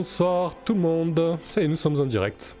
[0.00, 1.36] Bonsoir tout le monde.
[1.44, 2.56] Ça y est, nous sommes en direct.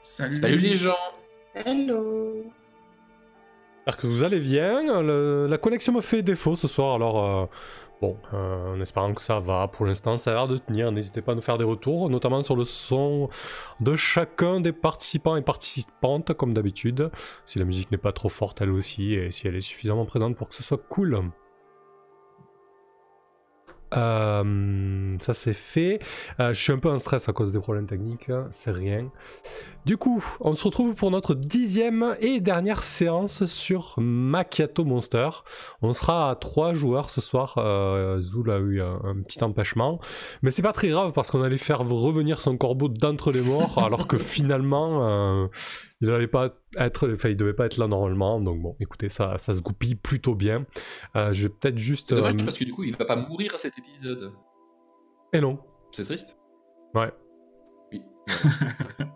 [0.00, 0.36] Salut.
[0.36, 0.94] Salut les gens.
[1.56, 2.44] Hello.
[3.78, 5.02] J'espère que vous allez bien.
[5.02, 7.46] Le- la connexion me fait défaut ce soir, alors euh,
[8.00, 9.66] bon, euh, en espérant que ça va.
[9.66, 10.92] Pour l'instant, ça a l'air de tenir.
[10.92, 13.28] N'hésitez pas à nous faire des retours, notamment sur le son
[13.80, 17.10] de chacun des participants et participantes, comme d'habitude.
[17.44, 20.36] Si la musique n'est pas trop forte, elle aussi, et si elle est suffisamment présente
[20.36, 21.18] pour que ce soit cool.
[23.94, 26.00] Euh, ça c'est fait.
[26.40, 29.10] Euh, je suis un peu en stress à cause des problèmes techniques, c'est rien.
[29.84, 35.28] Du coup, on se retrouve pour notre dixième et dernière séance sur Macchiato Monster.
[35.80, 37.54] On sera à trois joueurs ce soir.
[37.58, 40.00] Euh, Zul a eu un, un petit empêchement,
[40.42, 43.78] mais c'est pas très grave parce qu'on allait faire revenir son corbeau d'entre les morts,
[43.78, 45.46] alors que finalement, euh,
[46.00, 48.40] il allait pas être, enfin, il devait pas être là normalement.
[48.40, 50.66] Donc bon, écoutez, ça, ça se goupille plutôt bien.
[51.16, 52.10] Euh, je vais peut-être juste.
[52.10, 54.32] C'est dommage euh, parce que du coup, il va pas mourir à cet épisode.
[55.32, 55.58] Et non.
[55.92, 56.38] C'est triste.
[56.94, 57.12] Ouais.
[57.92, 58.02] Oui.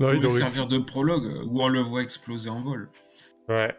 [0.00, 2.90] non, il aurait- servir de prologue euh, où on le voit exploser en vol.
[3.46, 3.74] Ouais.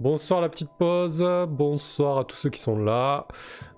[0.00, 3.28] Bonsoir la petite pause, bonsoir à tous ceux qui sont là.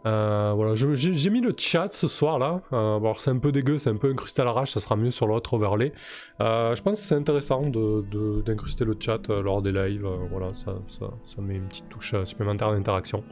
[0.07, 2.63] Euh, voilà, j'ai mis le chat ce soir là.
[2.73, 5.11] Euh, alors c'est un peu dégueu, c'est un peu incrusté à l'arrache, ça sera mieux
[5.11, 5.93] sur l'autre overlay.
[6.41, 10.09] Euh, je pense que c'est intéressant de- de- d'incruster le chat euh, lors des lives.
[10.31, 13.23] voilà, ça, ça, met une petite touche supplémentaire d'interaction.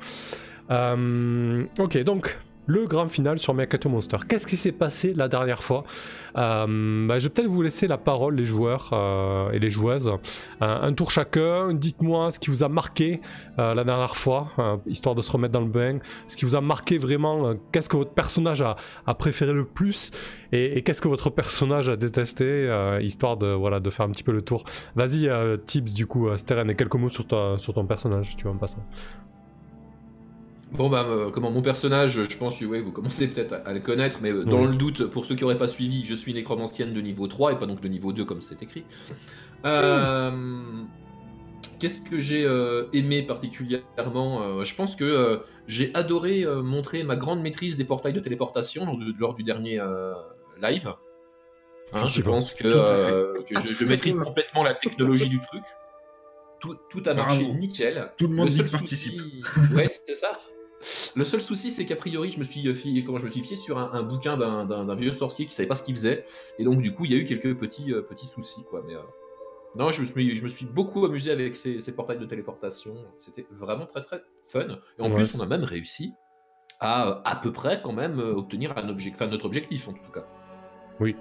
[0.68, 4.18] Ok, donc le grand final sur Mercato Monster.
[4.28, 5.84] Qu'est-ce qui s'est passé la dernière fois?
[6.36, 10.08] Euh, bah, Je vais peut-être vous laisser la parole, les joueurs euh, et les joueuses.
[10.08, 10.18] Euh,
[10.60, 13.22] un tour chacun, dites-moi ce qui vous a marqué
[13.58, 14.52] euh, la dernière fois,
[14.86, 15.98] histoire de se remettre dans le bain.
[16.28, 18.76] Ce qui vous a marqué vraiment, qu'est-ce que votre personnage a,
[19.14, 20.10] préféré le plus?
[20.52, 22.68] Et, qu'est-ce que votre personnage a détesté,
[23.00, 24.64] histoire de, voilà, de faire un petit peu le tour.
[24.94, 25.30] Vas-y,
[25.64, 27.24] Tips, du coup, Steren, et quelques mots sur,
[27.58, 28.84] sur ton personnage, tu vois, en passant.
[30.72, 33.72] Bon bah euh, comment mon personnage, je pense que ouais, vous commencez peut-être à, à
[33.72, 34.68] le connaître, mais euh, dans Oui.
[34.68, 37.58] le doute, pour ceux qui n'auraient pas suivi, je suis nécromancienne de niveau 3 et
[37.58, 38.84] pas donc de niveau 2 comme c'est écrit.
[39.64, 40.30] Euh,
[41.80, 47.02] Qu'est-ce que j'ai euh, aimé particulièrement Euh, Je pense que euh, j'ai adoré euh, montrer
[47.04, 50.12] ma grande maîtrise des portails de téléportation lors, de- lors du dernier euh,
[50.60, 50.92] live.
[51.94, 55.62] Hein, je pense que, euh, je, je maîtrise complètement la technologie du truc.
[56.60, 57.58] Tout, tout a marché Bravo.
[57.58, 58.10] nickel.
[58.18, 59.18] Tout le monde y seul participe.
[59.20, 60.32] souci- Ouais, c'est ça.
[61.16, 63.56] Le seul souci, c'est qu'a priori, je me suis fié, comment je me suis fié
[63.56, 66.24] sur un, un bouquin d'un- vieux sorcier qui savait pas ce qu'il faisait,
[66.58, 68.84] et donc du coup, il y a eu quelques petits euh, petits soucis, quoi.
[68.86, 68.98] Mais euh,
[69.76, 72.94] non, je me suis je me suis beaucoup amusé avec ces, ces portails de téléportation.
[73.18, 74.66] C'était vraiment très très fun.
[74.98, 76.12] Et en Ouais, plus, on a même réussi
[76.80, 79.92] à euh, à peu près quand même euh, obtenir un objectif, enfin notre objectif en
[79.94, 80.26] tout cas.
[81.00, 81.16] Oui.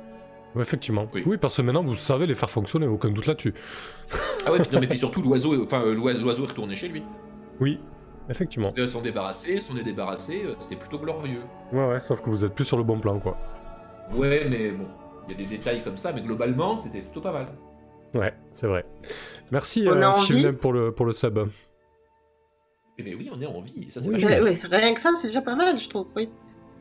[0.56, 1.08] Effectivement.
[1.14, 1.24] Oui.
[1.26, 1.38] Oui.
[1.38, 3.54] parce que maintenant vous savez les faire fonctionner, aucun doute là-dessus.
[4.46, 7.04] Ah ouais, non, mais puis surtout l'oiseau, enfin euh, l'oi- l'oiseau est retourné chez lui.
[7.60, 7.80] Oui,
[8.30, 8.74] effectivement.
[8.78, 11.42] Euh, S'en débarrasser, s'en est débarrassé, euh, c'était plutôt glorieux.
[11.74, 13.38] Ouais, ouais, sauf que vous êtes plus sur le bon plan, quoi.
[14.14, 14.86] Ouais, mais bon,
[15.28, 17.48] il y a des détails comme ça, mais globalement, c'était plutôt pas mal.
[18.14, 18.86] Ouais, c'est vrai.
[19.52, 21.40] Merci, euh, Shivnem, pour le, pour le sub.
[23.00, 24.24] Eh bien oui, on est en vie, ça c'est Oui.
[24.26, 26.08] Ouais, rien que ça, c'est déjà pas mal, je trouve.
[26.16, 26.30] Oui.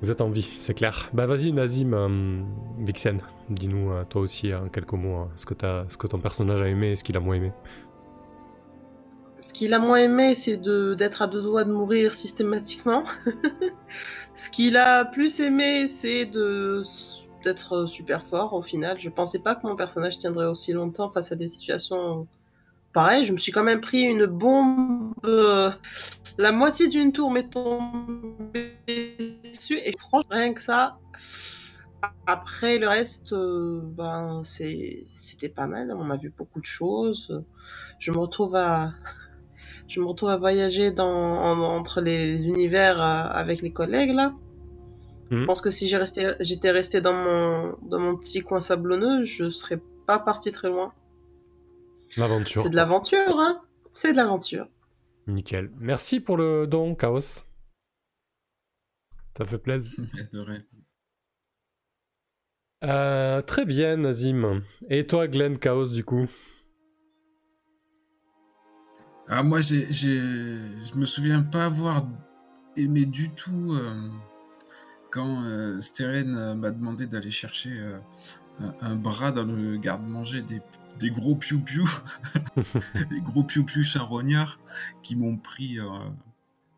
[0.02, 1.08] Vous êtes en vie, c'est clair.
[1.12, 2.40] Bah vas-y, Nazim, euh,
[2.78, 3.18] Vixen,
[3.50, 6.60] dis-nous euh, toi aussi en quelques mots hein, ce, que t'as- ce que ton personnage
[6.60, 7.52] a aimé et ce qu'il a moins aimé.
[9.56, 13.04] Qu'il a moins aimé, c'est d'être à deux doigts de mourir systématiquement.
[14.34, 16.26] Ce qu'il a plus aimé, c'est
[17.42, 19.00] d'être super fort au final.
[19.00, 22.28] Je pensais pas que mon personnage tiendrait aussi longtemps face à des situations
[22.92, 23.24] pareilles.
[23.24, 25.14] Je me suis quand même pris une bombe.
[25.24, 25.70] euh,
[26.36, 28.76] la moitié d'une tour m'est tombée
[29.42, 30.98] dessus et franchement, rien que ça.
[32.26, 35.96] Après le reste, euh, ben c'était pas mal.
[35.98, 37.42] On a vu beaucoup de choses.
[37.98, 38.92] Je me retrouve à
[39.88, 44.32] je me retrouve à voyager dans, en- entre les univers euh, avec les collègues là.
[45.30, 45.40] Mhm.
[45.40, 49.80] Je pense que si j'étais resté dans mon, dans mon petit coin sablonneux, je serais
[50.06, 50.92] pas parti très loin.
[52.16, 52.62] L'aventure.
[52.62, 53.60] C'est de l'aventure, hein
[53.92, 54.68] C'est de l'aventure.
[55.26, 55.70] Nickel.
[55.78, 57.18] Merci pour le don, Chaos.
[59.36, 60.04] Ça fait plaisir.
[62.84, 64.62] Euh, très bien, Nazim.
[64.90, 66.26] Et toi, Glenn Chaos, du coup?
[69.28, 70.18] Ah, moi, j'ai, j'ai...
[70.18, 72.06] je me souviens pas avoir
[72.76, 74.10] aimé du tout euh,
[75.10, 77.98] quand euh, Steren euh, m'a demandé d'aller chercher euh,
[78.82, 80.60] un, bras dans le garde-manger des,
[80.98, 81.88] des gros piou-piou,
[83.10, 84.58] des gros piou-piou charognards
[85.02, 85.78] qui m'ont pris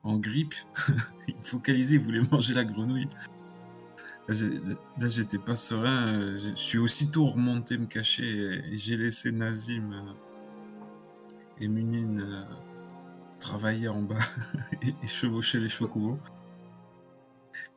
[0.02, 0.54] en grippe.
[1.28, 3.08] Ils me focalisaient, ils voulaient manger la grenouille.
[4.28, 6.36] Là, j'étais pas serein.
[6.38, 10.14] Je suis aussitôt remonté me cacher et, j'ai laissé Nazim
[11.60, 12.42] et Munine euh,
[13.40, 14.16] travailler en bas
[14.82, 16.18] et, et chevaucher les chocobos.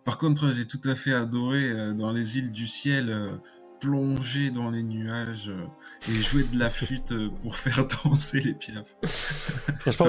[0.04, 3.36] Par contre, j'ai tout à fait adoré euh, dans les îles du ciel euh,
[3.80, 5.66] plonger dans les nuages euh,
[6.10, 8.96] et jouer de la flûte pour faire danser les piafs.
[9.80, 10.08] Franchement,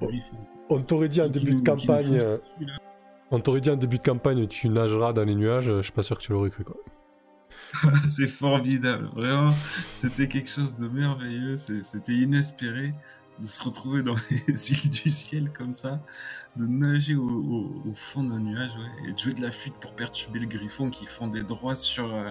[0.00, 0.16] Enfin,
[0.70, 2.18] on t'aurait dit en début de nous- campagne,
[3.30, 5.66] on t'aurait dit en début de campagne, tu nageras dans les nuages.
[5.66, 6.76] Je suis pas sûr que tu l'aurais cru quoi.
[8.08, 9.50] C'est formidable, vraiment.
[9.96, 11.56] C'était quelque chose de merveilleux.
[11.56, 12.94] C'était inespéré
[13.40, 14.14] de se retrouver dans
[14.48, 16.00] les îles du ciel comme ça,
[16.56, 19.74] de nager au, au- au fond d'un nuage ouais, et de jouer de la flûte
[19.80, 22.30] pour perturber le griffon qui fondait droit sur, euh,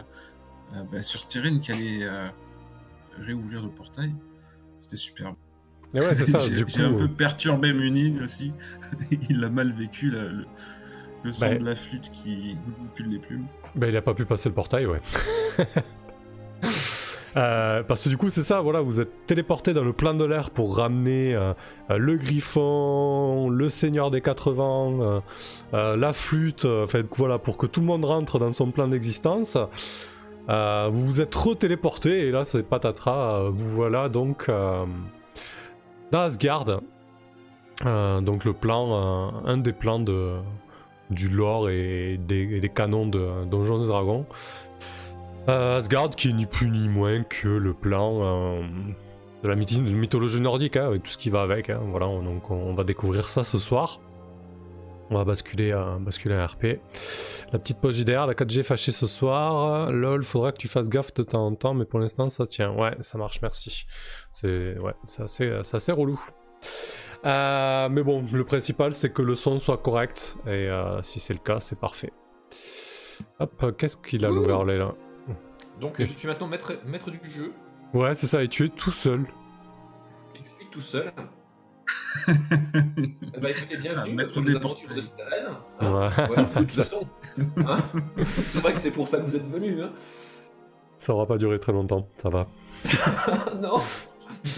[0.76, 2.30] euh, bah, sur Styrène qui allait euh,
[3.20, 4.14] réouvrir le portail.
[4.80, 5.36] C'était superbe.
[5.94, 6.16] Ouais.
[6.68, 8.54] J'ai un peu euh, perturbé Munine aussi.
[9.30, 10.46] Il l'a mal vécu, là, le,
[11.24, 13.46] le son Bah, de la flûte qui manipule les plumes.
[13.76, 15.02] Ben, il a pas pu passer le portail, ouais.
[17.36, 20.24] Euh, parce que du coup, c'est ça, voilà, vous êtes téléporté dans le plan de
[20.24, 21.54] l'air pour ramener euh,
[21.90, 25.22] euh, le griffon, le seigneur des quatre vents,
[25.74, 29.58] euh, la flûte, enfin voilà, pour que tout le monde rentre dans son plan d'existence.
[30.48, 34.50] Vous vous êtes re-téléporté et là, c'est patatras, vous voilà donc
[36.12, 36.66] dans Asgard.
[37.86, 40.36] Donc le plan, un des plans de,
[41.14, 44.26] du lore et des, canons de Donjons et Dragons.
[45.50, 48.62] Euh, Asgard qui est ni plus ni moins que le plan euh,
[49.44, 51.70] de la mythologie nordique, hein, avec tout ce qui va avec.
[51.70, 51.82] hein.
[51.90, 54.00] Voilà, on- donc on va découvrir ça ce soir.
[55.10, 56.80] On va basculer, à basculer à RP.
[57.52, 59.92] La petite pause JDR, la 4G fâchée ce soir.
[59.92, 62.72] LOL, faudra que tu fasses gaffe de temps en temps, mais pour l'instant ça tient.
[62.72, 63.86] Ouais, ça marche, merci.
[64.32, 66.20] C'est ouais, assez, assez relou.
[67.26, 71.34] Euh, mais bon, le principal c'est que le son soit correct, et euh, si c'est
[71.34, 72.12] le cas, c'est parfait.
[73.40, 74.94] Hop, qu'est-ce qu'il a l'overlay là
[75.80, 77.54] Donc je suis maintenant maître, maître du jeu.
[77.94, 79.22] Ouais, c'est ça, et tu es tout seul.
[80.36, 81.12] Et je suis tout seul.
[82.28, 85.04] Ben, écoutez, bienvenue maître des aventures de portails.
[85.04, 85.56] Staren.
[85.82, 86.28] Ouais.
[86.28, 87.02] Voilà, de toute façon.
[87.58, 87.78] Hein
[88.26, 89.82] c'est vrai que c'est pour ça que vous êtes venus.
[89.82, 89.92] Hein
[90.98, 92.48] Ça aura pas duré très longtemps, ça va.
[93.62, 93.78] non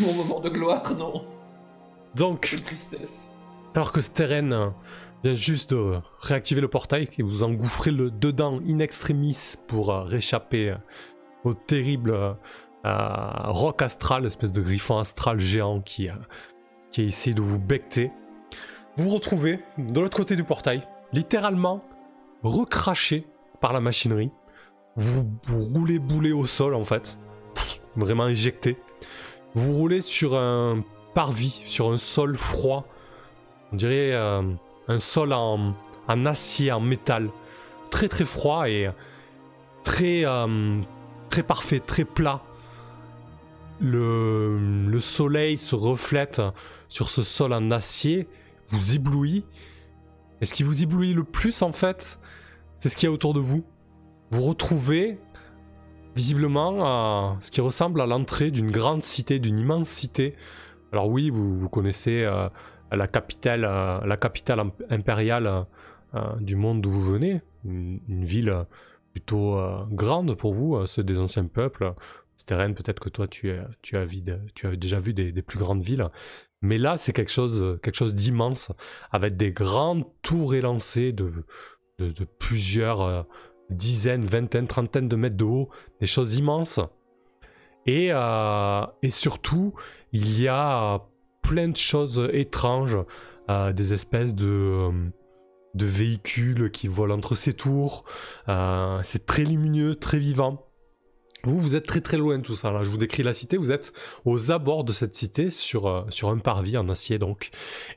[0.01, 1.25] Mon moment de gloire, non.
[2.15, 3.27] Donc, Quelle tristesse.
[3.73, 4.73] alors que Steren
[5.23, 10.03] vient juste de réactiver le portail et vous engouffrez le dedans in extremis pour euh,
[10.03, 10.75] réchapper euh,
[11.43, 12.33] au terrible euh,
[12.85, 16.13] roc astral, espèce de griffon astral géant qui, euh,
[16.91, 18.11] qui a essayé de vous becter.
[18.97, 21.83] Vous vous retrouvez de l'autre côté du portail, littéralement
[22.43, 23.25] recraché
[23.59, 24.31] par la machinerie.
[24.95, 27.17] Vous, vous roulez boulet au sol en fait,
[27.95, 28.77] vraiment éjecté.
[29.53, 30.83] Vous roulez sur un
[31.15, 32.85] parvis, sur un sol froid.
[33.71, 34.43] On dirait euh,
[34.87, 35.73] un sol en,
[36.25, 37.29] acier, en métal.
[37.89, 38.89] Très très froid et
[39.83, 40.81] très, euh,
[41.29, 42.43] très parfait, très plat.
[43.79, 46.41] Le, le soleil se reflète
[46.87, 48.27] sur ce sol en acier,
[48.69, 49.45] vous éblouit.
[50.41, 52.19] Et ce qui vous éblouit le plus en fait,
[52.77, 53.63] c'est ce qu'il y a autour de vous.
[54.31, 55.17] Vous retrouvez
[56.15, 60.35] visiblement euh, ce qui ressemble à l'entrée d'une grande cité, d'une immense cité.
[60.95, 62.47] Alors oui, vous, connaissez euh,
[62.89, 65.65] la capitale, euh, la capitale imp- impériale
[66.13, 68.65] euh, du monde d'où vous venez, une, ville
[69.11, 69.59] plutôt
[69.91, 71.93] grande pour vous, ceux des anciens peuples.
[72.37, 74.05] Steren, peut-être que toi tu, es- tu, as,
[74.53, 76.07] tu as déjà vu des, plus grandes villes.
[76.61, 78.71] Mais là, c'est quelque chose, quelque chose d'immense,
[79.11, 81.29] avec des grandes tours élancées de,
[82.39, 83.25] plusieurs
[83.69, 86.79] dizaines, vingtaines, trentaines de mètres de haut, des choses immenses.
[87.85, 88.11] Et,
[89.01, 89.73] et surtout,
[90.15, 91.01] il y a
[91.41, 92.97] plein de choses étranges,
[93.49, 94.91] euh, des espèces de, euh,
[95.73, 98.05] de véhicules qui volent entre ces tours.
[98.47, 100.69] Euh, c'est très lumineux, très vivant.
[101.43, 102.71] Vous, vous êtes très très loin de tout ça.
[102.71, 102.83] Là.
[102.83, 103.57] Je vous décris la cité.
[103.57, 103.91] Vous êtes
[104.23, 107.49] aux abords de cette cité sur, un parvis en acier donc.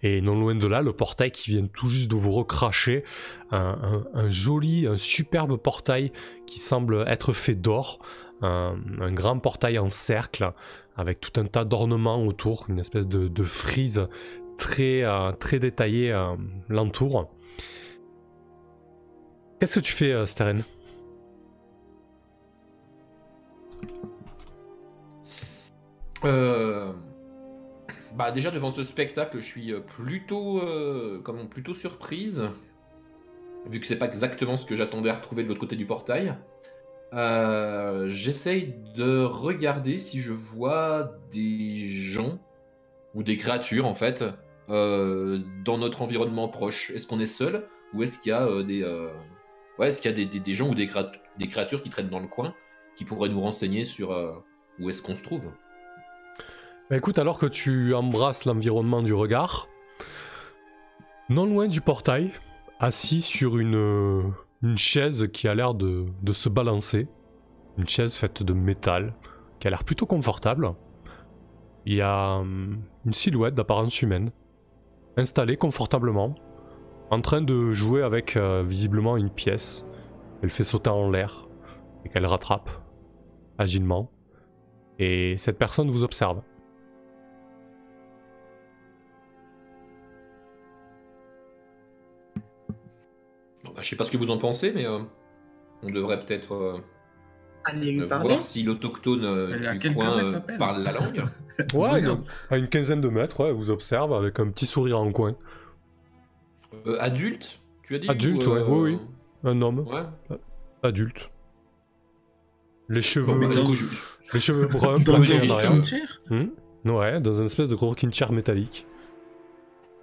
[0.03, 3.05] Et non loin de là, le portail qui vient tout juste de vous recracher.
[3.51, 6.13] Un joli, un superbe portail
[6.47, 8.01] qui semble être fait d'or.
[8.41, 8.77] Un,
[9.13, 10.53] grand portail en cercle
[10.97, 14.07] avec tout un tas d'ornements autour, une espèce de, frise
[14.59, 16.37] très, euh, très détaillée euh,
[16.69, 17.31] l'entoure.
[19.59, 20.63] Qu'est-ce que tu fais, euh, Steren
[26.25, 26.93] Euh,
[28.15, 30.61] Bah déjà devant ce spectacle, je suis plutôt,
[31.23, 32.51] comment, plutôt surprise,
[33.67, 36.37] vu que c'est pas exactement ce que j'attendais à retrouver de l'autre côté du portail.
[37.13, 42.39] Euh, J'essaye de regarder si je vois des gens
[43.15, 44.25] ou des créatures en fait
[44.69, 46.91] euh, dans notre environnement proche.
[46.91, 48.85] Est-ce qu'on est seul ou est-ce qu'il y a euh, des,
[49.79, 50.89] ouais, est-ce qu'il y a des, des- gens ou des,
[51.39, 52.55] des créatures qui traînent dans le coin
[52.97, 54.11] qui pourraient nous renseigner sur
[54.79, 55.51] où est-ce qu'on se trouve?
[56.91, 59.69] Bah écoute, alors que tu embrasses l'environnement du regard,
[61.29, 62.33] non loin du portail,
[62.81, 67.09] assis sur une, une chaise qui a l'air de, de se balancer.
[67.77, 69.15] Une chaise faite de métal,
[69.61, 70.75] qui a l'air plutôt confortable.
[71.87, 74.31] Il y a hum, une silhouette d'apparence humaine,
[75.17, 76.35] installée confortablement,
[77.11, 79.87] en train de jouer avec euh, visiblement une pièce.
[80.43, 81.49] Elle fait sauter en l'air
[82.05, 82.71] et qu'elle rattrape
[83.59, 84.11] agilement.
[84.99, 86.43] Et cette personne vous observe.
[93.75, 94.99] Bah, je sais pas ce que vous en pensez, mais euh,
[95.83, 96.79] on devrait peut-être euh,
[97.65, 98.29] Allez lui euh, parler.
[98.29, 100.59] voir si l'autochtone euh, Elle est à du quelques coin mètres euh, à peine.
[100.59, 101.23] parle la langue.
[101.75, 102.25] Ouais, Regarde.
[102.51, 105.35] à une quinzaine de mètres, ouais, elle vous observe avec un petit sourire en coin.
[106.87, 108.99] Euh, adulte, tu as dit Adulte, ou, ouais, oui, oui.
[109.45, 110.39] Un homme, Ouais.
[110.85, 111.31] adulte.
[112.89, 113.87] Les Bon, cheveux, bah, du coup, je-
[114.33, 115.71] les cheveux bruns, Dans un en arrière.
[115.71, 116.91] rocking chair Hmm?
[116.91, 118.87] Ouais, dans une espèce de gros rocking chair métallique.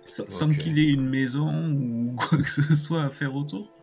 [0.05, 3.73] Sans, qu'il ait une maison ou quoi que ce soit à faire autour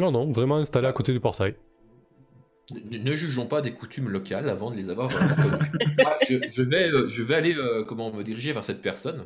[0.00, 1.54] Non, non, vraiment installé à côté du portail.
[2.90, 5.10] Ne, ne jugeons pas des coutumes locales avant de les avoir.
[6.04, 9.24] Ah, je, je vais, euh, je vais aller euh, comment me diriger vers cette personne.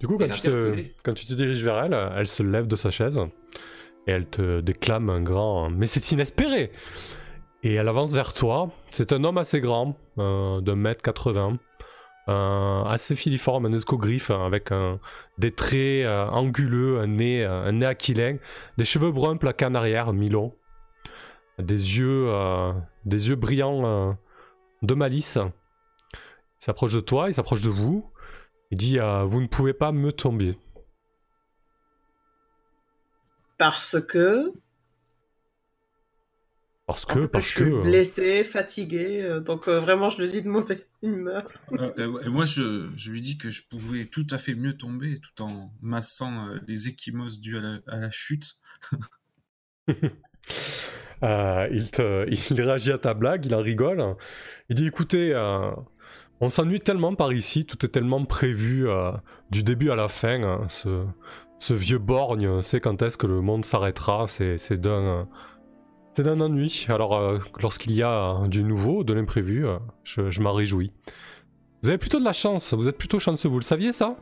[0.00, 2.76] Du coup, quand tu, te, quand tu te diriges vers elle, elle se lève de
[2.76, 3.20] sa chaise
[4.06, 6.70] et elle te déclame un grand Mais c'est inespéré
[7.62, 8.70] Et elle avance vers toi.
[8.90, 11.56] C'est un homme assez grand, euh, d'un mètre 80, euh,
[12.26, 14.98] assez filiforme, un escogriffe avec un,
[15.38, 18.36] des traits euh, anguleux, un nez, euh, un nez aquilin,
[18.78, 20.54] des cheveux bruns plaqués en arrière, mi-longs,
[21.58, 22.72] des yeux, euh,
[23.04, 24.12] des yeux brillants euh,
[24.82, 25.38] de malice.
[25.40, 28.10] Il s'approche de toi, il s'approche de vous.
[28.70, 30.58] Il dit euh, Vous ne pouvez pas me tomber.
[33.58, 34.52] Parce que.
[36.86, 37.64] Parce que, parce je que.
[37.64, 41.48] suis euh, blessé, fatigué, euh, donc euh, vraiment je le dis de mauvaise humeur.
[41.72, 45.18] Euh, et moi, je, je lui dis que je pouvais tout à fait mieux tomber
[45.20, 48.56] tout en massant euh, les échymoses dues à la, à la chute.
[51.22, 54.16] euh, il, te, il réagit à ta blague, il en rigole.
[54.68, 55.70] Il dit Écoutez, euh,
[56.40, 59.12] on s'ennuie tellement par ici, tout est tellement prévu euh,
[59.50, 60.42] du début à la fin.
[60.42, 61.06] hein, ce,
[61.58, 64.26] ce vieux borgne sait quand est-ce que le monde s'arrêtera.
[64.28, 65.28] C'est c'est d'un.
[66.14, 66.86] C'est d'un ennui.
[66.88, 70.92] Alors, euh, lorsqu'il y a euh, du nouveau, de l'imprévu, euh, je, je m'en réjouis.
[71.82, 74.16] Vous avez plutôt de la chance, vous êtes plutôt chanceux, vous le saviez ça?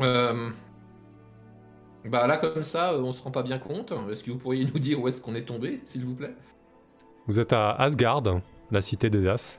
[0.00, 0.50] Euh,
[2.04, 3.92] Bah là, comme ça, euh, on se rend pas bien compte.
[4.10, 6.34] Est-ce que vous pourriez nous dire où est-ce qu'on est tombé, s'il vous plaît?
[7.26, 8.22] Vous êtes à Asgard,
[8.70, 9.58] la cité des As.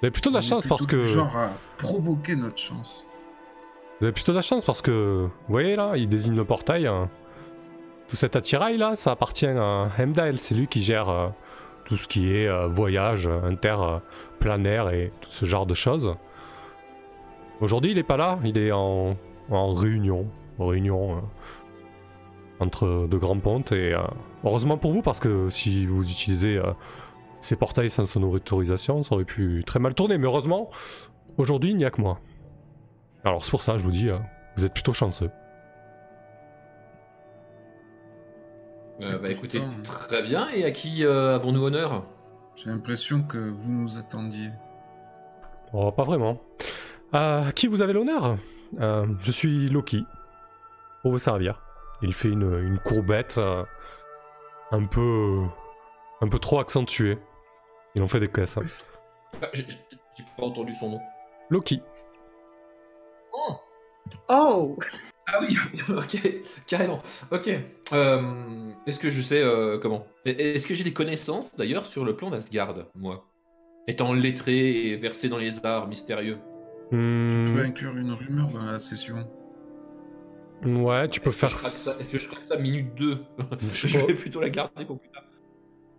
[0.00, 1.04] Vous avez plutôt de la On est chance parce que.
[1.04, 3.06] Genre à provoquer notre chance.
[4.00, 5.26] Vous avez plutôt de la chance parce que.
[5.46, 6.86] Vous voyez là, il désigne le portail.
[6.86, 7.08] hein.
[8.08, 10.38] Tout cet attirail là, ça appartient à Heimdall.
[10.38, 11.28] C'est lui qui gère euh,
[11.84, 16.14] tout ce qui est euh, voyage euh, interplanéaire et tout ce genre de choses.
[17.60, 19.16] Aujourd'hui, il est pas là, il est en,
[19.50, 20.26] en réunion.
[20.58, 21.20] Réunion euh,
[22.58, 23.92] entre de grands pontes et.
[23.94, 24.00] euh,
[24.44, 26.72] heureusement pour vous parce que si vous utilisez euh,
[27.42, 30.16] ces portails sans son autorisation, ça aurait pu très mal tourner.
[30.18, 30.70] Mais heureusement,
[31.36, 32.18] aujourd'hui, il n'y a que moi.
[33.24, 34.18] Alors c'est pour ça, je vous dis, euh,
[34.56, 35.30] vous êtes plutôt chanceux.
[39.00, 40.48] Euh, Et Bah écoutez, pourtant- très bien.
[40.50, 42.04] Et à qui euh, avons-nous honneur?
[42.54, 44.50] J'ai l'impression que vous nous attendiez.
[45.72, 46.38] Oh, pas vraiment.
[47.14, 48.36] Euh, à qui vous avez l'honneur?
[48.80, 50.04] Euh, Je suis Loki.
[51.02, 51.62] Pour vous servir.
[52.02, 53.64] Il fait une, une courbette euh,
[54.72, 55.42] un peu.
[56.20, 57.18] un peu trop accentuée.
[57.94, 58.58] Il en fait des caisses.
[58.58, 58.62] hein.
[59.42, 59.64] Ah, j'ai
[60.36, 61.00] pas entendu son nom.
[61.48, 61.82] Loki.
[63.32, 63.54] Oh
[64.28, 64.76] Oh
[65.26, 65.56] Ah oui,
[65.88, 66.32] ok,
[66.66, 67.02] carrément.
[67.30, 67.50] Ok.
[67.92, 70.06] Euh, Est-ce que je sais euh, comment?
[70.24, 73.26] Est-ce que j'ai des connaissances d'ailleurs sur le plan d'Asgard, moi?
[73.88, 76.38] Étant lettré et versé dans les arts mystérieux.
[76.92, 79.28] Hmm, Tu peux inclure une rumeur dans la session.
[80.64, 81.48] ouais, tu peux Est-ce que faire.
[81.48, 83.18] je craque ça- Est-ce que je craque ça minute 2
[83.60, 84.06] Je Je sais pas.
[84.06, 85.24] vais plutôt la garder pour plus tard.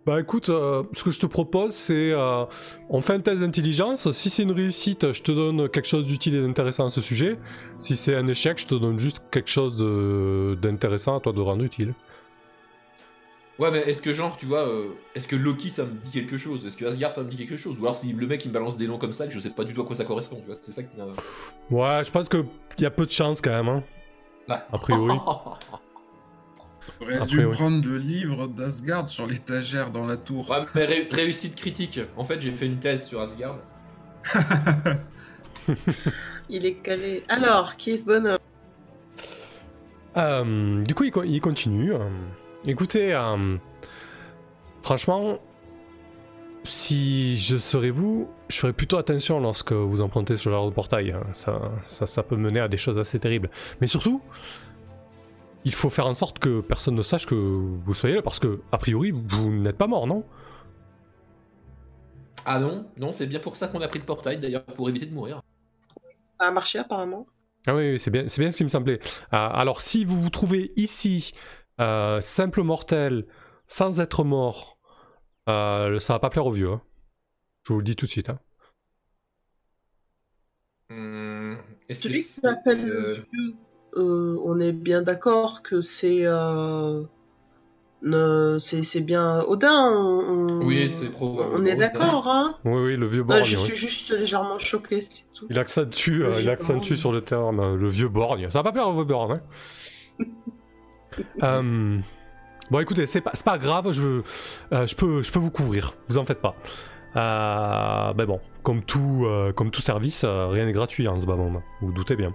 [0.04, 2.44] Bah écoute, euh, ce que je te propose, c'est euh,
[2.88, 4.10] on fait un test d'intelligence.
[4.10, 7.38] Si c'est une réussite, je te donne quelque chose d'utile et d'intéressant à ce sujet.
[7.78, 9.78] Si c'est un échec, je te donne juste quelque chose
[10.60, 11.94] d'intéressant à toi de rendre utile.
[13.58, 16.36] Ouais, mais est-ce que genre, tu vois, euh, est-ce que Loki ça me dit quelque
[16.36, 16.66] chose?
[16.66, 17.78] Est-ce que Asgard ça me dit quelque chose?
[17.78, 19.50] Ou alors si le mec il me balance des noms comme ça, que je sais
[19.50, 20.96] pas du tout à quoi ça correspond, tu vois, c'est ça qui.
[21.70, 22.44] Ouais, je pense qu'il
[22.80, 23.68] y a peu de chance quand même.
[23.68, 23.82] Hein.
[24.48, 24.56] Ouais.
[24.72, 25.16] A priori.
[27.00, 27.52] J'aurais Après, dû oui.
[27.52, 30.48] prendre le livre d'Asgard sur l'étagère dans la tour.
[30.50, 32.00] Ouais, mais ré- réussite critique.
[32.16, 33.56] En fait, j'ai fait une thèse sur Asgard.
[36.48, 37.22] Il est calé.
[37.28, 38.36] Alors, qui est ce bonhomme?
[40.16, 41.94] Euh, du coup, il, co- il continue.
[41.94, 42.08] euh,
[42.66, 43.56] écoutez, euh,
[44.82, 45.38] franchement,
[46.64, 51.12] si je serais vous, je ferais plutôt attention lorsque vous empruntez ce genre de portail.
[51.12, 51.22] hein.
[51.32, 53.50] Ça, ça, ça peut mener à des choses assez terribles.
[53.80, 54.20] Mais surtout,
[55.64, 58.60] il faut faire en sorte que personne ne sache que vous soyez là, parce que,
[58.72, 60.24] a priori, vous n'êtes pas mort, non?
[62.44, 65.06] Ah non, non, c'est bien pour ça qu'on a pris le portail, d'ailleurs, pour éviter
[65.06, 65.40] de mourir.
[66.40, 67.26] Ça a marché apparemment.
[67.66, 69.00] Ah oui, oui, c'est bien, c'est bien ce qui me semblait.
[69.32, 71.32] Euh, alors, si vous vous trouvez ici,
[71.80, 73.26] euh, simple mortel,
[73.68, 74.78] sans être mort,
[75.48, 76.70] euh, ça va pas plaire aux vieux.
[76.72, 76.82] hein.
[77.64, 78.30] Je vous le dis tout de suite.
[78.30, 78.40] hein.
[80.90, 83.24] Hum, Est-ce que Celui qui c'est, s'appelle
[83.96, 86.20] euh, on est bien d'accord que c'est.
[86.24, 87.02] euh,
[88.02, 89.90] ne- c'est bien Odin.
[89.92, 93.44] On, on- Oui, c'est probablement On est d'accord, hein Oui, oui, le vieux Euh, borgne.
[93.44, 95.46] Je suis juste légèrement choqué, c'est tout.
[95.50, 98.50] Il accentue, euh, il accentue sur le terme le vieux borgne.
[98.50, 99.38] Ça va pas plaire au vieux borgne.
[100.18, 100.24] Hein
[101.42, 101.98] Euh,
[102.70, 104.22] Bon, écoutez, c'est pas, grave, je,
[104.72, 106.54] euh, je, peux, je peux vous couvrir, vous en faites pas.
[107.16, 111.26] Euh, ben bon, comme tout, euh, comme tout service, euh, rien n'est gratuit en ce
[111.26, 112.34] bas monde, vous vous doutez bien.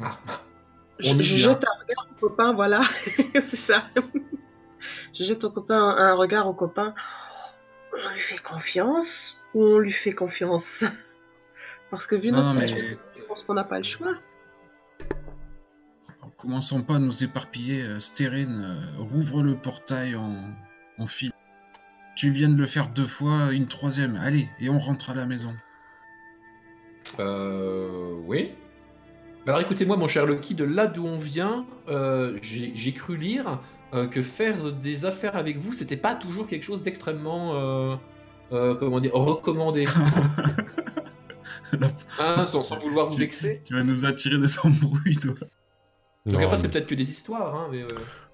[0.00, 0.16] Ah,
[1.00, 2.82] Je, jette un regard au copain, voilà.
[3.34, 3.84] c'est ça.
[5.14, 6.94] je jette au copain un, un regard au copain.
[7.92, 10.84] On lui fait confiance ou on lui fait confiance?
[11.90, 14.14] Parce que vu Non, notre mais- situation, je pense qu'on n'a pas le choix.
[16.36, 17.82] Commençons pas à nous éparpiller.
[17.82, 20.36] euh, Stérine, euh, rouvre le portail en,
[20.98, 21.32] en fil.
[22.14, 24.14] Tu viens de le faire deux fois, une troisième.
[24.16, 25.52] Allez, et on rentre à la maison.
[27.18, 28.52] Euh, oui.
[29.48, 33.60] Alors écoutez-moi, mon cher Loki, de là d'où on vient, euh, j'ai cru lire
[33.94, 37.96] euh, que faire des affaires avec vous, c'était pas toujours quelque chose d'extrêmement, euh,
[38.52, 39.86] euh, comment dire, recommandé.
[42.18, 43.60] Hein, sans, sans vouloir vous vexer.
[43.64, 45.34] tu vas nous attirer des embrouilles, toi.
[46.24, 47.82] Donc Non, après, c'est peut-être que des histoires, hein, mais.
[47.82, 47.88] euh,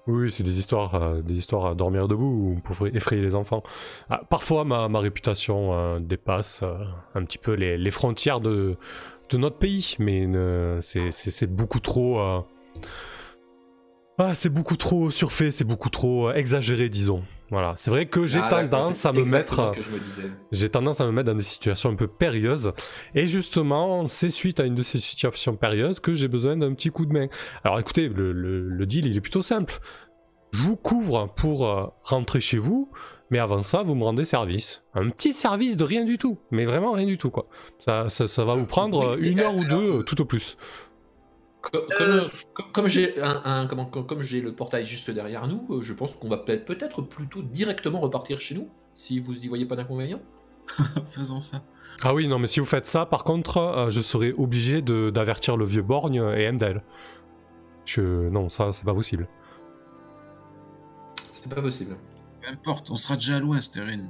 [0.07, 3.61] Oui, c'est des histoires, euh, des histoires à dormir debout ou pour effrayer les enfants.
[4.09, 6.77] Ah, parfois, ma, ma réputation euh, dépasse euh,
[7.13, 8.77] un petit peu les, les frontières de,
[9.29, 11.11] de notre pays, mais euh, c'est-
[11.47, 12.19] beaucoup trop.
[12.19, 12.39] euh,
[14.17, 17.21] Ah, c'est beaucoup trop surfait, c'est beaucoup trop euh, exagéré, disons.
[17.51, 19.61] Voilà, c'est vrai que j'ai ah, tendance à me mettre.
[19.61, 19.81] me.
[20.53, 22.71] J'ai tendance à me mettre dans des situations un peu périlleuses.
[23.13, 26.91] Et justement, c'est suite à une de ces situations périlleuses que j'ai besoin d'un petit
[26.91, 27.27] coup de main.
[27.65, 29.79] Alors écoutez, le, le- le deal, il est plutôt simple.
[30.53, 32.89] Je vous couvre pour euh, rentrer chez vous,
[33.31, 34.83] mais avant ça, vous me rendez service.
[34.93, 37.47] Un petit service de rien du tout, mais vraiment rien du tout, quoi.
[37.79, 40.57] Ça, ça, ça va vous prendre euh, une heure ou deux, euh, tout au plus.
[41.99, 42.21] Euh,
[42.73, 46.13] Comme, j'ai un, un- comment- comme, comme j'ai le portail juste derrière nous, je pense
[46.15, 50.19] qu'on va peut-être peut-être plutôt directement repartir chez nous, si vous y voyez pas d'inconvénient.
[51.07, 51.63] Faisons ça.
[52.03, 55.09] Ah oui, non, mais si vous faites ça, par contre, euh, je serai obligé de-
[55.09, 56.83] d'avertir le vieux Borgne et Endel.
[57.85, 58.01] Je...
[58.29, 59.27] Non, ça, c'est pas possible.
[61.31, 61.93] C'est pas possible.
[62.45, 64.09] Peu importe, on sera déjà loin, Stérine.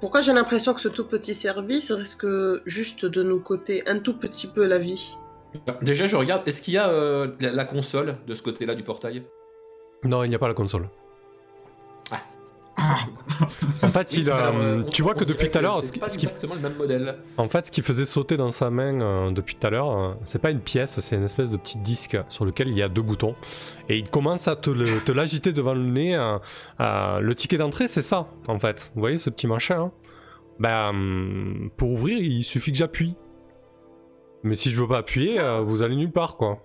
[0.00, 2.26] Pourquoi j'ai l'impression que ce tout petit service risque
[2.66, 5.14] juste de nous coter un tout petit peu la vie
[5.66, 8.74] Alors, Déjà, je regarde, est-ce qu'il y a euh, la, la console de ce côté-là
[8.74, 9.24] du portail?
[10.04, 10.88] Non, il n'y a pas la console.
[13.82, 15.80] En fait, Oui, il a, alors, euh, tu vois on que depuis tout à l'heure,
[15.80, 17.16] ce c'est qui, pas ce qui- exactement le même modèle.
[17.36, 20.12] en fait, ce qui faisait sauter dans sa main euh, depuis tout à l'heure, euh,
[20.24, 22.88] c'est pas une pièce, c'est une espèce de petit disque sur lequel il y a
[22.88, 23.34] deux boutons.
[23.88, 26.16] Et il commence à te l'agiter devant le nez.
[26.16, 26.38] euh,
[26.80, 28.90] euh, le ticket d'entrée, c'est ça, en fait.
[28.94, 29.92] Vous voyez ce petit machin hein?
[30.58, 33.14] Ben, hum, pour ouvrir, il suffit que j'appuie.
[34.42, 36.58] Mais si je veux pas appuyer, euh, vous allez nulle part, quoi.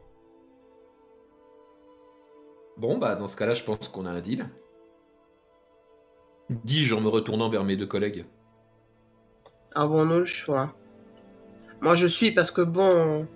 [2.78, 4.50] Bon, bah dans ce cas-là, je pense qu'on a un deal.
[6.50, 8.26] Dis-je en me retournant vers mes deux collègues.
[9.74, 10.74] Avons-nous le choix?
[11.82, 13.28] Moi, je suis parce que bon,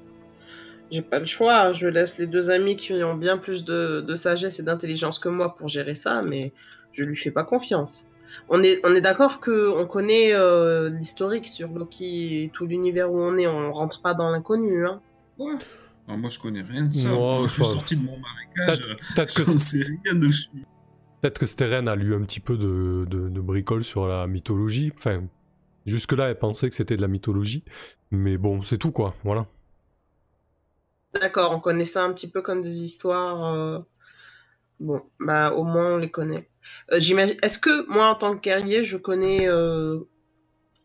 [0.91, 1.73] j'ai pas le choix.
[1.73, 5.29] Je laisse les deux amis qui ont bien plus de, de sagesse et d'intelligence que
[5.29, 6.53] moi pour gérer ça, mais
[6.93, 8.09] je lui fais pas confiance.
[8.47, 13.11] On est, on est d'accord que on connaît euh, l'historique sur Loki et tout l'univers
[13.11, 13.47] où on est.
[13.47, 15.01] On rentre pas dans l'inconnu, hein.
[15.37, 15.55] ouais.
[16.07, 17.09] Moi, je connais rien de ça.
[17.09, 18.97] Moi, je je suis sorti de mon marécage.
[19.15, 20.49] que, sais rien dessus.
[21.21, 24.91] Peut-être que Steren a lu un petit peu de, de, bricole sur la mythologie.
[24.95, 25.23] Enfin,
[25.85, 27.63] jusque-là, elle pensait que c'était de la mythologie.
[28.11, 29.13] Mais bon, c'est tout, quoi.
[29.23, 29.45] Voilà.
[31.13, 33.53] D'accord, on connaît ça un petit peu comme des histoires.
[33.53, 33.79] euh,
[34.79, 36.49] Bon, bah au moins on les connaît.
[36.91, 36.97] Euh.
[36.97, 39.99] Est-ce que moi, en tant que guerrier, je connais euh,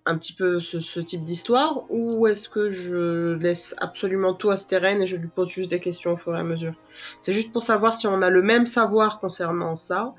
[0.07, 4.57] un petit peu ce, ce type d'histoire, ou est-ce que je laisse absolument tout à
[4.57, 6.75] Steren et je lui pose juste des questions au fur et à mesure?
[7.21, 10.15] C'est juste pour savoir si on a le même savoir concernant ça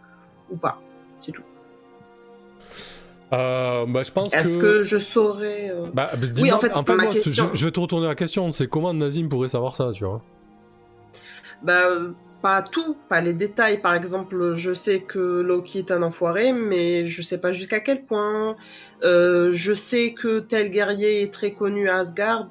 [0.52, 0.80] ou pas.
[1.22, 1.44] C'est tout.
[3.34, 7.04] Euh, bah, je pense Est-ce que je saurais euh, Bah, bah, dis-moi- en fait, ma
[7.04, 8.52] moi, question- je, je vais te retourner la question.
[8.52, 10.22] C'est comment Nazim pourrait savoir ça, tu vois?
[11.64, 13.82] Bah, euh, pas tout, pas les détails.
[13.82, 18.06] Par exemple, je sais que Loki est un enfoiré, mais je sais pas jusqu'à quel
[18.06, 18.56] point.
[19.04, 22.48] Euh, je sais que tel guerrier est très connu à Asgard.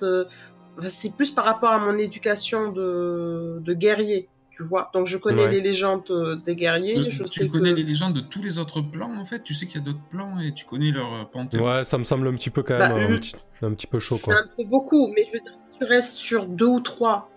[0.90, 4.90] C'est plus par rapport à mon éducation de, de guerrier, tu vois.
[4.94, 5.50] Donc je connais Ouais.
[5.50, 7.10] les légendes euh, des guerriers.
[7.10, 7.76] Je tu sais connais que...
[7.76, 9.42] les légendes de tous les autres plans en fait?
[9.42, 11.64] Tu sais qu'il y a d'autres plans et tu connais leur euh, panthéon?
[11.66, 13.86] Ouais, ça me semble un petit peu quand Bah, même euh, un, petit, un petit
[13.86, 16.66] peu chaud C'est un peu beaucoup, mais je veux dire, si tu restes sur deux
[16.66, 17.28] ou trois,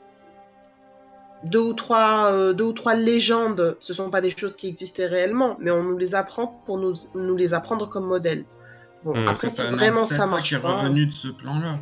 [1.43, 5.07] deux ou trois, euh, deux ou trois légendes, ce sont pas des choses qui existaient
[5.07, 8.45] réellement, mais on nous les apprend pour nous, nous les apprendre comme modèle.
[9.03, 9.13] Bon.
[9.25, 11.79] Parce après, que si vraiment ça ancêtre qui marche est pas, revenu de ce plan-là.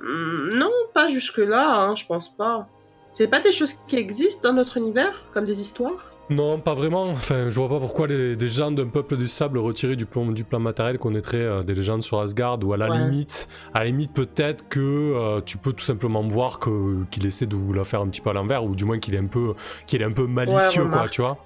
[0.00, 2.68] Hmm, non, pas jusque là, hein, je pense pas.
[3.12, 6.12] C'est pas des choses qui existent dans notre univers, comme des histoires?
[6.30, 7.08] Non, pas vraiment.
[7.08, 10.26] Enfin, je vois pas pourquoi les, des gens d'un peuple du sable retirés du plan,
[10.26, 12.98] du plan matériel connaîtraient euh, des légendes sur Asgard ou à la Ouais.
[12.98, 17.46] limite, à la limite peut-être que euh, tu peux tout simplement voir que qu'il essaie
[17.46, 19.26] de vous la faire un petit peu à l'envers ou du moins qu'il est un
[19.26, 19.54] peu
[19.88, 21.36] qu'il est un peu malicieux quoi, tu vois.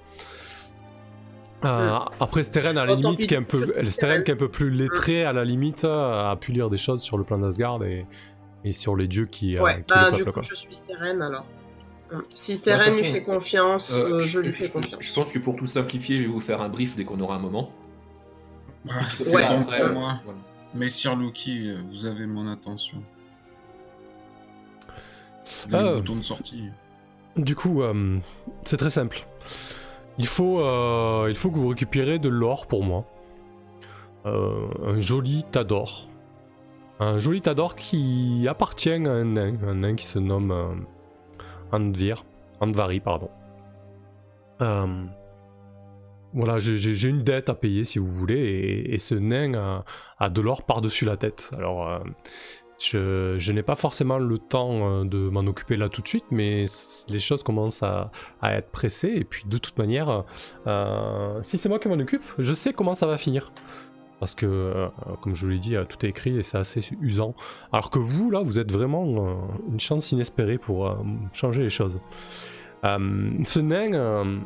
[1.63, 4.23] Euh, Après Steren à la Autant limite qui est un peu Steren.
[4.23, 7.17] Qui est un peu plus lettré à la limite a pu lire des choses sur
[7.17, 8.05] le plan d'Asgard et,
[8.65, 10.49] et sur les dieux qui, euh, ouais, qui bah le du peuplent coup, quoi.
[10.49, 11.45] je suis Steren alors.
[12.11, 12.19] Hmm.
[12.33, 15.01] Si Steren toute lui fait confiance, Euh, euh, je lui fais confiance.
[15.01, 17.35] Je pense que pour tout simplifier, je vais vous faire un brief dès qu'on aura
[17.35, 17.71] un moment.
[18.89, 19.47] Ah, c'est Ouais.
[19.47, 20.19] bon Après, pour euh, moi.
[20.25, 20.39] voilà.
[20.73, 22.97] Mais Sir Loki, euh, vous avez mon attention.
[25.67, 25.91] Vous avez Ah.
[25.91, 26.69] le bouton de sortie.
[27.37, 28.19] Du coup, euh,
[28.63, 29.25] c'est très simple.
[30.17, 33.05] Il faut, euh, il faut que vous récupérez de l'or pour moi.
[34.25, 36.07] Euh, un joli tas d'or.
[36.99, 40.73] Un joli tas d'or qui appartient à un nain, un nain qui se nomme euh,
[41.71, 42.23] Andvir.
[42.61, 43.29] Andvari, pardon.
[44.61, 45.03] Euh,
[46.33, 49.83] voilà, j'ai- une dette à payer si vous voulez, et, ce nain
[50.19, 51.51] a, de l'or par-dessus la tête.
[51.57, 51.99] Alors, euh,
[52.79, 56.65] je, n'ai pas forcément le temps euh, de m'en occuper là tout de suite, mais
[57.09, 58.11] les choses commencent à,
[58.43, 60.23] être pressées, et puis de toute manière,
[61.41, 63.51] si c'est moi qui m'en occupe, je sais comment ça va finir.
[64.19, 64.87] Parce que, euh,
[65.21, 67.35] comme je vous l'ai dit, euh, tout est écrit et c'est assez usant.
[67.71, 69.33] Alors que vous, là, vous êtes vraiment euh,
[69.71, 70.95] une chance inespérée pour
[71.33, 71.99] changer les choses.
[72.83, 74.37] Ce nain, euh,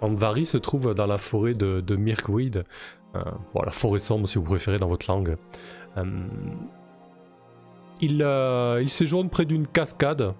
[0.00, 2.64] Andvari, se trouve dans la forêt de, de Mirkweed.
[3.54, 5.36] Bon, la forêt sombre, si vous préférez, dans votre langue.
[8.02, 10.34] Il, séjourne près d'une cascade.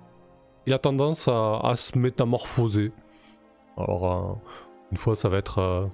[0.67, 2.93] Il a tendance à, se métamorphoser.
[3.79, 4.39] Alors,
[4.93, 5.89] une fois, ça va être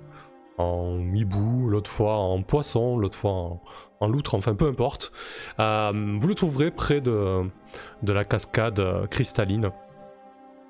[0.63, 3.63] en hibou, l'autre fois en poisson, l'autre fois en,
[4.01, 5.13] en loutre, enfin peu importe.
[5.59, 7.43] Euh, vous le trouverez près de,
[8.03, 9.71] de la cascade cristalline.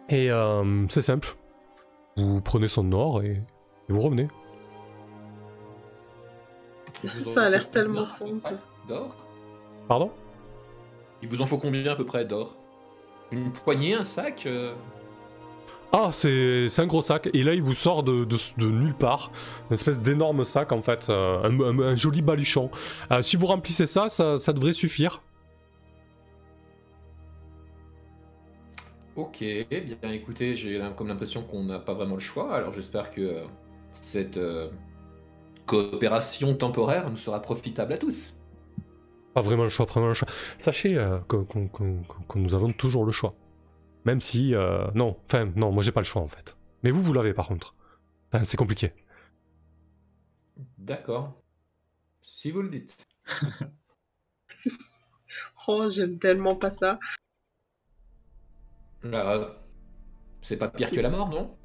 [0.08, 1.36] Et euh, c'est simple.
[2.16, 3.42] Vous prenez son or et,
[3.88, 4.28] et vous revenez.
[7.24, 8.56] Ça a l'air tellement près,
[8.88, 9.14] D'or?
[9.88, 10.10] Pardon?
[11.22, 12.56] Il vous en faut combien à peu près d'or?
[13.30, 14.74] Une poignée, un sac euh?
[15.94, 17.28] Ah, c'est un gros sac.
[17.34, 19.30] Et là, il vous sort de, de- de nulle part
[19.70, 21.08] une espèce d'énorme sac, en fait.
[21.10, 22.70] euh, un, un- un joli baluchon.
[23.10, 25.20] Euh, si vous remplissez ça, ça, ça devrait suffire.
[29.14, 29.40] Ok,
[30.00, 33.44] bien écoutez, j'ai comme l'impression qu'on n'a pas vraiment le choix, alors j'espère que euh,
[33.92, 34.70] cette euh,
[35.66, 38.34] coopération temporaire nous sera profitable à tous.
[39.34, 40.28] Pas vraiment le choix, pas vraiment le choix.
[40.58, 41.36] Sachez euh, que
[42.38, 43.34] nous avons toujours le choix.
[44.04, 44.54] Même si...
[44.54, 46.56] euh, non, enfin, non, moi j'ai pas le choix, en fait.
[46.82, 47.74] Mais vous, vous l'avez, par contre.
[48.32, 48.92] Enfin, c'est compliqué.
[50.78, 51.32] D'accord.
[52.22, 53.06] Si vous le dites.
[55.66, 56.98] Oh, j'aime tellement pas ça.
[59.04, 59.48] Euh,
[60.42, 61.58] c'est pas pire que la mort, non?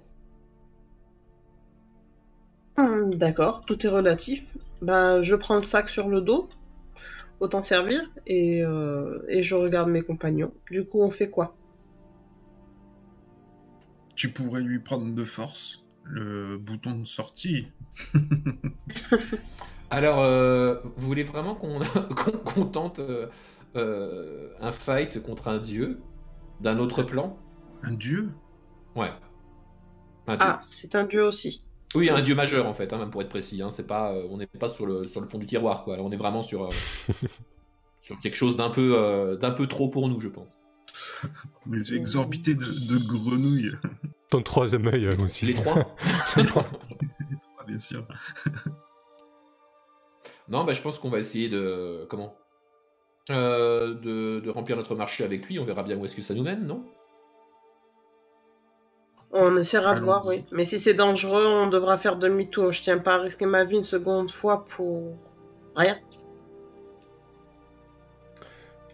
[2.77, 4.43] Hmm, D'accord, tout est relatif.
[4.81, 6.49] Ben, je prends le sac sur le dos,
[7.41, 10.53] autant servir, et, euh, et je regarde mes compagnons.
[10.71, 11.56] Du coup, on fait quoi?
[14.17, 17.67] Tu pourrais lui prendre de force le bouton de sortie.
[19.91, 21.79] Alors, euh, vous voulez vraiment qu'on
[22.15, 23.27] qu'on- qu'on tente euh,
[23.75, 25.99] euh, un fight contre un dieu
[26.61, 27.37] d'un autre plan?
[27.83, 28.31] Un dieu?
[28.95, 29.11] Ouais.
[30.27, 30.45] Un dieu.
[30.47, 31.61] Ah, c'est un dieu aussi.
[31.95, 33.61] Oui, un dieu majeur en fait, hein, même pour être précis.
[33.61, 35.97] hein, c'est pas, euh, on n'est pas sur le, sur le fond du tiroir, quoi.
[35.99, 36.69] On est vraiment sur, euh,
[38.01, 40.59] sur quelque chose d'un peu, euh, d'un peu trop pour nous, je pense.
[41.65, 43.71] Mais exorbité de, de grenouilles.
[44.29, 45.45] Ton troisième œil euh, aussi.
[45.45, 45.75] Les trois
[46.37, 46.65] Les trois.
[47.29, 48.05] Les trois, bien sûr.
[50.49, 52.05] Non, bah, je pense qu'on va essayer de.
[52.09, 52.35] Comment?
[53.29, 55.59] Euh, de, de remplir notre marché avec lui.
[55.59, 56.85] On verra bien où est-ce que ça nous mène, non?
[59.31, 60.45] On essaiera de voir, oui.
[60.51, 62.71] Mais si c'est dangereux, on devra faire demi-tour.
[62.71, 65.17] Je tiens pas à risquer ma vie une seconde fois pour
[65.75, 65.99] rien.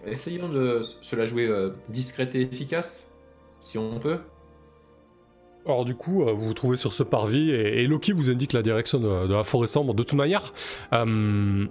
[0.05, 3.13] Essayons de se la jouer euh, discrète et efficace,
[3.61, 4.19] si on peut.
[5.65, 8.61] Alors du coup, euh, vous vous trouvez sur ce parvis et, Loki vous indique la
[8.61, 9.93] direction de, de la forêt sombre.
[9.93, 10.53] De toute manière,
[10.91, 11.65] euh,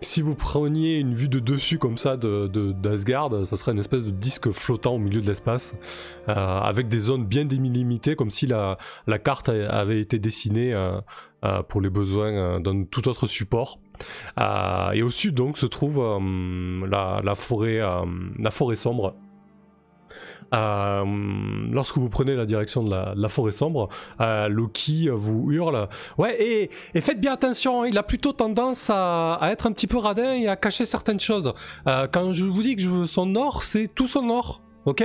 [0.00, 3.78] si vous preniez une vue de dessus comme ça de, de- d'Asgard, ça serait une
[3.78, 5.76] espèce de disque flottant au milieu de l'espace,
[6.28, 8.76] euh, avec des zones bien délimitées, comme si la,
[9.06, 11.00] la carte avait été dessinée euh,
[11.44, 13.78] euh, pour les besoins d'un tout autre support.
[14.38, 15.98] Et au sud donc se trouve
[16.88, 17.80] la, la forêt,
[18.38, 19.14] la forêt sombre.
[20.52, 21.04] Euh,
[21.70, 23.88] lorsque vous prenez la direction de la, de la forêt sombre,
[24.20, 28.90] euh, Loki vous hurle Ouais, et, et faites bien attention, hein, il a plutôt tendance
[28.90, 31.52] à, à être un petit peu radin et à cacher certaines choses.
[31.86, 35.04] Euh, quand je vous dis que je veux son or, c'est tout son or, ok?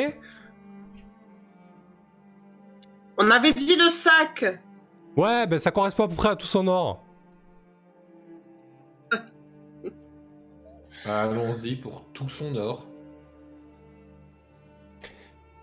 [3.18, 4.46] On avait dit le sac
[5.18, 7.04] Ouais, ben ça correspond à peu près à tout son or.
[11.06, 12.89] Allons-y pour tout son or.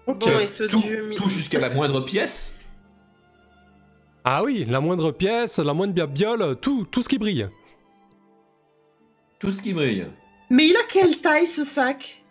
[0.07, 0.21] Ok.
[0.21, 2.53] Bon, et ce tout jusqu'à la moindre pièce.
[4.25, 7.49] Ah oui, la moindre pièce, la moindre biabiole, tout, tout ce qui brille.
[9.39, 10.07] Tout ce qui brille.
[10.51, 12.25] Mais il a quelle taille ce sac?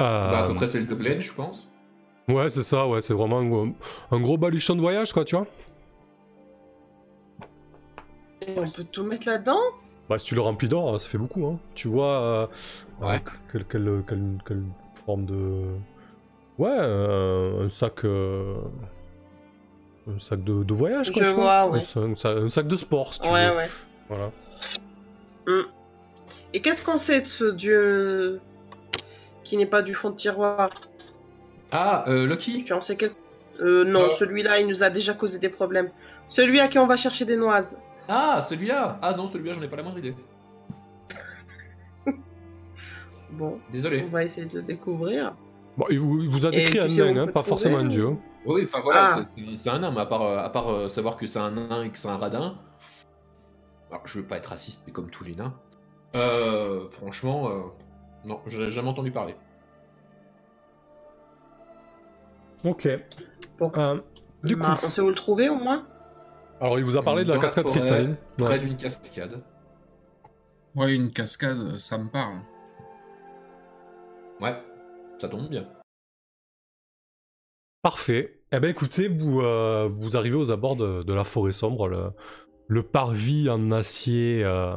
[0.00, 1.68] Euh, Bah, à peu près celle de Glenn, je pense.
[2.28, 3.68] Ouais, c'est ça, ouais, c'est vraiment un, gros-
[4.10, 5.46] un gros baluchon de voyage, quoi, tu vois.
[8.42, 9.60] Et On peut tout mettre là-dedans?
[10.08, 11.58] Bah, si tu le remplis d'or, ça fait beaucoup, hein.
[11.74, 12.46] Tu vois, euh,
[13.00, 13.22] Ouais.
[13.54, 14.04] euh, quelle-
[14.46, 14.62] quelle
[15.06, 15.64] forme de...
[16.58, 18.04] Ouais, euh, un sac...
[18.04, 18.56] euh,
[20.08, 21.72] Un sac de, de voyage, quoi, Je tu vois, vois.
[21.72, 21.78] ouais.
[21.78, 23.56] Un, sa- un sa- un sac de sport, si tu Ouais, veux.
[23.56, 23.68] ouais.
[24.08, 24.30] Voilà.
[26.54, 28.40] Et qu'est-ce qu'on sait de ce dieu
[29.44, 30.70] qui n'est pas du fond de tiroir?
[31.72, 33.12] Ah, euh, Loki Tu en sais quel
[33.60, 34.14] euh, Non, Non.
[34.18, 35.90] celui-là, il nous a déjà causé des problèmes.
[36.28, 37.76] Celui à qui on va chercher des noises.
[38.08, 40.14] Ah, celui-là Ah non, celui-là, j'en ai pas la moindre idée.
[43.32, 44.04] Bon, Désolé.
[44.06, 45.34] on va essayer de le découvrir.
[45.76, 48.10] Bon, il vous, il vous a décrit un nain, hein, pas forcément un dieu.
[48.44, 49.22] Oui, enfin voilà, Ah.
[49.56, 51.82] c'est- un nain, mais à part, euh, à part euh, savoir que c'est un nain
[51.82, 52.56] et que c'est un radin.
[53.90, 55.54] Alors, je veux pas être raciste, mais comme tous les nains.
[56.16, 57.60] Euh, franchement, euh,
[58.24, 59.34] non, j'ai jamais entendu parler.
[62.64, 62.88] Ok.
[63.58, 63.72] Bon.
[63.76, 63.98] Euh,
[64.44, 65.86] du coup, Bah, on sait où le trouver au moins?
[66.60, 68.16] Alors il vous a parlé de la cascade cristalline.
[68.38, 68.58] Près Ouais.
[68.60, 69.42] d'une cascade.
[70.76, 72.36] Ouais, une cascade, ça me parle.
[74.42, 74.60] Ouais,
[75.20, 75.68] ça tombe bien.
[77.80, 78.40] Parfait.
[78.50, 82.12] Eh ben écoutez, vous, euh, arrivez aux abords de, la forêt sombre.
[82.66, 84.74] Le, parvis en acier euh,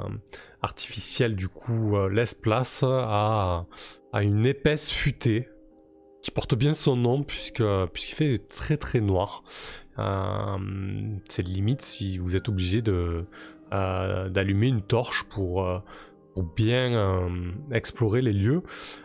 [0.61, 3.65] artificiel, du coup, euh, laisse place à,
[4.13, 5.49] à une épaisse futaie
[6.21, 9.43] qui porte bien son nom puisque puisqu'il fait très très noir.
[9.97, 13.25] C'est limite si vous êtes obligé de
[13.71, 15.81] d'allumer une torche pour
[16.35, 17.29] pour bien euh,
[17.71, 18.61] explorer les lieux.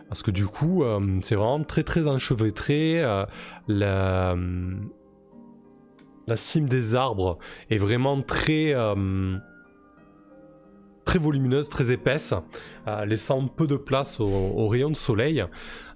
[0.09, 3.25] Parce que du coup euh, c'est vraiment très très enchevêtré euh,
[3.69, 4.35] la,
[6.35, 7.39] cime des arbres
[7.69, 8.73] est vraiment très
[11.05, 12.33] très volumineuse, très épaisse,
[12.87, 15.43] euh, laissant peu de place aux, rayons de soleil.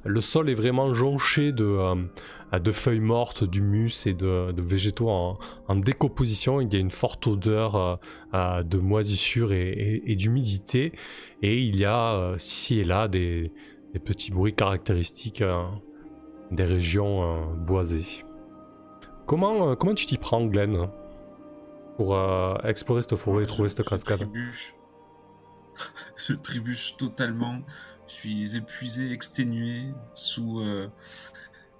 [0.04, 5.10] Le sol est vraiment jonché de, euh, de feuilles mortes, d'humus et de, de végétaux
[5.10, 5.38] en,
[5.68, 6.62] en décomposition.
[6.62, 8.00] Il y a une forte odeur
[8.34, 10.92] euh, de moisissure et, et- et d'humidité.
[11.42, 13.52] Et il y a euh, ci et là des,
[13.94, 15.44] des petits bruits caractéristiques
[16.52, 18.24] des régions boisées.
[19.26, 20.88] Comment, comment tu t'y prends, Glenn,
[21.98, 24.20] pour euh, explorer cette forêt et trouver cette cascade?
[24.20, 24.76] trébuche.
[26.28, 27.62] je trébuche totalement.
[28.08, 30.90] Je suis épuisé, exténué sous euh,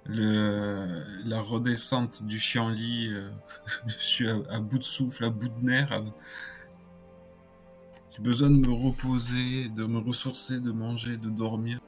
[0.06, 3.12] le, la redescente du chienlit.
[3.12, 3.30] euh,
[3.86, 6.02] je suis à, à bout de souffle, à bout de nerfs.
[8.10, 11.78] J'ai besoin de me reposer, de me ressourcer, de manger, de dormir.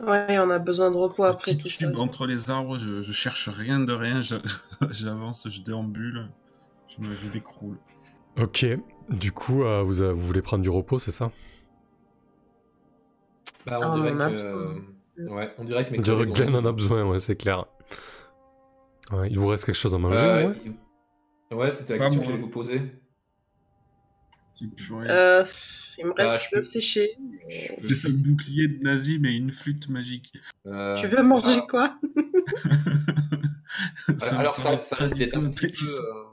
[0.00, 1.78] Ouais, on a besoin de repos après tout ça.
[1.78, 4.22] titube entre les arbres, je, je cherche rien de rien,
[4.90, 6.28] j'avance, je déambule,
[6.88, 7.78] je, m'écroule.
[8.38, 8.66] Ok,
[9.10, 11.30] du coup, euh, vous, euh, vous voulez prendre du repos, c'est ça?
[13.66, 14.34] Bah, Ah, on on dirait que.
[14.44, 14.80] euh,
[15.28, 17.36] Ouais, on dirait que mes On dirait que collègues Glenn en a besoin, ouais, c'est
[17.36, 17.66] clair.
[19.12, 22.20] Ouais, il vous reste quelque chose à manger, Euh, ouais il- Ouais, c'était la question
[22.20, 22.80] que j'allais vous poser.
[24.92, 25.44] Euh,
[25.98, 27.10] il me reste Bah, je peux- sécher.
[27.48, 30.32] Je peux- J'ai un bouclier de nazi, mais une flûte magique.
[30.66, 31.98] Euh, Tu veux manger ah, quoi?
[34.18, 35.90] Ça Alors, ça, ça tout un petit peu.
[35.90, 36.24] euh,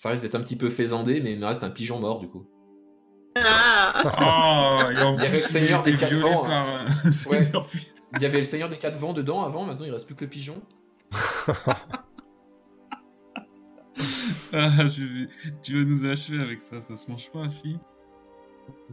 [0.00, 2.28] Ça risque d'être un petit peu faisandé, mais il me reste un pigeon mort du
[2.28, 2.46] coup.
[3.34, 7.30] Ah Oh, et en Il y avait le Seigneur des quatre vents, par puissant.
[8.14, 10.24] Il y avait le Seigneur des Quatre Vents dedans avant, maintenant il reste plus que
[10.24, 10.62] le pigeon.
[14.52, 15.28] Ah, je vais-
[15.62, 17.76] Tu vas nous achever avec ça, ça se mange pas, si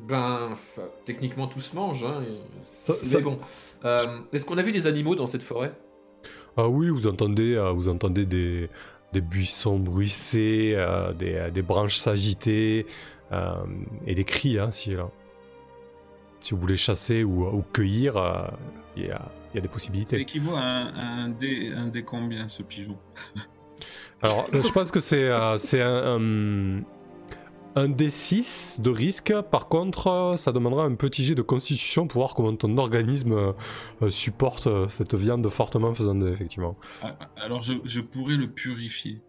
[0.07, 2.03] Ben, enfin, techniquement, tout se mange.
[2.03, 2.23] Hein,
[2.61, 3.37] Ça- ça- bon.
[3.85, 3.99] Euh,
[4.33, 5.73] Est-ce qu'on a vu des animaux dans cette forêt?
[6.57, 8.69] Ah oui, vous entendez, euh, vous entendez des,
[9.15, 12.85] des buissons bruissés, euh, des, euh, des branches s'agiter
[13.31, 13.55] euh,
[14.05, 15.09] et des cris, hein, si, là.
[16.41, 18.51] si vous voulez chasser ou, ou cueillir,
[18.97, 20.19] il y, a, il y a des possibilités.
[20.19, 22.97] équivaut à un, un dé, un dé combien ce pigeon
[24.21, 26.81] Alors, je pense que c'est c'est un, un,
[27.75, 29.33] un D6 de risque.
[29.51, 33.33] Par contre, ça demandera un petit jet de constitution pour voir comment ton organisme
[34.01, 36.75] euh, supporte euh, cette viande fortement faisant de, effectivement.
[37.03, 39.21] Ah, ah, Alors je, je pourrais le purifier.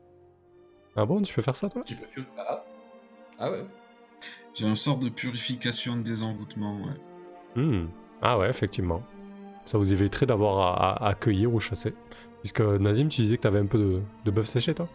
[0.96, 1.82] Ah bon, tu peux faire ça, toi?
[1.84, 2.64] Tu peux- Ah.
[3.38, 3.64] Ah ouais.
[4.54, 6.78] J'ai un sort de purification des envoûtements.
[6.78, 7.62] Ouais.
[7.62, 7.88] Hmm.
[8.22, 9.02] Ah ouais, effectivement.
[9.66, 11.92] Ça vous éviterait d'avoir à, à- à cueillir ou chasser.
[12.40, 14.88] Puisque Nazim, tu disais que t'avais un peu de, de bœuf séché, toi?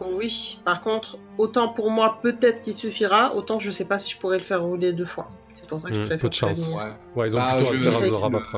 [0.00, 4.18] Oui, par contre, autant pour moi, peut-être qu'il suffira, autant je sais pas si je
[4.18, 5.30] pourrais le faire rouler deux fois.
[5.54, 6.68] C'est pour ça que je préfère peu de chance.
[6.68, 6.92] Ouais.
[7.16, 8.56] Ouais, ils ont Bah, plutôt je- intérêt à se je- rabattre.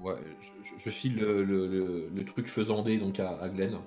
[0.00, 3.78] Ouais, je, je- je file le, le- le- le truc faisandé donc à, à Glenn.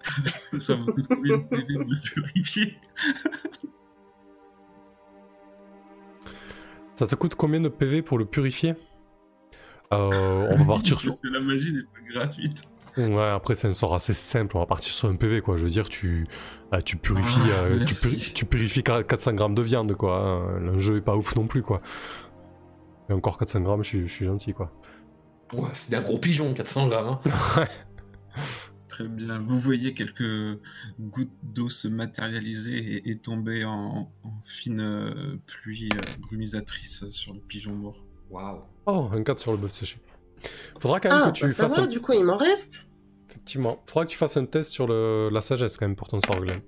[0.58, 2.76] Ça vous coûte combien de PV de le purifier?
[6.94, 8.74] Ça te coûte combien de PV pour le purifier?
[9.92, 11.10] Euh, On va partir sur...
[11.10, 12.62] Parce que la magie n'est pas gratuite.
[12.96, 15.56] Ouais, après c'est un sort assez simple, on va partir sur un PV quoi.
[15.56, 16.26] Je veux dire, tu,
[16.72, 17.84] ah, tu purifies, Ah, euh,
[18.34, 20.56] tu, purifies 400 grammes de viande quoi.
[20.60, 21.80] L'enjeu est pas ouf non plus quoi.
[23.08, 24.72] Et encore 400 grammes, je suis, je suis gentil quoi.
[25.52, 27.18] Ouais, c'est un gros pigeon, 400 grammes.
[27.24, 27.66] hein.
[28.88, 29.38] Très bien.
[29.38, 30.58] Vous voyez quelques
[30.98, 37.32] gouttes d'eau se matérialiser et, et tomber en, en fine euh, pluie euh, brumisatrice sur
[37.32, 38.04] le pigeon mort.
[38.30, 38.62] Waouh.
[38.86, 39.98] Oh, un 4 sur le bœuf séché.
[40.78, 41.86] Faudra quand même Ah, que tu bah ça fasses va, un...
[41.86, 42.86] du coup, il m'en reste.
[43.28, 45.28] Effectivement, faudra que tu fasses un test sur le...
[45.32, 46.60] la sagesse quand même pour ton sort Glenn.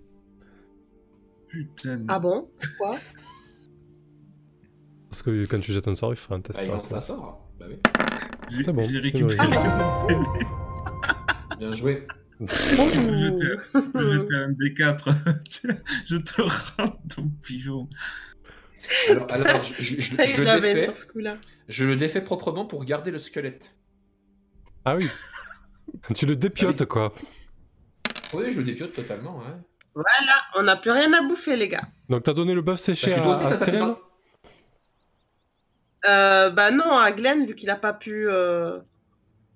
[1.49, 2.05] Putain.
[2.09, 2.49] Ah bon?
[2.79, 2.99] Pourquoi
[5.11, 6.79] Parce que quand tu jettes un sort, il fera un test Bah, il sur la
[6.79, 7.07] lance ça sagesse.
[7.09, 7.49] sort.
[7.59, 7.77] Bah oui.
[8.51, 9.49] J'ai c'est bon, j'ai récupéré.
[11.59, 12.07] Bien joué.
[12.41, 15.15] J'étais un D4.
[15.49, 17.89] Tiens, je te rends ton pigeon.
[19.09, 20.83] Alors, alors, je, je- je- Ah, je il le défais.
[20.83, 21.37] sur ce coup-là.
[21.69, 23.75] Je le défais proprement pour garder le squelette.
[24.85, 25.07] Ah oui.
[26.15, 27.15] tu le dépiotes quoi.
[28.35, 29.39] Oui, je le dépiote totalement.
[29.39, 29.55] Ouais.
[29.95, 31.85] Voilà, on n'a plus rien à bouffer, les gars.
[32.09, 33.95] Donc t'as donné le bœuf séché à, à Stélène
[36.07, 38.27] Euh, bah non, à Glenn, vu qu'il a pas pu...
[38.29, 38.81] euh,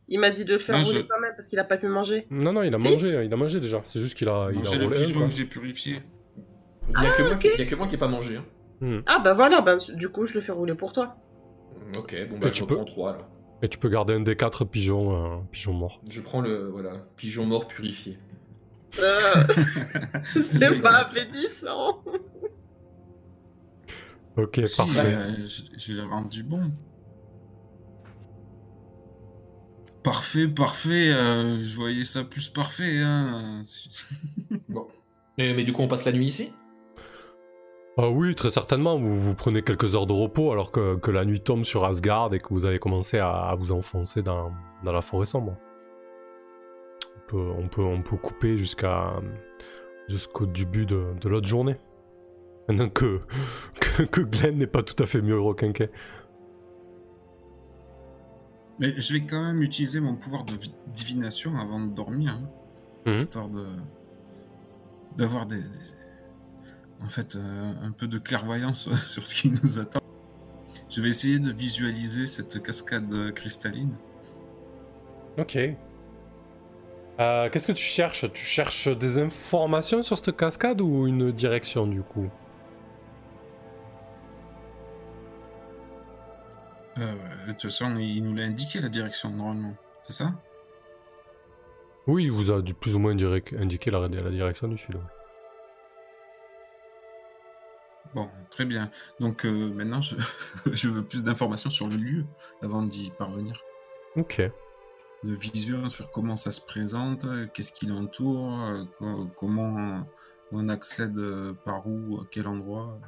[0.08, 1.78] Il m'a dit de le faire Non, rouler je- quand même, parce qu'il a pas
[1.78, 2.26] pu manger.
[2.30, 2.84] Non, non, il a Si.
[2.84, 3.80] mangé, il a mangé déjà.
[3.84, 5.28] C'est juste qu'il a, il a J'ai le roulé un, pigeon quoi.
[5.28, 5.96] que j'ai purifié.
[6.88, 7.38] Il n'y a, que moi ok.
[7.40, 8.36] qui- il y a que moi qui n'ai pas mangé.
[8.36, 8.44] hein.
[8.80, 9.00] Hmm.
[9.06, 11.16] Ah bah voilà, bah, du coup, je le fais rouler pour toi.
[11.98, 13.28] Ok, bon bah Et je tu reprends peux- 3 alors.
[13.62, 15.98] Et tu peux garder un des quatre pigeons, euh, pigeons morts.
[16.10, 18.18] Je prends le voilà, pigeon mort purifié.
[18.98, 19.14] Euh...
[20.40, 22.02] C'est pas appétissant.
[24.36, 25.14] Ok, Si, parfait.
[25.14, 25.30] euh,
[25.88, 26.70] l'ai rendu bon.
[30.02, 31.10] Parfait, parfait.
[31.12, 32.98] euh, je voyais ça plus parfait.
[32.98, 33.62] Hein.
[34.68, 34.86] Bon.
[35.38, 36.52] Mais, mais du coup on passe la nuit ici?
[37.98, 38.98] Ah oui, très certainement.
[38.98, 42.34] Vous, vous prenez quelques heures de repos alors que, que la nuit tombe sur Asgard
[42.34, 44.52] et que vous avez commencé à, à vous enfoncer dans,
[44.84, 45.56] dans la forêt sombre.
[47.16, 49.14] On peut, on peut, on peut couper jusqu'à
[50.08, 51.76] jusqu'au début de, de l'autre journée.
[52.68, 53.20] Maintenant que,
[53.80, 55.88] que, que Glenn n'est pas tout à fait mieux requinqué.
[58.78, 62.32] Mais je vais quand même utiliser mon pouvoir de vi- divination avant de dormir.
[62.42, 62.48] hein,
[63.06, 63.14] Mhm.
[63.14, 63.64] Histoire de
[65.16, 65.68] d'avoir des, des-
[67.04, 70.00] En fait, euh, un peu de clairvoyance sur ce qui nous attend.
[70.88, 73.94] Je vais essayer de visualiser cette cascade cristalline.
[75.38, 75.58] Ok.
[77.18, 78.30] Euh, Qu'est-ce que tu cherches?
[78.32, 82.30] Tu cherches des informations sur cette cascade ou une direction du coup?
[86.98, 87.14] Euh,
[87.46, 89.74] de toute façon, il nous l'a indiqué la direction normalement.
[90.04, 90.32] C'est ça?
[92.06, 94.96] Oui, il vous a plus ou moins indiqué la, la direction du sud.
[98.16, 98.90] Bon, très bien.
[99.20, 100.16] Donc euh, maintenant, je...
[100.72, 102.24] je veux plus d'informations sur le lieu
[102.62, 103.60] avant d'y parvenir.
[104.16, 104.40] Ok.
[105.22, 110.06] de vision sur comment ça se présente, euh, qu'est-ce qui l'entoure, euh, co- comment
[110.52, 111.20] on accède
[111.66, 112.98] par où, à quel endroit?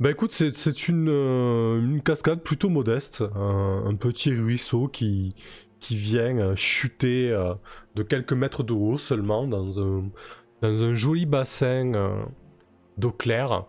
[0.00, 5.34] Bah écoute, c'est- une, euh, une cascade plutôt modeste, un, un petit ruisseau qui,
[5.78, 7.54] qui vient euh, chuter euh,
[7.94, 10.10] de quelques mètres de haut seulement dans un,
[10.62, 11.92] dans un joli bassin
[12.98, 13.64] d'eau claire.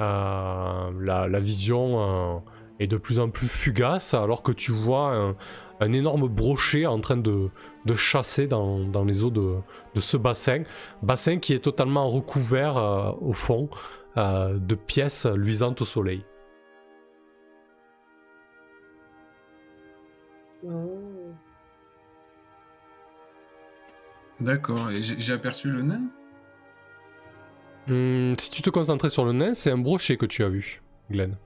[0.00, 2.38] Euh, la, la vision euh,
[2.78, 5.36] est de plus en plus fugace alors que tu vois un,
[5.80, 7.50] un énorme brochet en train de,
[7.84, 9.56] de chasser dans, dans les eaux de,
[9.94, 10.62] de ce bassin.
[11.02, 13.68] Bassin qui est totalement recouvert euh, au fond
[14.16, 16.24] euh, de pièces luisantes au soleil.
[20.64, 21.32] Oh.
[24.40, 26.02] D'accord, et j'ai j'ai aperçu le nain?
[27.88, 30.82] Hum, si tu te concentrais sur le nain, c'est un brochet que tu as vu,
[31.10, 31.36] Glenn.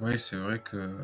[0.00, 0.96] Oui, c'est vrai que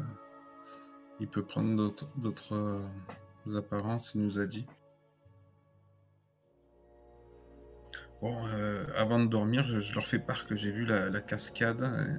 [1.20, 4.66] il peut prendre d'autres euh, apparences, il nous a dit.
[8.22, 12.18] Bon, euh, avant de dormir, je, leur fais part que j'ai vu la, cascade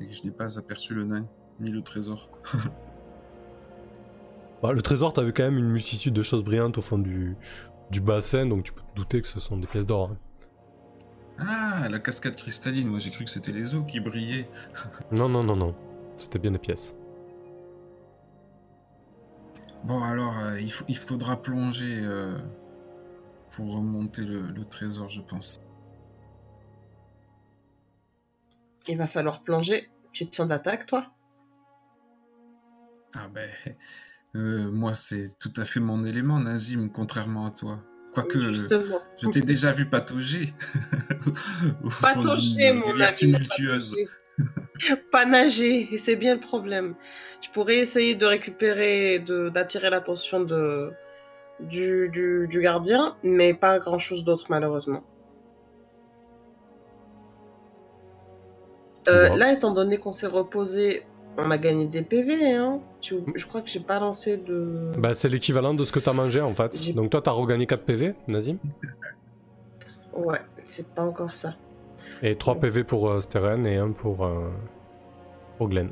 [0.00, 2.30] et que je n'ai pas aperçu le nain, ni le trésor.
[4.62, 7.36] Bah, le trésor, vu quand même une multitude de choses brillantes au fond du,
[7.90, 10.10] du bassin, donc tu peux te douter que ce sont des pièces d'or.
[10.12, 10.16] hein.
[11.38, 14.48] Ah, la cascade cristalline, moi j'ai cru que c'était les eaux qui brillaient.
[15.10, 15.74] Non, non, non, non.
[16.16, 16.94] C'était bien des pièces.
[19.84, 22.36] Bon, alors, euh, il, faut- il faudra plonger euh,
[23.50, 25.58] pour remonter le, le trésor, je pense.
[28.88, 29.90] Il va falloir plonger.
[30.12, 31.06] Tu te sens d'attaque, toi?
[33.14, 33.48] Ah ben,
[34.36, 37.78] euh, moi c'est tout à fait mon élément, Nazim, contrairement à toi.
[38.12, 39.00] Quoique, euh, Justement.
[39.20, 40.54] je t'ai déjà vu patauger.
[42.00, 43.14] Patauger, mon ami.
[43.14, 43.94] tumultueuse.
[45.12, 46.94] Pas nager, et c'est bien le problème.
[47.42, 50.90] Je pourrais essayer de récupérer, de- d'attirer l'attention de,
[51.60, 55.02] du, du, du gardien, mais pas grand chose d'autre malheureusement.
[59.08, 59.36] Euh, Bon.
[59.36, 61.04] là, étant donné qu'on s'est reposé,
[61.38, 62.80] on a gagné des PV, hein.
[63.00, 64.92] Tu- je crois que j'ai pas lancé de.
[64.98, 66.94] Bah, c'est l'équivalent de ce que t'as mangé en fait.
[66.94, 68.58] Donc toi, t'as regagné 4 PV, Nazim.
[70.14, 71.56] Ouais, c'est pas encore ça.
[72.22, 74.48] Et 3 PV pour euh, Steren et 1 pour, euh,
[75.58, 75.90] pour Glenn.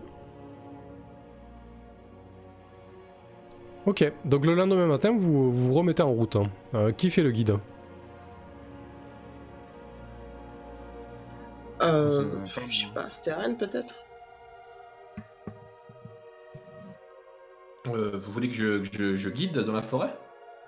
[3.84, 6.36] Ok, donc le lendemain matin, vous vous vous remettez en route.
[6.36, 6.48] hein.
[6.74, 7.58] Euh, qui fait le guide?
[11.82, 12.10] Euh,
[12.68, 13.94] je sais pas, Steren peut-être?
[17.94, 20.12] Euh, vous voulez que je, que je- je guide dans la forêt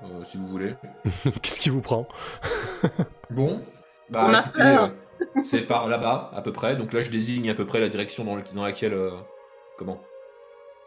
[0.02, 0.74] Euh, Si vous voulez.
[1.42, 2.06] Qu'est-ce qui vous prend
[3.30, 3.62] Bon.
[4.10, 4.90] Bah, On a écoutez, peur.
[5.18, 6.76] euh, c'est par là-bas, à peu près.
[6.76, 8.94] Donc là, je désigne à peu près la direction dans, le- dans laquelle.
[8.94, 9.10] euh,
[9.78, 10.00] comment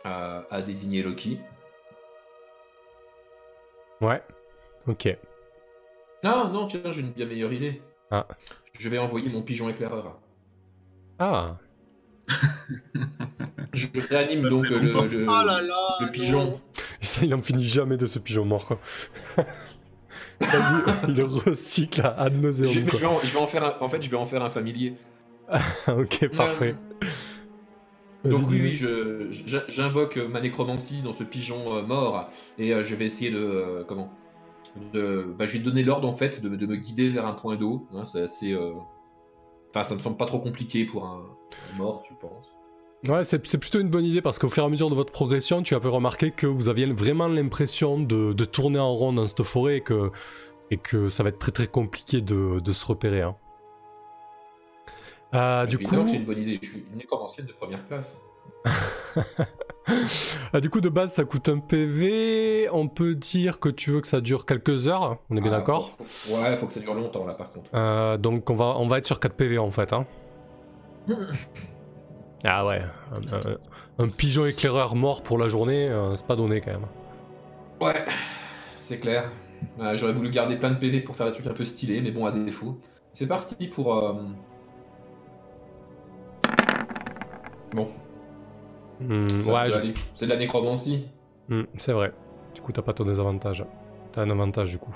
[0.05, 1.39] a, a désigné Loki.
[4.01, 4.23] Ouais,
[4.87, 5.17] ok.
[6.23, 7.81] Non, non, tiens, j'ai une bien meilleure idée.
[8.11, 8.25] Ah.
[8.77, 10.17] Je vais envoyer mon pigeon éclaireur.
[11.19, 11.57] Ah,
[13.73, 15.05] Je réanime donc le, longtemps.
[15.05, 16.11] le- Oh là là le non.
[16.11, 16.59] pigeon.
[17.01, 18.79] Et ça, il en finit jamais de ce pigeon mort quoi.
[20.41, 23.75] Vas-y, il recycle à ad Je, nauseam, je vais en, je vais en faire un,
[23.83, 24.95] en fait, je vais en faire un familier.
[25.87, 26.75] ok, parfait.
[28.25, 29.31] Euh, donc oui, oui,
[29.69, 33.83] j'invoque ma nécromancie dans ce pigeon euh, mort et euh, je vais essayer de euh,
[33.87, 34.09] comment
[34.93, 37.55] de, bah, je vais donner l'ordre en fait de, de me guider vers un point
[37.55, 37.87] d'eau.
[37.93, 38.73] hein, c'est assez, euh,
[39.69, 41.21] enfin ça me semble pas trop compliqué pour un,
[41.73, 42.58] un mort, je pense.
[43.07, 45.63] Ouais, c'est plutôt une bonne idée parce qu'au fur et à mesure de votre progression,
[45.63, 49.25] tu as pu remarquer que vous aviez vraiment l'impression de, de tourner en rond dans
[49.25, 50.11] cette forêt et que,
[50.69, 53.21] et que ça va être très très compliqué de, de se repérer.
[53.21, 53.35] hein.
[55.33, 56.59] Euh, du, coup, c'est une bonne idée.
[56.61, 56.99] Je suis une
[57.45, 58.17] de première classe.
[60.53, 62.69] Ah, du coup, de base, ça coûte un PV.
[62.71, 65.17] On peut dire que tu veux que ça dure quelques heures.
[65.31, 67.71] On est bien Ah, d'accord faut- Ouais, faut que ça dure longtemps là par contre.
[67.73, 69.91] Euh, Donc, on va, on va être sur 4 PV en fait.
[69.93, 70.05] hein.
[72.43, 72.79] Ah ouais,
[73.11, 73.57] un, un-
[74.05, 76.85] un pigeon éclaireur mort pour la journée, euh, c'est pas donné quand même.
[77.81, 78.05] Ouais,
[78.77, 79.31] c'est clair.
[79.79, 82.11] Euh, J'aurais voulu garder plein de PV pour faire des trucs un peu stylés, mais
[82.11, 82.79] bon, à défaut.
[83.13, 83.93] C'est parti pour.
[83.97, 84.13] euh,
[87.73, 87.89] Bon,
[88.99, 91.05] Hmm, ouais, je- c'est de la nécromancie.
[91.49, 92.11] Hmm, c'est vrai.
[92.55, 93.63] Du coup, t'as pas ton désavantage.
[94.11, 94.95] T'as un avantage du coup.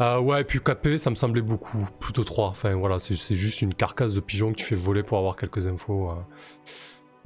[0.00, 1.86] Euh, ouais, et puis 4 PV, ça me semblait beaucoup.
[2.00, 2.48] Plutôt 3.
[2.48, 5.36] Enfin voilà, c'est c'est juste une carcasse de pigeon que tu fais voler pour avoir
[5.36, 6.10] quelques infos.
[6.10, 6.14] euh.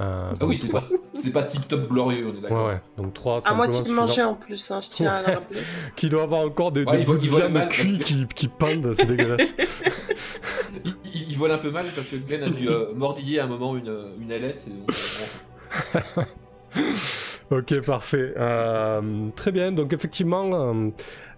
[0.01, 0.85] Euh, Ah oui, c'est pas,
[1.33, 2.67] pas tip top glorieux, on est Ouais, d'accord.
[2.69, 2.81] ouais.
[2.97, 5.61] Donc 3, c'est À moitié de manger en plus, hein, je tiens à le rappeler.
[5.97, 8.93] Qui doit avoir encore des, Ouais, des bouts de viande cuits que- qui, qui pendent,
[8.95, 9.53] c'est dégueulasse.
[10.85, 13.45] Il, il- il vole un peu mal parce que Glenn a dû euh, mordiller à
[13.45, 14.65] un moment une, une ailette.
[14.69, 14.91] et donc,
[16.17, 16.23] euh,
[17.51, 18.35] Ok, parfait.
[18.37, 19.73] Euh, très bien.
[19.73, 20.85] Donc effectivement,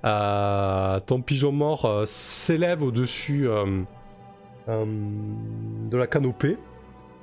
[0.03, 3.83] ton pigeon mort euh, s'élève au-dessus euh,
[4.69, 4.85] euh,
[5.89, 6.57] de la canopée,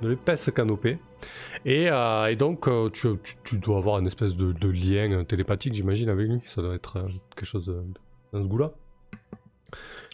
[0.02, 1.00] de l'épaisse canopée.
[1.66, 6.40] Et, euh, donc, euh, tu, dois avoir une espèce de, lien télépathique, j'imagine, avec lui.
[6.48, 7.74] Ça doit être euh, quelque chose
[8.34, 8.72] dans ce goût-là.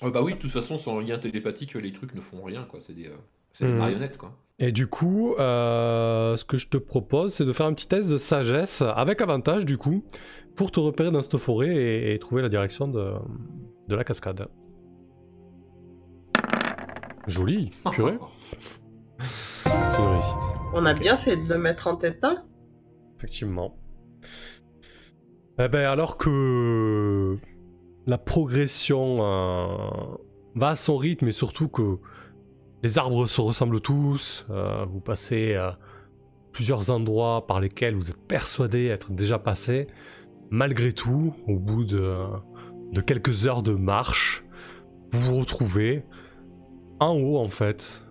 [0.03, 2.79] Euh, bah oui, de toute façon, sans lien télépathique, les trucs ne font rien, quoi.
[2.81, 3.17] C'est des, euh,
[3.53, 3.77] c'est des Mhm.
[3.79, 4.33] marionnettes, quoi.
[4.59, 8.09] Et du coup, euh, ce que je te propose, c'est de faire un petit test
[8.09, 10.03] de sagesse avec avantage, du coup,
[10.55, 13.13] pour te repérer dans cette forêt et, et trouver la direction de,
[13.87, 14.47] de la cascade.
[17.27, 18.17] Joli, purée.
[19.63, 22.43] C'est une réussite, On a bien fait de le mettre en tête, hein
[23.17, 23.77] effectivement.
[25.59, 27.37] Eh ben, alors que
[28.07, 29.67] la progression euh,
[30.55, 31.99] va à son rythme et surtout que
[32.83, 35.71] les arbres se ressemblent tous, euh, vous passez euh,
[36.51, 39.87] plusieurs endroits par lesquels vous êtes persuadé être déjà passé,
[40.49, 42.13] malgré tout, au bout de,
[43.07, 44.43] quelques heures de marche,
[45.11, 46.03] vous vous retrouvez
[46.99, 48.05] en haut en fait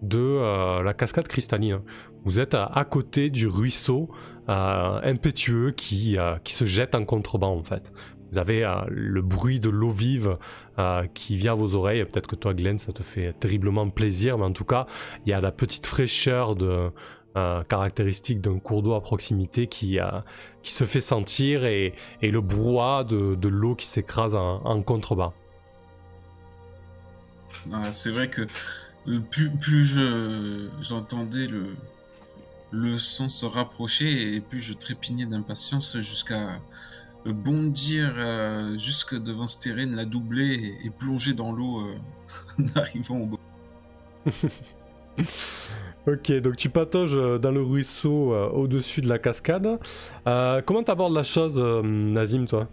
[0.00, 1.80] de euh, la cascade cristalline.
[2.24, 4.08] Vous êtes à, côté du ruisseau
[4.48, 7.92] euh, impétueux qui, qui se jette en contrebas en fait.
[8.32, 10.36] Vous avez euh, le bruit de l'eau vive
[10.78, 12.04] euh, qui vient à vos oreilles.
[12.04, 14.86] Peut-être que toi, Glenn, ça te fait terriblement plaisir, mais en tout cas,
[15.24, 19.98] il y a la petite fraîcheur euh, caractéristique d'un cours d'eau à proximité qui,
[20.62, 25.32] se fait sentir et, le brouhaha de, l'eau qui s'écrase en, contrebas.
[27.92, 28.42] C'est vrai que
[29.30, 31.76] plus, plus je j'entendais le,
[32.70, 36.60] le son se rapprocher et plus je trépignais d'impatience jusqu'à
[37.32, 41.94] bondir euh, jusque devant Stérène, la doubler et, et plonger dans l'eau euh,
[42.60, 43.38] en arrivant au bord.
[46.06, 49.78] Ok, donc tu patauges euh, dans le ruisseau euh, au-dessus de la cascade.
[50.26, 52.66] Euh, comment t'abordes la chose, euh, Nazim, toi?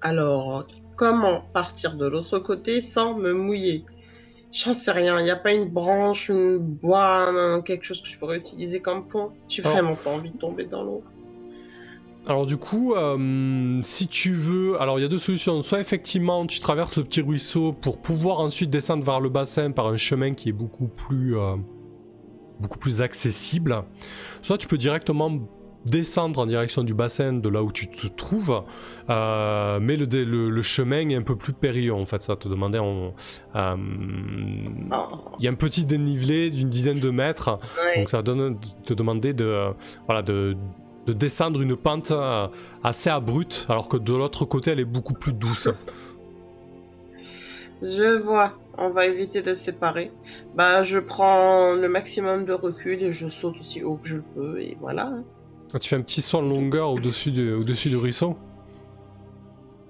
[0.00, 0.66] Alors,
[0.96, 3.84] comment partir de l'autre côté sans me mouiller?
[4.52, 8.16] J'en sais rien, il n'y a pas une branche, une bois, quelque chose que je
[8.18, 9.32] pourrais utiliser comme pont?
[9.48, 11.02] J'ai Alors- vraiment pas envie de tomber dans l'eau.
[12.26, 15.60] Alors du coup, euh, si tu veux, alors il y a deux solutions.
[15.60, 19.88] Soit effectivement tu traverses le petit ruisseau pour pouvoir ensuite descendre vers le bassin par
[19.88, 21.56] un chemin qui est beaucoup plus, euh,
[22.60, 23.82] beaucoup plus accessible.
[24.40, 25.32] Soit tu peux directement
[25.84, 28.62] descendre en direction du bassin de là où tu te trouves,
[29.10, 32.22] euh, mais le, le, le chemin est un peu plus périlleux en fait.
[32.22, 33.12] Ça te demandait il
[35.40, 37.58] y a un petit dénivelé d'une dizaine de mètres.
[37.96, 39.74] Donc ça donne te demander de,
[40.06, 40.56] voilà, de,
[41.06, 42.46] de descendre une pente euh,
[42.82, 45.68] assez abrupte, alors que de l'autre côté elle est beaucoup plus douce.
[47.82, 50.10] Je vois, on va éviter de se séparer.
[50.54, 54.60] Bah, je prends le maximum de recul et je saute aussi haut que je peux,
[54.60, 55.12] et voilà.
[55.80, 58.36] Tu fais un petit saut en longueur au-dessus du, au-dessus du ruisseau?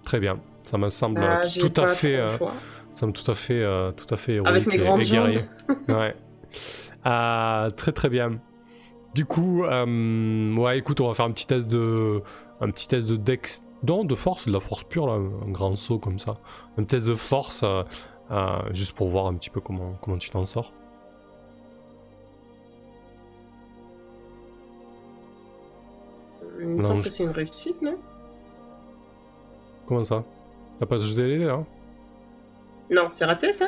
[0.05, 2.53] Très bien, ça me semble Ah, j'ai tout à fait, euh, ça
[2.93, 5.45] semble tout à fait, euh, tout à fait héroïque Avec mes et- et guerrier.
[5.89, 6.17] ouais.
[7.05, 8.39] Ah, très très bien.
[9.15, 12.21] Du coup, euh, ouais, écoute, on va faire un petit test de,
[12.61, 15.77] un petit test de dex, non, de force, de la force pure là, un grand
[15.77, 16.39] saut comme ça,
[16.79, 17.85] un test de force, euh,
[18.33, 20.73] euh, juste pour voir un petit peu comment, comment tu t'en sors.
[26.59, 27.97] Il me semble que c'est une réussite, non?
[29.87, 30.25] Comment ça?
[30.81, 31.62] T'as pas jeté les dés là
[32.91, 33.67] Non, c'est raté ça?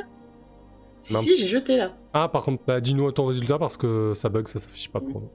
[1.06, 1.20] Si, Non.
[1.20, 1.92] si, j'ai jeté là.
[2.12, 5.20] Ah, par contre, bah, dis-nous ton résultat parce que ça bug, ça s'affiche pas pour
[5.20, 5.30] nous.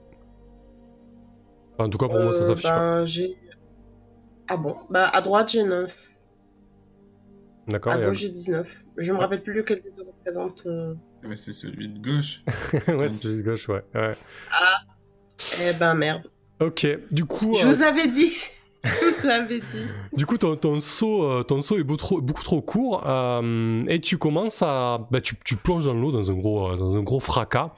[1.74, 2.78] Enfin, en tout cas, pour moi, ça Euh, s'affiche pas.
[2.98, 3.36] ben, j'ai...
[4.48, 5.90] Ah bon Bah, à droite, j'ai 9.
[7.68, 8.66] D'accord À gauche, j'ai 19.
[8.98, 10.62] Je me rappelle plus lequel des deux représente.
[10.66, 10.94] euh.
[11.24, 12.42] Eh ben, c'est celui de gauche.
[12.88, 13.82] ouais, c'est juste gauche, ouais.
[13.94, 14.14] ouais.
[15.64, 16.24] Eh ben, merde.
[16.60, 18.32] Ok, du coup, Je euh, vous avais dit
[20.12, 24.18] Du coup ton, ton saut, euh, ton saut est beaucoup trop, court euh, et tu
[24.18, 27.20] commences à, bah, tu, tu plonges dans l'eau dans un gros, euh, dans un gros
[27.20, 27.74] fracas.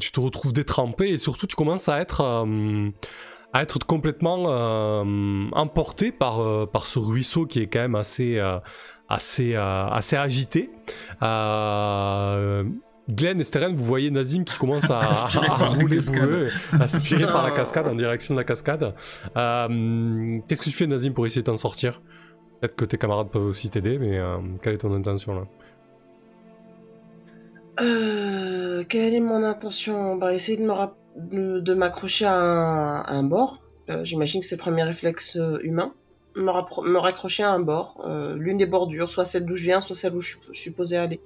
[0.00, 2.46] Tu te retrouves détrempé et surtout tu commences à être,
[3.52, 4.44] à être complètement
[5.52, 8.40] emporté par, par ce ruisseau qui est quand même assez,
[9.08, 10.70] assez, assez agité.
[13.08, 16.48] Glenn et Steren, vous voyez Nazim qui commence à, à la rouler bourreux,
[16.78, 17.56] aspiré par la Oh.
[17.56, 18.94] cascade, en direction de la cascade.
[19.36, 22.02] Euh, Qu'est-ce que tu fais, Nazim, pour essayer de t'en sortir?
[22.60, 25.46] Peut-être que tes camarades peuvent aussi t'aider, mais euh, quelle est ton intention là?
[27.80, 30.16] Euh, quelle est mon intention?
[30.16, 33.62] Bah, essayer de m'accrocher à un, à un bord.
[33.90, 35.92] Euh, J'imagine que c'est le premier réflexe humain.
[36.36, 36.42] Me,
[36.90, 38.04] me raccrocher à un bord.
[38.06, 40.58] Euh, L'une des bordures, soit celle d'où je viens, soit celle où je, suis- je
[40.60, 41.20] suis posé aller.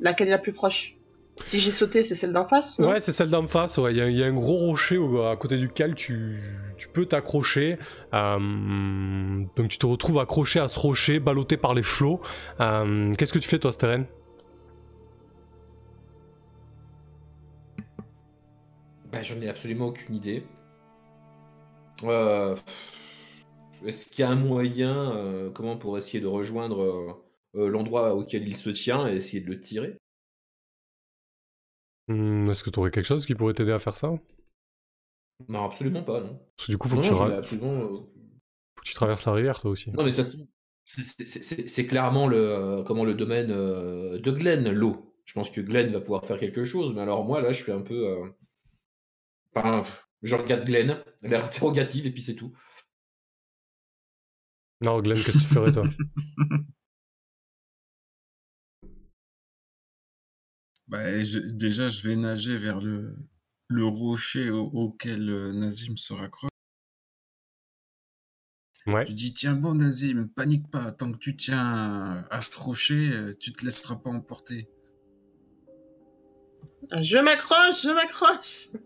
[0.00, 0.96] Laquelle est la plus proche?
[1.44, 2.88] Si j'ai sauté, c'est celle d'en face non?
[2.90, 3.78] Ouais, c'est celle d'en face.
[3.78, 3.92] ouais.
[3.92, 6.38] Il y, a- il y a un gros rocher au- à côté duquel tu,
[6.76, 7.78] tu peux t'accrocher.
[8.12, 8.38] Euh,
[9.56, 12.20] donc tu te retrouves accroché à ce rocher, ballotté par les flots.
[12.60, 14.04] Euh, Qu'est-ce que tu fais, toi, Steren?
[19.10, 20.42] Bah, j'en ai absolument aucune idée.
[22.04, 22.54] Euh,
[23.86, 27.22] Est-ce qu'il y a un moyen, euh, comment pour essayer de rejoindre
[27.54, 29.96] l'endroit auquel il se tient et essayer de le tirer?
[32.08, 34.10] Hmm, Est-ce que tu aurais quelque chose qui pourrait t'aider à faire ça?
[35.48, 36.40] Non, absolument pas, non.
[36.56, 37.72] Parce que du coup, faut, Non, que tu, absolument.
[37.72, 37.98] euh,
[38.76, 39.92] faut que tu traverses la rivière, toi aussi.
[39.92, 40.48] Non, mais de toute façon,
[40.86, 45.14] c'est- clairement le, euh, comment, le domaine euh, de Glenn, l'eau.
[45.24, 47.72] Je pense que Glenn va pouvoir faire quelque chose, mais alors moi, là, je suis
[47.72, 48.06] un peu.
[48.08, 48.24] euh,
[49.54, 49.82] Enfin,
[50.22, 52.52] je regarde Glenn, l'air interrogative, et puis c'est tout.
[54.80, 55.88] Non, Glenn, qu'est-ce que tu ferais, toi?
[60.88, 63.14] Bah, je- déjà, je vais nager vers le,
[63.68, 66.50] le rocher au- auquel euh, Nazim se raccroche.
[68.86, 69.04] Ouais.
[69.04, 70.92] Je dis, tiens bon, Nazim, panique pas.
[70.92, 74.66] Tant que tu tiens à ce rocher, euh, tu te laisseras pas emporter.
[76.90, 78.68] Je m'accroche, je m'accroche.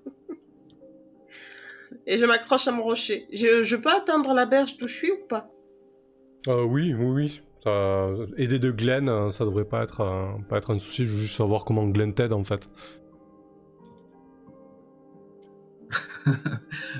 [2.07, 3.28] Et je m'accroche à mon rocher.
[3.32, 5.48] Je, je peux atteindre la berge d'où je suis ou pas?
[6.48, 7.42] Euh, oui, oui, oui.
[7.66, 11.04] Aider de Glenn, euh, ça devrait pas être, euh, pas être un souci.
[11.04, 12.68] Je veux juste savoir comment Glenn t'aide, en fait.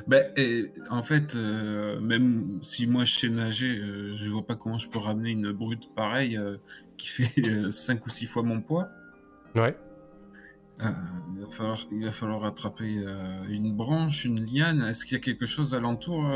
[0.09, 3.77] Ben, et, en fait, euh, même si moi je sais nager,
[4.17, 6.41] je vois pas comment je peux ramener une brute pareille
[6.97, 8.89] qui fait 5 ou 6 fois mon poids.
[9.55, 9.77] Ouais.
[10.81, 13.05] Il, va falloir, il va falloir attraper
[13.49, 14.83] une branche, une liane.
[14.83, 16.29] Est-ce qu'il y a quelque chose alentour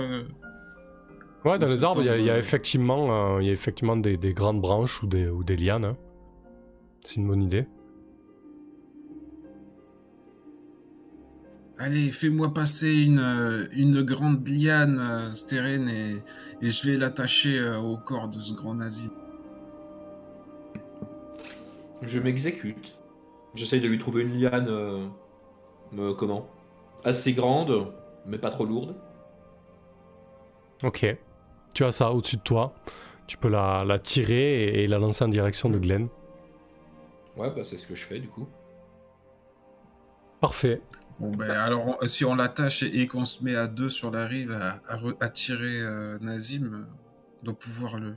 [1.47, 4.17] Ouais, dans les arbres, il y, a- y effectivement, euh, il y a effectivement des,
[4.17, 5.85] des grandes branches ou des, ou des lianes.
[5.85, 5.97] hein.
[7.03, 7.67] C'est une bonne idée.
[11.79, 16.23] Allez, fais-moi passer une, euh, une grande liane, euh, Stérène, et,
[16.63, 19.09] et je vais l'attacher euh, au corps de ce grand nazi.
[22.03, 22.99] Je m'exécute.
[23.55, 24.67] J'essaye de lui trouver une liane.
[24.69, 25.07] euh,
[25.99, 26.49] euh, comment?
[27.05, 27.93] Assez grande,
[28.27, 28.97] mais pas trop lourde.
[30.83, 31.07] Ok.
[31.77, 32.73] Tu as ça au-dessus de toi.
[33.27, 36.09] Tu peux la, la tirer et, et la lancer en direction de Glenn.
[37.37, 38.49] Ouais, bah c'est ce que je fais du coup.
[40.41, 40.81] Parfait.
[41.21, 44.11] Bon, ben alors, on- si on l'attache et, et qu'on se met à deux sur
[44.11, 46.85] la rive à, à re- à tirer euh, Nazim, euh,
[47.43, 48.15] on doit pouvoir le,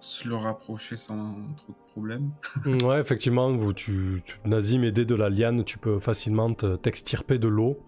[0.00, 2.30] se le rapprocher sans trop de problèmes.
[2.64, 6.74] Mm, Ouais, effectivement, vous, tu, tu- Nazim, aidé de la liane, tu peux facilement te-
[6.74, 7.78] t'extirper de l'eau.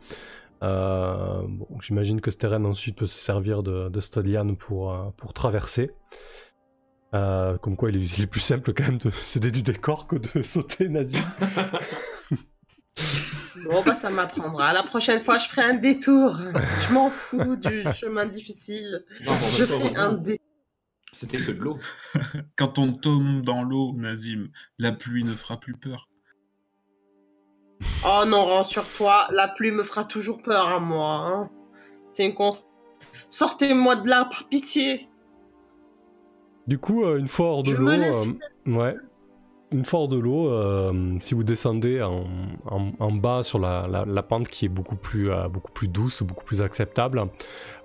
[0.62, 5.90] Euh, bon, J'imagine que Steren ensuite peut se servir de, de pour, euh, pour traverser.
[7.14, 10.06] Euh, comme quoi, il est, il est plus simple quand même de s'aider du décor
[10.06, 11.22] que de sauter, Nazim.
[13.64, 14.72] Bon, bah ça m'apprendra.
[14.72, 16.36] La prochaine fois, je ferai un détour.
[16.36, 19.04] Je m'en fous du chemin difficile.
[19.24, 20.40] Non, Je temps, ferai un heureusement, dé.
[21.12, 21.78] C'était que de l'eau.
[22.56, 24.48] Quand on tombe dans l'eau, Nazim,
[24.78, 26.08] la pluie ne fera plus peur.
[28.07, 31.24] Oh non, rassure-toi, la pluie me fera toujours peur à moi.
[31.26, 31.51] hein.
[32.11, 32.68] C'est une const...
[33.30, 35.09] Sortez-moi de là, par pitié.
[36.66, 38.24] Du coup, euh, une fois hors de l'eau, euh,
[38.66, 38.97] ouais,
[39.72, 42.24] une fois hors de l'eau, euh, si vous descendez en,
[42.70, 45.89] en- en bas sur la, la- la pente qui est beaucoup plus, euh, beaucoup plus
[45.89, 47.24] douce, beaucoup plus acceptable,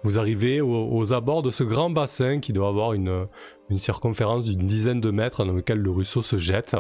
[0.04, 3.28] vous arrivez au- aux abords de ce grand bassin qui doit avoir une,
[3.70, 6.76] une circonférence d'une dizaine de mètres dans lequel le ruisseau se jette.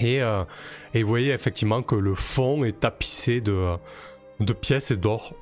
[0.00, 0.44] Et, euh,
[0.92, 3.76] et vous voyez effectivement que le fond est tapissé de,
[4.40, 5.34] de pièces et d'or.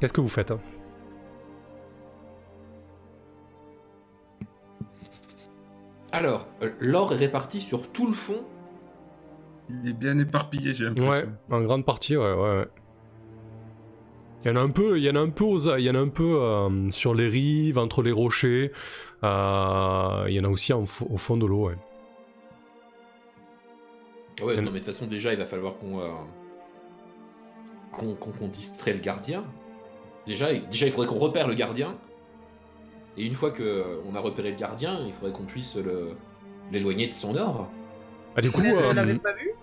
[0.00, 0.52] Qu'est-ce que vous faites
[6.12, 8.44] Alors, euh, l'or est réparti sur tout le fond.
[9.68, 11.26] Il est bien éparpillé, j'ai l'impression.
[11.48, 12.58] Ouais, en grande partie, ouais, ouais.
[12.58, 12.68] ouais.
[14.44, 15.90] Il y en a un peu, il y en a un peu, aux- il y
[15.90, 18.72] en a un peu euh, sur les rives, entre les rochers.
[19.22, 21.76] Euh, il y en a aussi en au fond de l'eau, ouais.
[24.42, 26.08] Ouais, non, mais de toute façon, déjà, il va falloir qu'on euh,
[27.92, 29.44] qu'on distrait le gardien.
[30.26, 31.96] Déjà, il- déjà il faudrait qu'on repère le gardien.
[33.16, 36.16] Et une fois qu'on a repéré le gardien, il faudrait qu'on puisse le-
[36.72, 37.68] l'éloigner de son or.
[38.36, 39.53] Ah, du coup, Vous euh, l'avez pas vu?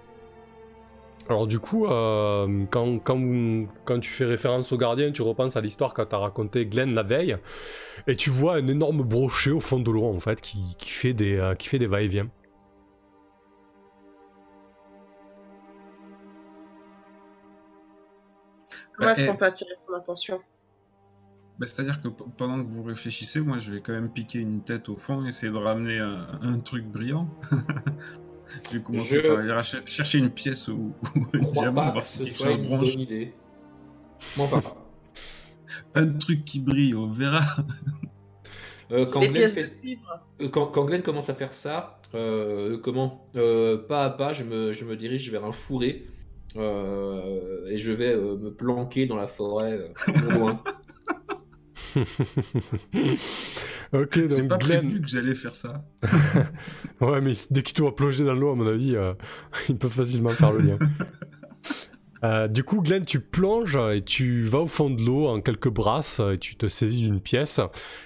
[1.30, 5.62] Alors du coup, euh, quand, quand, quand tu fais référence au gardien, tu repenses à
[5.62, 7.38] l'histoire que t'as raconté Glenn la veille,
[8.08, 11.14] et tu vois un énorme brochet au fond de l'eau en fait qui, qui fait
[11.14, 12.30] des, euh, qui fait des va-et-vient.
[18.96, 20.40] Comment est-ce qu'on peut attirer son attention
[21.60, 24.90] Bah, C'est-à-dire que pendant que vous réfléchissez, moi je vais quand même piquer une tête
[24.90, 27.30] au fond, essayer de ramener un, un truc brillant.
[28.72, 31.91] je vais commencer Je- par aller cher- chercher une pièce ou, ou un diamant, pas
[31.91, 32.91] voir si ce quelque chose une branche.
[32.93, 33.34] bonne idée.
[34.38, 34.62] Bon, enfin,
[35.95, 37.41] Un truc qui brille, on verra.
[38.91, 39.74] euh, quand, Glenn fait-
[40.41, 44.43] euh, quand, quand Glenn commence à faire ça, euh, comment Euh, Pas à pas, je
[44.43, 46.08] me, je me dirige vers un fourré
[46.58, 49.88] euh, et je vais euh, me planquer dans la forêt euh,
[50.28, 50.64] au loin.
[53.94, 54.80] ok, J'ai donc pas Glenn.
[54.80, 55.84] prévenu que j'allais faire ça.
[57.02, 59.14] Ouais, mais dès qu'il te voit plonger dans l'eau, à mon avis, euh,
[59.70, 60.78] il peut facilement faire le lien.
[62.24, 65.70] Euh, du coup, Glenn, tu plonges et tu vas au fond de l'eau en quelques
[65.72, 67.60] brasses et tu te saisis d'une pièce.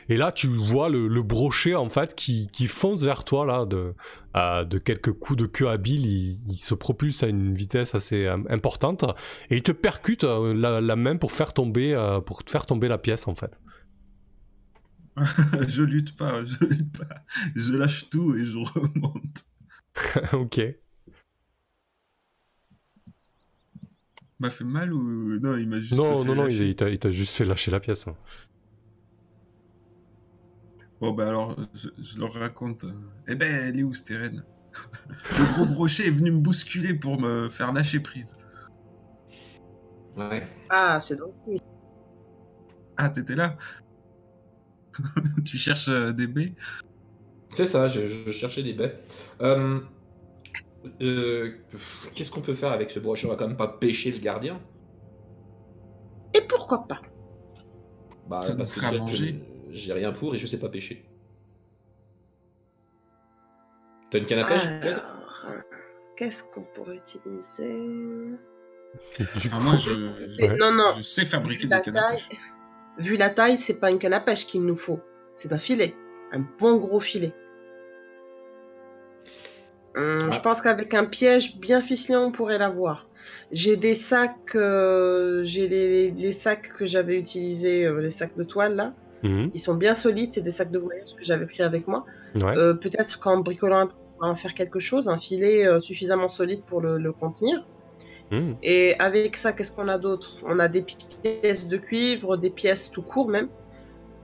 [0.07, 3.65] Et là, tu vois le, le brochet en fait qui, qui fonce vers toi là
[3.65, 3.93] de,
[4.37, 6.05] euh, de quelques coups de queue habile.
[6.05, 9.03] Il, il se propulse à une vitesse assez euh, importante
[9.49, 11.93] et il te percute la, la main pour faire tomber
[12.25, 13.59] pour te faire tomber la pièce en fait.
[15.67, 17.23] je lutte pas, je lutte pas.
[17.55, 19.45] Je lâche tout et je remonte.
[20.33, 20.61] ok.
[24.39, 25.93] M'a fait mal ou non Il m'a juste.
[25.95, 26.67] Non, fait non, non, lâcher.
[26.67, 28.07] il, t'a il t'a juste fait lâcher la pièce.
[28.07, 28.15] hein.
[30.99, 32.85] Bon, bah alors, je, je leur raconte.
[33.27, 34.43] Eh ben, elle est où, Steren
[35.39, 38.35] Le gros brochet est venu me bousculer pour me faire lâcher prise.
[40.17, 40.47] Ouais.
[40.69, 41.33] Ah, c'est donc.
[42.97, 43.57] Ah, t'étais là?
[45.45, 46.53] Tu cherches euh, des baies?
[47.49, 48.99] C'est ça, je, je cherchais des baies.
[49.41, 49.79] Euh,
[51.01, 51.51] euh,
[52.13, 54.59] Qu'est-ce qu'on peut faire avec ce brochet On va quand même pas pêcher le gardien.
[56.33, 57.01] Et pourquoi pas?
[58.27, 59.39] Bah, Ça nous parce que fera manger.
[59.71, 61.05] j'ai rien pour et je sais pas pêcher.
[64.11, 65.01] T'as une canne à pêche Alors,
[66.17, 67.77] qu'est-ce qu'on pourrait utiliser?
[69.19, 69.91] Enfin, coup- moi, je,
[70.39, 70.57] Et- Ouais.
[70.57, 70.91] Non, non.
[70.95, 72.29] je sais fabriquer des cannes à pêche.
[72.97, 74.99] Vu la taille, c'est pas une canne à pêche qu'il nous faut.
[75.37, 75.93] C'est un filet.
[76.31, 77.33] Un bon gros filet.
[79.95, 80.31] Hum, Ah.
[80.31, 83.07] Je pense qu'avec un piège bien ficelé, on pourrait l'avoir.
[83.51, 88.43] J'ai des sacs, euh, j'ai les, les sacs que j'avais utilisés, euh, les sacs de
[88.43, 88.93] toile là.
[89.23, 89.51] Mhm.
[89.53, 92.05] Ils sont bien solides, c'est des sacs de voyage que j'avais pris avec moi.
[92.35, 92.55] Ouais.
[92.57, 96.27] Euh, Peut-être qu'en bricolant un peu, on pourra en faire quelque chose, un filet suffisamment
[96.27, 97.65] solide pour le, le contenir.
[98.31, 98.57] Mhm.
[98.63, 100.37] Et avec ça, qu'est-ce qu'on a d'autre?
[100.45, 103.49] On a des pièces de cuivre, des pièces tout court même,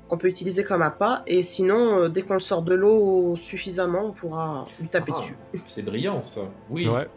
[0.09, 1.23] qu'on peut utiliser comme appât.
[1.27, 5.19] Et sinon, euh, dès qu'on le sort de l'eau suffisamment, on pourra lui taper Ah,
[5.19, 5.35] dessus.
[5.67, 6.41] C'est brillant ça.
[6.69, 6.87] Oui.
[6.87, 7.07] Ouais.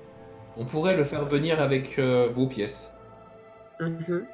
[0.56, 2.92] On pourrait le faire venir avec euh, vos pièces.
[3.80, 4.26] Mhm.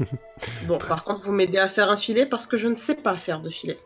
[0.66, 3.16] bon, par contre, vous m'aidez à faire un filet parce que je ne sais pas
[3.16, 3.78] faire de filet.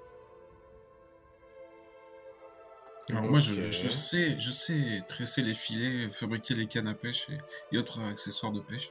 [3.11, 3.63] Alors moi, je, Ok.
[3.71, 8.01] je sais, je sais tresser les filets, fabriquer les cannes à pêche et, et autres
[8.01, 8.91] accessoires de pêche.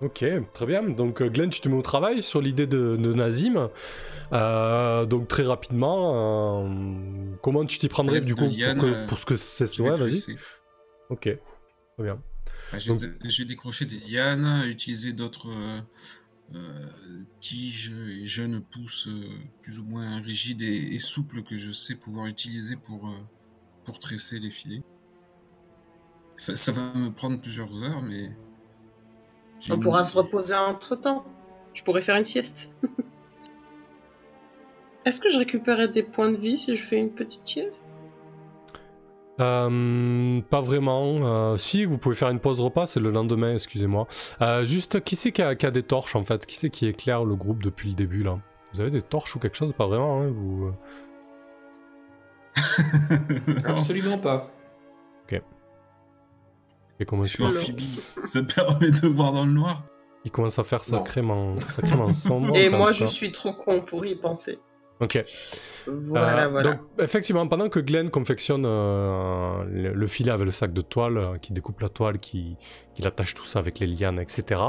[0.00, 0.24] Ok,
[0.54, 0.82] très bien.
[0.84, 3.68] Donc euh, Glenn, tu te mets au travail sur l'idée de, de Nazim.
[4.32, 8.80] Euh, donc très rapidement, euh, comment tu t'y prendrais L'aide du de coup pour, Liane,
[8.80, 10.10] que- euh, pour ce que c'est Je vais Ouais, vas-y.
[10.10, 10.36] tresser.
[11.10, 12.22] Ok, très bien.
[12.70, 15.80] Bah, J'ai Donc- j'ai décroché des lianes, utilisé d'autres euh, euh,
[17.40, 19.28] tiges et jeunes pousses euh,
[19.62, 23.20] plus ou moins rigides et, et souples que je sais pouvoir utiliser pour, euh,
[23.84, 24.82] pour tresser les filets.
[26.36, 28.30] Ça, ça va me prendre plusieurs heures, mais...
[29.70, 31.24] On une- pourra se reposer entre temps.
[31.74, 32.70] Je pourrais faire une sieste.
[35.04, 37.97] Est-ce que je récupérerai des points de vie si je fais une petite sieste?
[39.40, 41.18] Euh, pas vraiment.
[41.22, 44.06] Euh, si, vous pouvez faire une pause repas, c'est le lendemain, excusez-moi.
[44.42, 46.46] Euh, juste, qui c'est qui a, qui a des torches en fait?
[46.46, 48.38] Qui c'est qui éclaire le groupe depuis le début là?
[48.74, 49.72] Vous avez des torches ou quelque chose?
[49.76, 50.72] Pas vraiment, hein, vous.
[53.64, 54.50] Absolument pas.
[57.00, 58.00] Et comment Je suis.
[58.24, 59.84] Ça te permet de voir dans le noir?
[60.24, 62.56] Il commence à faire sacrément, sacrément sombre.
[62.56, 64.58] Et moi, je suis trop con pour y penser.
[65.00, 65.24] Ok.
[65.86, 66.70] Voilà, Euh, voilà.
[66.70, 71.16] Donc, effectivement, pendant que Glenn confectionne euh, le, le filet avec le sac de toile,
[71.18, 72.56] euh, qui découpe la toile, qui,
[72.94, 74.60] qui attache tout ça avec les lianes, etc.,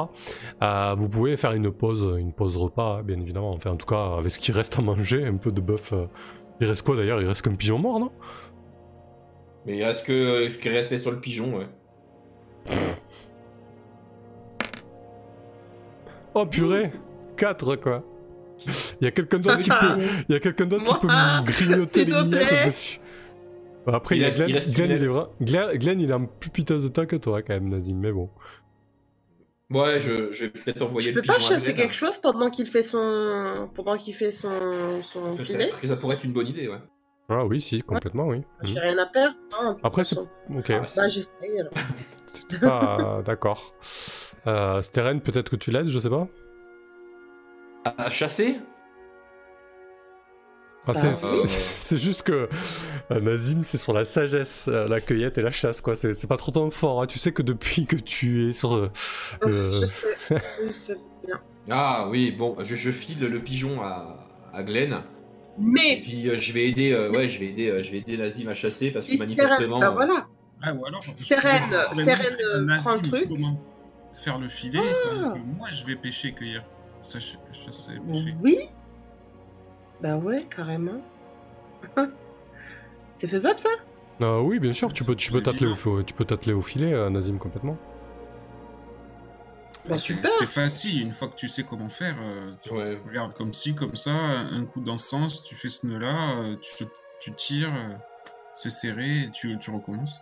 [0.61, 3.51] euh, vous pouvez faire une pause, une pause repas, hein, bien évidemment.
[3.51, 5.93] Enfin, en tout cas, avec ce qui reste à manger, un peu de bœuf.
[5.93, 6.05] euh.
[6.61, 7.21] Il reste quoi d'ailleurs?
[7.21, 8.11] Il reste qu'un pigeon mort, non?
[9.65, 11.67] Mais il reste que ce qui est resté sur le pigeon, ouais.
[16.35, 16.91] Oh purée
[17.37, 18.03] 4 quoi
[18.65, 19.75] Il y a quelqu'un d'autre qui peut,
[20.29, 22.99] il y a quelqu'un d'autre qui peut Moi, me grignoter les te miettes dessus.
[23.85, 25.99] Bah, après, il, Il y a Glenn, il reste Glenn, il est vra- Glenn, Glenn,
[26.01, 28.29] il est en plus piteux de temps que toi quand même, Nazim, mais bon.
[29.71, 32.17] Ouais, je, je vais peut-être envoyer Je le peux pas pigeon à chasser quelque chose
[32.17, 34.49] pendant qu'il fait son pendant qu'il fait son
[35.03, 35.57] son filet?
[35.57, 36.79] Peut-être que ça pourrait être une bonne idée, ouais.
[37.29, 38.41] Ah oui, si, complètement, oui.
[38.63, 38.79] J'ai Mhm.
[38.79, 39.35] rien à perdre.
[39.61, 40.17] hein, Après, c'est...
[40.17, 41.59] Ok, Ah, Bah, j'essaye.
[41.59, 41.71] alors.
[42.61, 43.21] pas...
[43.23, 43.75] D'accord.
[44.47, 46.27] Euh, Steren, peut-être que tu l'aides, je sais pas
[47.97, 48.57] À chasser
[50.87, 51.13] Ah, c'est, Bah,
[51.45, 52.49] c'est- juste que
[53.11, 55.93] euh, Nazim, c'est sur la sagesse, euh, la cueillette et la chasse, quoi.
[55.95, 57.01] C'est, c'est pas trop ton fort.
[57.01, 57.07] hein.
[57.07, 58.75] Tu sais que depuis que tu es sur...
[58.75, 58.91] euh,
[59.43, 59.85] euh,
[60.29, 60.97] Je sais.
[61.25, 61.39] bien.
[61.69, 64.93] Ah oui, bon, je, je file le pigeon à, à Glenn.
[64.93, 64.97] Et
[65.59, 68.17] Mais puis euh, je vais aider, euh, ouais, je vais aider, euh, je vais aider
[68.17, 70.25] Nazim à chasser parce que manifestement, Bah, voilà.
[70.61, 73.27] Ah, ou alors, euh, Nazim prend le truc.
[73.29, 73.59] Comment
[74.13, 74.79] faire le filet
[75.11, 75.33] Ah.
[75.57, 76.63] moi je vais pêcher, cueillir.
[77.01, 78.35] Ça, je, je sais pêcher.
[78.41, 78.57] Oui.
[80.01, 81.01] Bah ouais, carrément.
[83.15, 83.69] C'est faisable ça?
[84.21, 86.93] Ah oui, bien sûr, tu peux, tu peux t'atteler au, tu peux t'atteler au filet,
[86.93, 87.77] euh, Nazim, complètement.
[89.87, 90.29] Bah C'est- super.
[90.31, 92.99] C'était facile, une fois que tu sais comment faire, euh, tu Ouais.
[93.07, 96.55] regardes comme ci, comme ça, un coup dans ce sens, tu fais ce nœud-là, euh,
[96.61, 96.85] tu,
[97.21, 97.93] tu tires, euh,
[98.55, 100.21] c'est serré, et tu, tu recommences.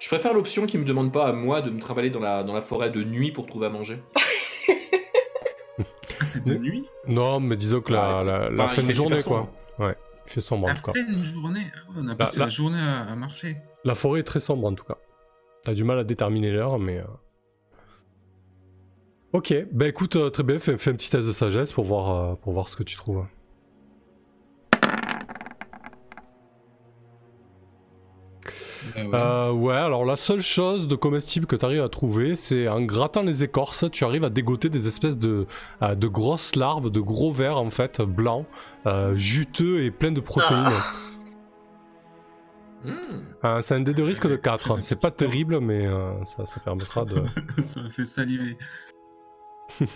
[0.00, 2.54] Je préfère l'option qui me demande pas à moi de me travailler dans la, dans
[2.54, 4.02] la forêt de nuit pour trouver à manger.
[5.78, 9.22] Ah, c'est de nuit Non, mais disons que la, la, la enfin, fin de journée,
[9.22, 9.50] quoi.
[9.78, 9.96] Ouais,
[10.26, 10.92] il fait sombre en La tout cas.
[10.92, 13.56] fin de journée ah ouais, On a passé la- la journée à, à marcher.
[13.84, 14.98] La forêt est très sombre en tout cas.
[15.64, 16.98] T'as du mal à déterminer l'heure, mais.
[16.98, 17.04] euh,
[19.32, 22.10] Ok, bah écoute, euh, très bien, fais, fais un petit test de sagesse pour voir,
[22.10, 23.24] euh, pour voir ce que tu trouves.
[28.94, 29.10] Ah ouais.
[29.14, 32.80] Euh, ouais, alors la seule chose de comestible que tu arrives à trouver, c'est en
[32.82, 35.46] grattant les écorces, tu arrives à dégoter des espèces de,
[35.82, 38.46] euh, de grosses larves, de gros vers en fait, blancs,
[38.86, 40.68] euh, juteux et pleins de protéines.
[40.70, 40.92] Ah.
[43.44, 46.12] Euh, c'est un dé de risque de Ouais, 4, très c'est pas terrible, mais euh,
[46.24, 47.22] ça, ça permettra de...
[47.62, 48.56] ça me fait saliver.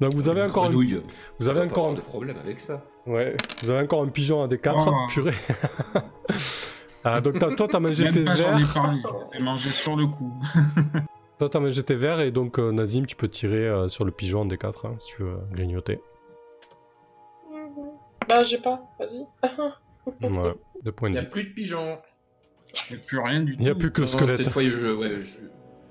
[0.00, 2.84] Donc vous avez encore, un- vous avez Ça encore, un- de problème avec ça.
[3.06, 4.92] ouais, vous avez encore un pigeon à D4, Oh.
[5.10, 5.34] purée.
[7.04, 9.00] Ah, donc t'as- toi t'as mangé tes Même pas j'en ai vers, parlé,
[9.32, 10.32] j'ai mangé sur le coup.
[11.38, 14.12] toi t'as mangé tes vers et donc euh, Nazim tu peux tirer euh, sur le
[14.12, 16.00] pigeon en D4 hein, si tu veux grignoter.
[18.28, 19.24] Bah j'ai pas, vas-y.
[20.20, 21.98] Voilà, deux points Il de n'y a plus de pigeons.
[22.90, 23.58] Il n'y a plus rien du tout.
[23.60, 24.36] Il n'y a plus que le squelette.
[24.38, 25.38] Cette fois, je, ouais, je-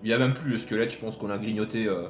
[0.03, 0.91] il n'y a même plus le squelette.
[0.91, 2.07] Je pense qu'on a grignoté euh.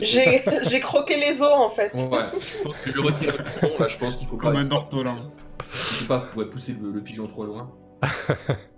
[0.00, 1.92] J'ai j'ai croqué les os en fait.
[1.94, 3.78] Ouais, je pense que je retire le pigeon.
[3.78, 5.16] Là, je pense qu'il faut Comme pas, un ortolan.
[5.60, 7.70] il faut pas ouais, pousser le, le pigeon trop loin.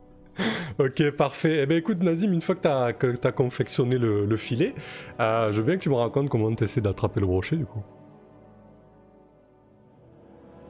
[0.78, 1.62] Ok, parfait.
[1.62, 4.72] Eh ben écoute, Nazim, une fois que t'as que t'as confectionné le, le filet,
[5.18, 7.82] euh, je veux bien que tu me racontes comment t'essaies d'attraper le brochet du coup.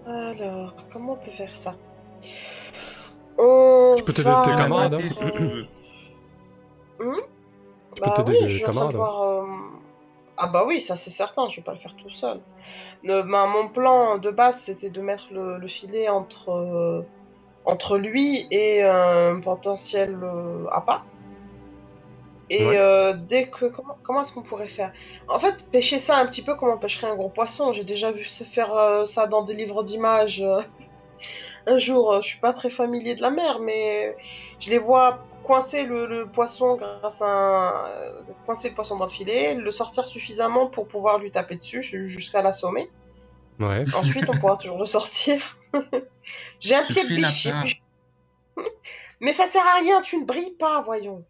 [0.06, 1.74] Alors, comment on peut faire ça?
[3.36, 5.08] On Tu peux t'aider tes Ah, camarades, hein.
[5.08, 5.66] si tu veux.
[7.94, 8.92] Tu peux Bah t'aider oui, train camarades.
[8.92, 9.46] de voir, euh,
[10.38, 12.40] Ah bah oui, ça c'est certain, je vais pas le faire tout seul.
[13.02, 17.02] Le- bah, mon plan de base, c'était de mettre le, le filet entre, euh,
[17.68, 21.02] entre lui et un potentiel euh, appât.
[22.50, 22.78] Et Ouais.
[22.78, 23.66] euh, dès que...
[23.66, 24.90] Comment, comment est-ce qu'on pourrait faire?
[25.28, 27.74] En fait, pêcher ça un petit peu comme on pêcherait un gros poisson.
[27.74, 30.40] J'ai déjà vu se faire euh, ça dans des livres d'images.
[30.40, 30.62] euh,
[31.66, 34.16] un jour, je suis pas très familier de la mer, mais
[34.60, 37.72] je les vois coincer le, le poisson grâce à un...
[38.46, 42.08] coincer le poisson dans le filet, le sortir suffisamment pour pouvoir lui taper dessus ju-
[42.08, 42.90] jusqu'à l'assommer.
[43.60, 43.82] Ouais.
[43.94, 45.58] Ensuite, on pourra toujours le sortir.
[46.60, 47.74] J'ai un pied de
[49.20, 51.24] Mais ça sert à rien, tu ne brilles pas, voyons.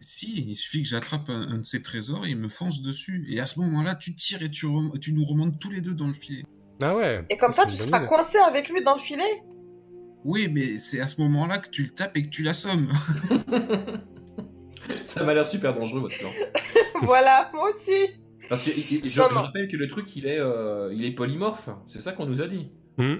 [0.00, 3.26] Si, il suffit que j'attrape un, un de ces trésors et il me fonce dessus.
[3.30, 6.14] Et à ce moment-là, tu tires et tu, nous remontes tous les deux dans le
[6.14, 6.44] filet.
[6.82, 7.24] Ah ouais.
[7.30, 8.08] Et comme ça, c'est tu seras idée.
[8.08, 9.42] coincé avec lui dans le filet.
[10.24, 12.92] Oui, mais c'est à ce moment-là que tu le tapes et que tu l'assommes.
[15.02, 16.30] Ça m'a l'air super dangereux votre plan.
[17.02, 18.10] voilà, moi aussi.
[18.48, 21.68] Parce que il- il- je, rappelle que le truc il est, euh, il est polymorphe.
[21.86, 22.68] C'est ça qu'on nous a dit.
[22.98, 23.16] Hmm.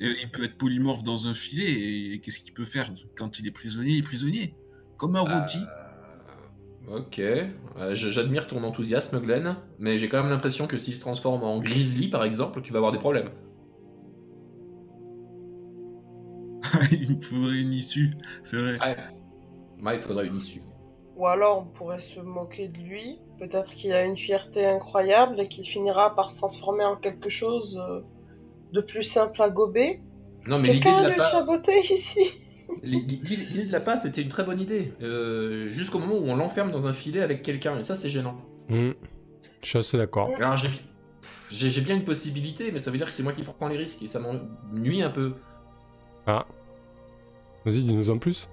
[0.00, 3.46] Et il peut être polymorphe dans un filet et qu'est-ce qu'il peut faire quand il
[3.46, 4.54] est prisonnier Il est prisonnier?
[4.98, 5.58] Comme un rôti.
[6.88, 7.18] Euh, ok.
[7.20, 11.42] Euh, j- J'admire ton enthousiasme, Glenn, mais j'ai quand même l'impression que s'il se transforme
[11.42, 13.30] en grizzly, par exemple, tu vas avoir des problèmes.
[16.92, 18.10] il me faudrait une issue,
[18.42, 18.78] c'est vrai.
[18.80, 19.94] Ouais.
[19.94, 20.60] Il faudra une issue.
[21.18, 23.18] Ou alors, on pourrait se moquer de lui.
[23.38, 27.78] Peut-être qu'il a une fierté incroyable et qu'il finira par se transformer en quelque chose
[27.82, 28.00] euh,
[28.72, 30.00] de plus simple à gober.
[30.46, 32.30] Non, mais l'idée de a la part, chaboter ici
[32.82, 34.92] l'idée de la part, c'était une très bonne idée.
[35.02, 38.36] Euh, Jusqu'au moment où on l'enferme dans un filet avec quelqu'un, et ça, c'est gênant.
[38.68, 38.90] Hmm.
[39.62, 40.30] Je suis assez d'accord.
[40.36, 40.68] Alors, j'ai
[41.50, 43.76] j'ai- j'ai bien une possibilité, mais ça veut dire que c'est moi qui prends les
[43.78, 45.34] risques et ça m'ennuie un peu.
[46.26, 46.46] Ah.
[47.64, 48.48] Vas-y, dis-nous en plus.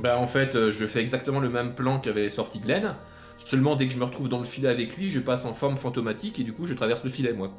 [0.00, 2.94] Bah en fait, euh, je fais exactement le même plan qu'avait sorti Glenn.
[3.36, 5.76] Seulement dès que je me retrouve dans le filet avec lui, je passe en forme
[5.76, 7.50] fantomatique et du coup je traverse le filet moi.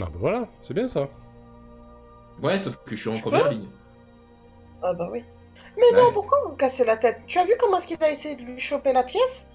[0.00, 1.08] Ah bah voilà, c'est bien ça.
[2.42, 3.68] Ouais, sauf que je suis en première ligne.
[4.82, 5.22] Ah bah oui.
[5.76, 7.20] Mais non, pourquoi vous cassez la tête?
[7.26, 9.46] Tu as vu comment est-ce qu'il a essayé de lui choper la pièce?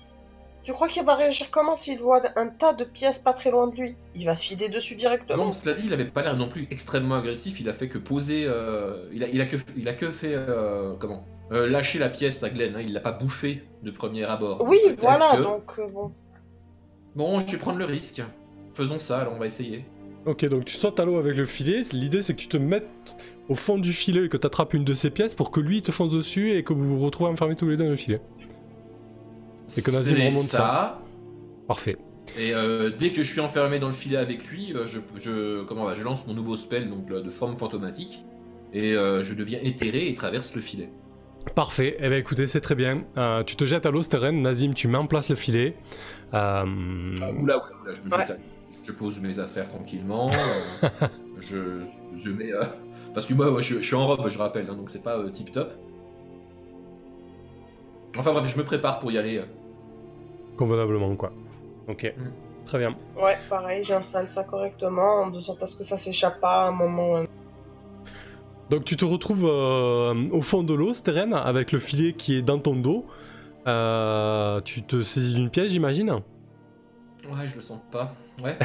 [0.64, 3.68] Tu crois qu'il va réagir comment s'il voit un tas de pièces pas très loin
[3.68, 3.96] de lui?
[4.16, 5.46] Il va filer dessus directement.
[5.46, 7.60] Non, cela dit, il avait pas l'air non plus extrêmement agressif.
[7.60, 8.46] Il a fait que poser.
[8.48, 11.24] euh, il, a, il, a que, il a que fait euh, comment?
[11.52, 12.76] Euh, Lâcher la pièce à Glenn.
[12.76, 14.64] hein, il l'a pas bouffé de premier abord.
[14.68, 16.12] oui, Donc, voilà, que- donc euh, bon.
[17.16, 18.22] Bon, je vais prendre le risque.
[18.74, 19.20] Faisons ça.
[19.20, 19.86] Alors on va essayer.
[20.26, 21.84] Ok, donc tu sautes à l'eau avec le filet.
[21.94, 23.16] L'idée, c'est que tu te mettes
[23.48, 25.84] au fond du filet et que tu attrapes une de ses pièces pour que lui
[25.84, 28.20] te fonce dessus et que vous vous retrouvez enfermés tous les deux dans le filet.
[29.78, 30.58] Et que Nazim C'est remonte ça.
[30.58, 31.02] ça.
[31.68, 31.98] Parfait.
[32.40, 35.64] Et euh, dès que je suis enfermé dans le filet avec lui, euh, je, je,
[35.66, 38.24] comment va, je lance mon nouveau spell donc, de forme fantomatique.
[38.74, 40.90] Et euh, je deviens éthéré et traverse le filet.
[41.54, 41.96] Parfait.
[42.00, 43.04] Eh bien, écoutez, c'est très bien.
[43.18, 44.42] Euh, tu te jettes à l'eau, Steren.
[44.42, 45.76] Nazim, tu mets en place le filet.
[46.34, 46.36] Euh,
[47.22, 48.28] Ah, oula, oula, oula, je me Ouais.
[48.28, 48.40] jette à-
[48.84, 50.28] Je pose mes affaires tranquillement.
[50.84, 51.08] euh,
[51.40, 51.82] je,
[52.18, 52.52] je mets.
[52.54, 52.64] euh,
[53.14, 55.18] Parce que moi, moi, je, je suis en robe, je rappelle, hein, donc c'est pas
[55.32, 55.74] tip top.
[58.18, 59.42] Enfin bref, je me prépare pour y aller.
[60.58, 61.32] Convenablement, quoi.
[61.88, 62.14] Ok.
[62.18, 62.22] Mm.
[62.66, 62.96] Très bien.
[63.16, 66.72] Ouais, pareil, j'installe ça correctement, de sorte à ce que ça s'échappe pas à un
[66.72, 67.24] moment.
[68.70, 72.42] Donc tu te retrouves euh, au fond de l'eau, Steren, avec le filet qui est
[72.42, 73.06] dans ton dos.
[73.68, 76.12] Euh, tu te saisis d'une pièce, j'imagine.
[77.30, 78.14] Ouais, je le sens pas.
[78.44, 78.58] Ouais.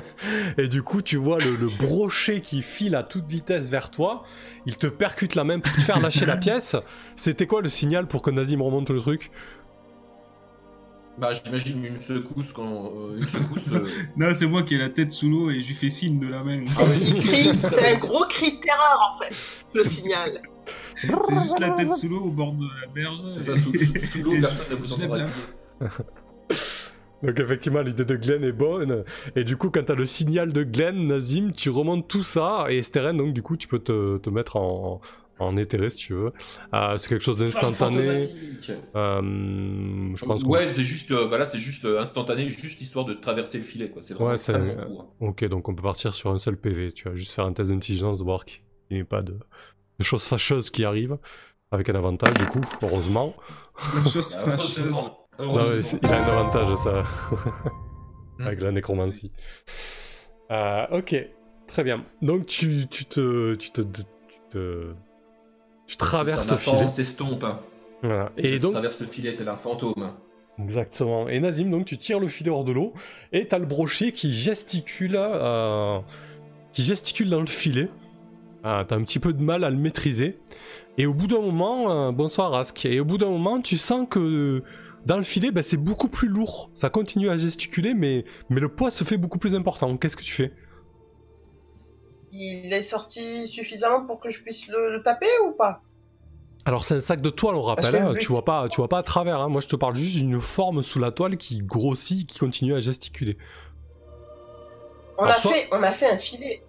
[0.58, 4.22] Et du coup, tu vois le, le brochet qui file à toute vitesse vers toi.
[4.64, 6.76] Il te percute la main pour te faire lâcher la pièce.
[7.16, 9.30] C'était quoi le signal pour que Nazim remonte le truc?
[11.20, 12.92] Bah, j'imagine une secousse quand.
[12.96, 13.72] euh, une secousse.
[13.72, 13.84] euh,
[14.16, 16.28] Non, c'est moi qui ai la tête sous l'eau et je lui fais signe de
[16.28, 16.64] la main.
[16.78, 16.82] Ah
[17.68, 19.34] c'est un gros cri de terreur en fait,
[19.74, 20.40] le signal.
[21.02, 21.08] J'ai
[21.42, 23.18] juste la tête sous l'eau au bord de la berge.
[23.34, 25.18] C'est ça, sous, sous- l'eau, Et personne ne vous entendra.
[27.22, 29.02] Donc effectivement, l'idée de Glenn est bonne.
[29.34, 32.66] Et du coup, quand t'as le signal de Glenn, Nazim, tu remontes tout ça.
[32.68, 35.00] Et Steren, donc du coup, tu peux te, te mettre en,
[35.38, 36.32] en éthéré si tu veux.
[36.74, 38.30] Euh, c'est quelque chose d'instantané.
[38.96, 39.20] Euh,
[40.16, 40.48] je pense que...
[40.48, 43.64] Ouais, c'est juste, euh, bah là, c'est juste euh, instantané, juste histoire de traverser le
[43.64, 44.02] filet, quoi.
[44.02, 45.14] C'est vraiment Ouais, c'est- extrêmement court.
[45.20, 46.92] Ok, donc on peut partir sur un seul PV.
[46.92, 49.32] Tu vas juste faire un test d'intelligence, voir qu'il n'y ait pas de,
[49.98, 51.18] de choses fâcheuses qui arrivent.
[51.70, 53.34] Avec un avantage, du coup, heureusement.
[53.94, 54.94] La chose Bah, fâcheuse.
[55.38, 55.64] Non,
[56.02, 57.04] il a un avantage, ça.
[58.40, 59.30] Avec la nécromancie.
[60.50, 61.14] Euh, ok,
[61.66, 62.04] très bien.
[62.22, 63.54] Donc tu, tu te.
[63.56, 63.82] Tu te.
[63.82, 64.02] Tu
[64.50, 64.94] te.
[65.88, 66.88] Tu traverses le filet.
[66.88, 67.42] s'estompe.
[67.42, 67.58] hein.
[68.02, 68.30] Voilà.
[68.36, 70.12] Et donc, traverse le filet tel un fantôme.
[70.62, 71.28] Exactement.
[71.28, 72.92] Et Nazim, donc tu tires le filet hors de l'eau
[73.32, 75.98] et t'as le brochet qui gesticule, euh,
[76.72, 77.88] qui gesticule dans le filet.
[78.64, 80.38] Ah, t'as un petit peu de mal à le maîtriser.
[80.98, 82.84] Et au bout d'un moment, euh, bonsoir Rask.
[82.86, 84.62] Et au bout d'un moment, tu sens que
[85.06, 86.70] dans le filet, bah, c'est beaucoup plus lourd.
[86.74, 89.96] Ça continue à gesticuler, mais, mais le poids se fait beaucoup plus important.
[89.96, 90.52] Qu'est-ce que tu fais?
[92.32, 95.80] Il est sorti suffisamment pour que je puisse le, le taper ou pas?
[96.64, 97.96] Alors c'est un sac de toile, on rappelle.
[97.96, 98.14] Hein.
[98.18, 99.40] Tu vois pas, tu vois pas à travers.
[99.40, 99.48] hein.
[99.48, 102.80] Moi, je te parle juste d'une forme sous la toile qui grossit, qui continue à
[102.80, 103.38] gesticuler.
[105.16, 106.62] on Alors, a, soit- fait, on a fait un filet.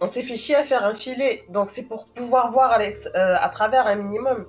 [0.00, 3.36] On s'est fait chier à faire un filet, donc c'est pour pouvoir voir à, euh,
[3.40, 4.46] à travers un minimum.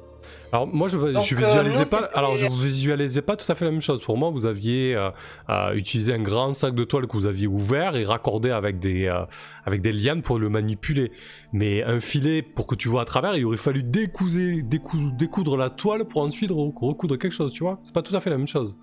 [0.52, 3.66] Alors moi je, Donc, je euh, visualisais pas alors je visualisais pas tout à fait
[3.66, 4.02] la même chose.
[4.02, 5.10] Pour moi vous aviez euh,
[5.50, 9.06] euh, utilisé un grand sac de toile que vous aviez ouvert et raccordé avec des
[9.06, 9.26] euh,
[9.66, 11.12] avec des lianes pour le manipuler.
[11.54, 15.56] Mais un filet pour que tu vois à travers, il aurait fallu découser, décou- découdre
[15.58, 18.30] la toile pour ensuite re- recoudre quelque chose, tu vois C'est pas tout à fait
[18.30, 18.76] la même chose.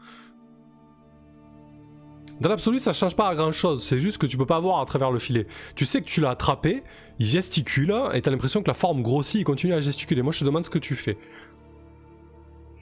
[2.39, 4.81] Dans l'absolu, ça change pas à grand chose, c'est juste que tu peux pas voir
[4.81, 5.47] à travers le filet.
[5.75, 6.83] Tu sais que tu l'as attrapé,
[7.19, 10.23] il gesticule, et t'as l'impression que la forme grossit, il continue à gesticuler.
[10.23, 11.17] Moi je te demande ce que tu fais.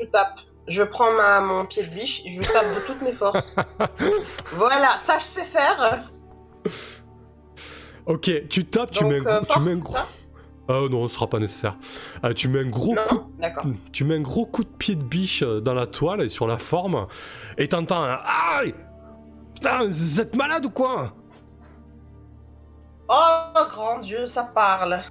[0.01, 0.41] Je tape.
[0.67, 3.55] Je prends ma, mon pied de biche, je tape de toutes mes forces.
[4.53, 6.09] voilà, ça je sais faire.
[8.07, 9.97] Ok, tu tapes, tu Donc, mets un, euh, gros- tu mets un gros.
[10.67, 11.77] Ah non, ce sera pas nécessaire.
[12.25, 13.65] Euh, tu mets un gros coup, D'accord.
[13.93, 16.47] tu mets un gros coup de pied de biche euh, dans la toile et sur
[16.47, 17.07] la forme,
[17.59, 18.19] et t'entends un
[18.59, 18.75] aïe.
[19.55, 21.13] Putain, vous êtes malade ou quoi?
[23.09, 25.03] Oh grand Dieu, ça parle.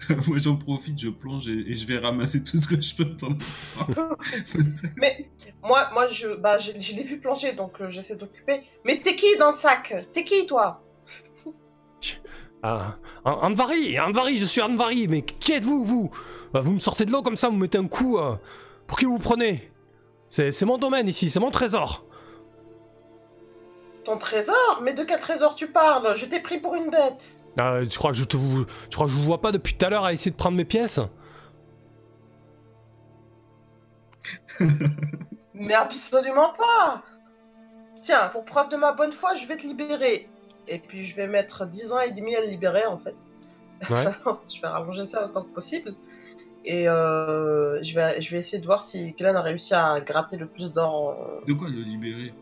[0.26, 3.16] Moi j'en profite, je plonge et, et je vais ramasser tout ce que je peux
[3.16, 4.16] pendant ce temps.
[4.96, 5.30] Mais
[5.62, 8.62] moi, moi je, bah, je, je l'ai vu plonger, donc euh, j'essaie d'occuper.
[8.84, 9.94] Mais t'es qui dans le sac?
[10.12, 10.82] T'es qui toi?
[12.64, 16.10] Ah, An- Anvari, Anvari, je suis Anvari, mais qui êtes-vous, vous?
[16.54, 18.18] Euh, Vous me sortez de l'eau comme ça, vous mettez un coup.
[18.18, 18.36] euh,
[18.86, 19.70] pour qui vous prenez?
[20.28, 22.06] C'est c'est mon domaine ici, c'est mon trésor.
[24.04, 26.16] Ton trésor Mais de quel trésor tu parles?
[26.16, 27.26] Je t'ai pris pour une bête.
[27.58, 29.74] Ah, tu crois que je te vous, tu crois que je vous vois pas depuis
[29.74, 31.00] tout à l'heure à essayer de prendre mes pièces?
[35.54, 37.02] Mais absolument pas
[38.00, 40.28] Tiens, pour preuve de ma bonne foi, je vais te libérer.
[40.66, 43.14] Et puis je vais mettre 10 ans et demi à le libérer en fait.
[43.90, 44.06] Ouais.
[44.54, 45.94] je vais rallonger ça autant que possible.
[46.64, 50.36] Et euh, je, vais, je vais essayer de voir si Glenn a réussi à gratter
[50.36, 51.42] le plus d'or.
[51.46, 52.32] De quoi le libérer?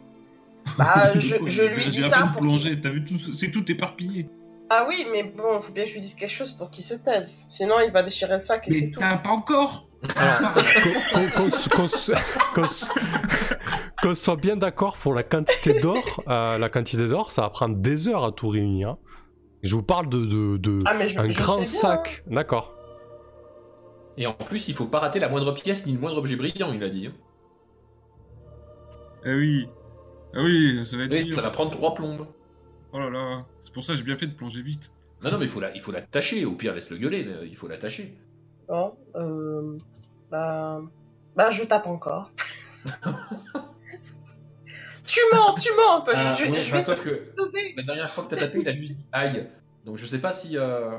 [0.79, 4.29] Bah, je, lui dis ça pour plongé, t'as vu tout, ce- c'est tout éparpillé.
[4.71, 6.95] Ah oui, mais bon, faut bien que je lui dise quelque chose pour qu'il se
[6.95, 7.45] taise.
[7.49, 10.55] Sinon, il va déchirer le sac et c'est Mais t'as pas encore Alors,
[14.03, 16.23] qu'on- soit bien d'accord pour la quantité d'or.
[16.29, 18.97] euh, la quantité d'or, ça va prendre des heures à tout réunir.
[19.63, 21.67] Je vous parle de, de, de Ah, je, un je grand bien, hein.
[21.67, 22.23] sac.
[22.29, 22.75] D'accord.
[24.17, 26.73] Et en plus, il faut pas rater la moindre pièce ni le moindre objet brillant,
[26.73, 27.09] il a dit.
[27.09, 27.13] hein.
[29.25, 29.69] Ah oui.
[30.35, 31.35] Ah oui, ça va être Oui, dur.
[31.35, 32.27] ça va prendre trois plombes.
[32.93, 33.47] Oh là là.
[33.61, 34.93] C'est pour ça que j'ai bien fait de plonger vite.
[35.23, 36.45] Non, non, mais il faut la- il faut l'attacher.
[36.45, 38.17] Au pire, laisse-le gueuler, mais il faut l'attacher.
[38.69, 39.77] Bon, euh,
[40.31, 40.81] bah,
[41.37, 42.31] bah, je tape encore.
[45.07, 46.05] tu mens, tu mens.
[46.07, 47.75] Ah, je, enfin, vais sauf que te sauver.
[47.77, 49.49] la dernière fois que t'as tapé, il a juste dit aïe.
[49.85, 50.57] Donc je sais pas si.
[50.57, 50.97] euh,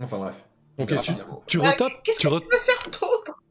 [0.00, 0.44] Enfin bref.
[0.78, 1.12] Ok, tu,
[1.46, 1.92] tu Bah, retapes.
[2.04, 3.42] Qu'est-ce Tu que re- tu peux faire d'autre?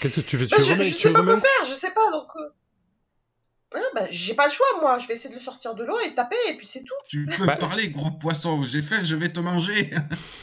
[0.00, 1.90] Qu'est-ce que tu Bah, Tu je, remets, je tu sais pas quoi faire, je sais
[1.92, 2.26] pas, donc...
[2.36, 2.48] euh,
[3.94, 4.98] bah, j'ai pas le choix, moi.
[4.98, 6.94] Je vais essayer de le sortir de l'eau et taper, et puis c'est tout.
[7.08, 8.62] Tu peux Bah- parler, gros poisson.
[8.62, 9.90] J'ai faim, je vais te manger.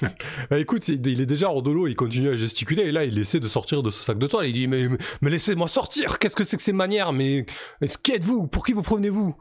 [0.50, 3.04] Bah écoute, il il est déjà hors de l'eau, il continue à gesticuler, et là
[3.06, 5.68] il essaie de sortir de ce sac de toile, il dit Mais, mais, mais laissez-moi
[5.68, 7.14] sortir, qu'est-ce que c'est que ces manières?
[7.14, 7.46] Mais,
[7.82, 8.48] mais qui êtes-vous?
[8.48, 9.36] Pour qui vous promenez-vous?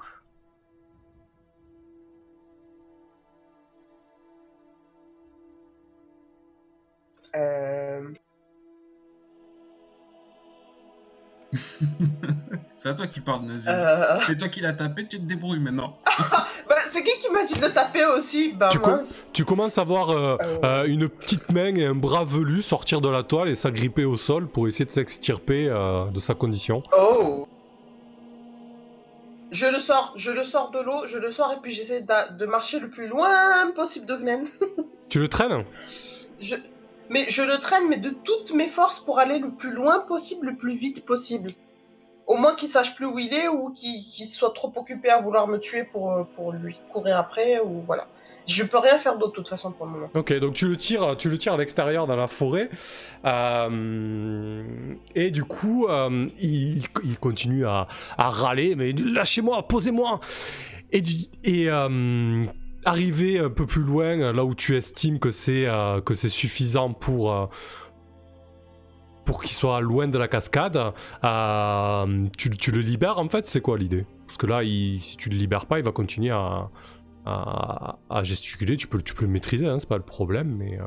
[7.35, 7.72] Euh...
[12.77, 13.69] C'est à toi qui parle, Nazi.
[13.69, 15.99] euh, C'est toi qui l'as tapé, tu te débrouilles maintenant.
[16.69, 18.53] Bah, c'est qui qui m'a dit de le taper aussi?
[18.55, 19.01] Bah, Tu moi.
[19.33, 20.59] Tu commences à voir euh, Euh.
[20.65, 24.17] euh, une petite main et un bras velu sortir de la toile et s'agripper au
[24.17, 26.83] sol pour essayer de s'extirper euh, de sa condition.
[26.97, 27.47] Oh
[29.51, 32.47] Je le sors, je le sors de l'eau, je le sors, et puis j'essaie de
[32.47, 34.45] marcher le plus loin possible de Glen.
[35.11, 35.65] Tu le traînes?
[36.41, 36.55] Je...
[37.13, 40.47] Mais je le traîne, mais de toutes mes forces pour aller le plus loin possible,
[40.47, 41.53] le plus vite possible.
[42.27, 45.47] Au moins qu'il sache plus où il est ou qu'il soit trop occupé à vouloir
[45.47, 48.07] me tuer pour, euh, pour lui courir après ou voilà.
[48.49, 50.11] Je peux rien faire d'autre de toute façon pour le moment.
[50.15, 52.71] Ok, donc tu le tires, tu le tires à l'extérieur dans la forêt,
[53.25, 54.65] euh,
[55.15, 56.89] et du coup, euh, il,
[57.21, 57.87] continue à,
[58.19, 60.19] à râler, mais lâchez-moi, posez-moi.
[60.91, 61.03] Et,
[61.45, 61.69] et
[62.85, 67.47] arrivé un peu plus loin, là où tu estimes que c'est euh, suffisant pour euh,
[69.25, 73.47] pour qu'il soit loin de la cascade, euh, tu, le libères en fait.
[73.47, 74.05] C'est quoi l'idée?
[74.27, 76.69] Parce que là, si tu le libères pas, il va continuer à
[77.25, 80.79] à, gesticuler, tu peux, tu peux le maîtriser, hein, c'est pas le problème, mais...
[80.79, 80.85] euh,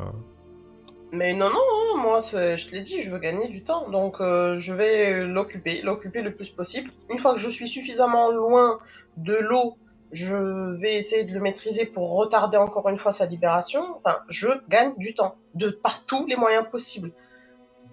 [1.12, 1.62] Mais non, non,
[1.94, 3.90] non, moi je te l'ai dit, je veux gagner du temps.
[3.90, 6.90] Donc euh, je vais l'occuper, l'occuper le plus possible.
[7.10, 8.80] Une fois que je suis suffisamment loin
[9.18, 9.78] de l'eau,
[10.12, 13.98] je vais essayer de le maîtriser pour retarder encore une fois sa libération.
[13.98, 17.12] Enfin, je gagne du temps, de par tous les moyens possibles.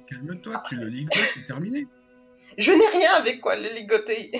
[0.08, 1.86] Calme-toi, tu le ligotes, c'est terminé.
[2.58, 4.30] Je n'ai rien avec quoi le ligoter.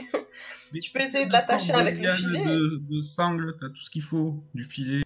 [0.75, 2.45] Mais Tu peux essayer de l'attacher avec le filet.
[2.45, 4.43] De, de sangle, t'as tout ce qu'il faut.
[4.55, 5.03] Du filet.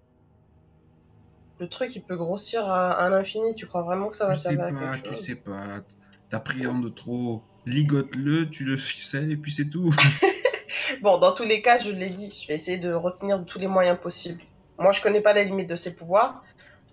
[1.59, 3.55] Le truc, il peut grossir à, à l'infini.
[3.55, 5.25] Tu crois vraiment que ça va Tu sais servir à pas, quelque tu chose?
[5.25, 5.81] sais pas.
[6.29, 7.43] T'appréhendes trop.
[7.65, 9.95] Ligote-le, tu le ficelles et puis c'est tout.
[11.03, 13.59] Bon, dans tous les cas, je l'ai dit, je vais essayer de retenir de tous
[13.59, 14.43] les moyens possibles.
[14.79, 16.43] Moi, je connais pas les limites de ses pouvoirs,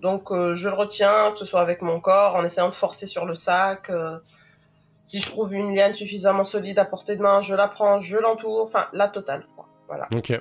[0.01, 3.07] donc euh, je le retiens, que ce soit avec mon corps, en essayant de forcer
[3.07, 3.89] sur le sac.
[3.89, 4.17] euh,
[5.05, 8.17] si je trouve une liane suffisamment solide à portée de main, je la prends, je
[8.17, 9.45] l'entoure, enfin, la totale.
[9.55, 9.67] quoi.
[9.87, 10.07] Voilà.
[10.15, 10.31] Ok.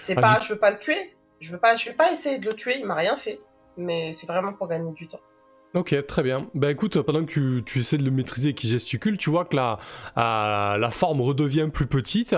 [0.00, 2.10] C'est Ah, pas, du- je veux pas le tuer, je veux pas, je vais pas
[2.12, 3.38] essayer de le tuer, il m'a rien fait,
[3.76, 5.20] mais c'est vraiment pour gagner du temps.
[5.74, 6.48] Ok, très bien.
[6.54, 9.44] Bah écoute, pendant que tu, tu essaies de le maîtriser et qu'il gesticule, tu vois
[9.44, 9.78] que la,
[10.16, 12.34] euh, la forme redevient plus petite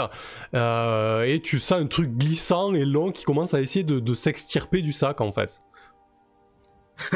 [0.55, 4.14] euh, et tu sens un truc glissant et long qui commence à essayer de, de
[4.14, 5.61] s'extirper du sac en fait.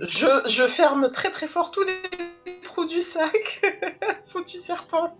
[0.00, 3.62] Je, je ferme très très fort tous les trous du sac.
[4.32, 5.16] Foutu serpent.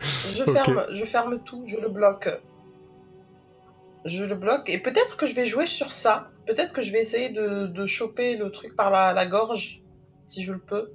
[0.00, 2.28] Je ferme, je ferme tout, je le bloque.
[4.08, 6.30] Je le bloque et peut-être que je vais jouer sur ça.
[6.46, 9.82] Peut-être que je vais essayer de, de choper le truc par la, la gorge,
[10.24, 10.90] si je le peux.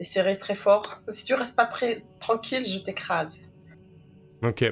[0.00, 1.00] Et serrer très fort.
[1.08, 3.36] Si tu restes pas très tranquille, je t'écrase.
[4.44, 4.64] Ok.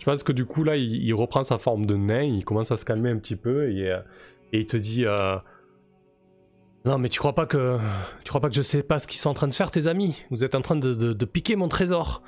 [0.00, 2.76] Je pense que du coup là, il, reprend sa forme de nain, il commence à
[2.76, 4.00] se calmer un petit peu et, euh,
[4.52, 5.36] et il te dit euh,
[6.84, 7.78] Non mais tu crois pas que
[8.24, 9.86] tu crois pas que je sais pas ce qu'ils sont en train de faire tes
[9.86, 10.16] amis?
[10.30, 12.22] Vous êtes en train de, de- de piquer mon trésor.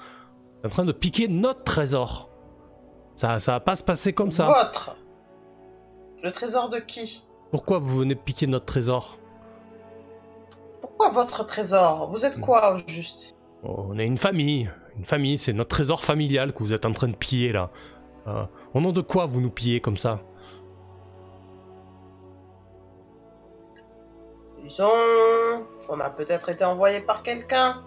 [0.65, 2.31] En train de piquer notre trésor.
[3.17, 4.47] Ça, ça va pas se passer comme ça.
[4.47, 4.97] Votre.
[6.23, 7.25] Le trésor de qui?
[7.51, 9.19] Pourquoi vous venez piquer notre trésor?
[10.81, 12.09] Pourquoi votre trésor?
[12.11, 13.35] Vous êtes quoi au juste?
[13.63, 14.71] Oh, On est une famille.
[14.99, 17.71] Une famille, c'est notre trésor familial que vous êtes en train de piller là.
[18.27, 18.45] Euh,
[18.75, 20.21] au nom de quoi vous nous pillez comme ça?
[24.63, 24.91] Disons,
[25.89, 27.83] on a peut-être été envoyé par quelqu'un.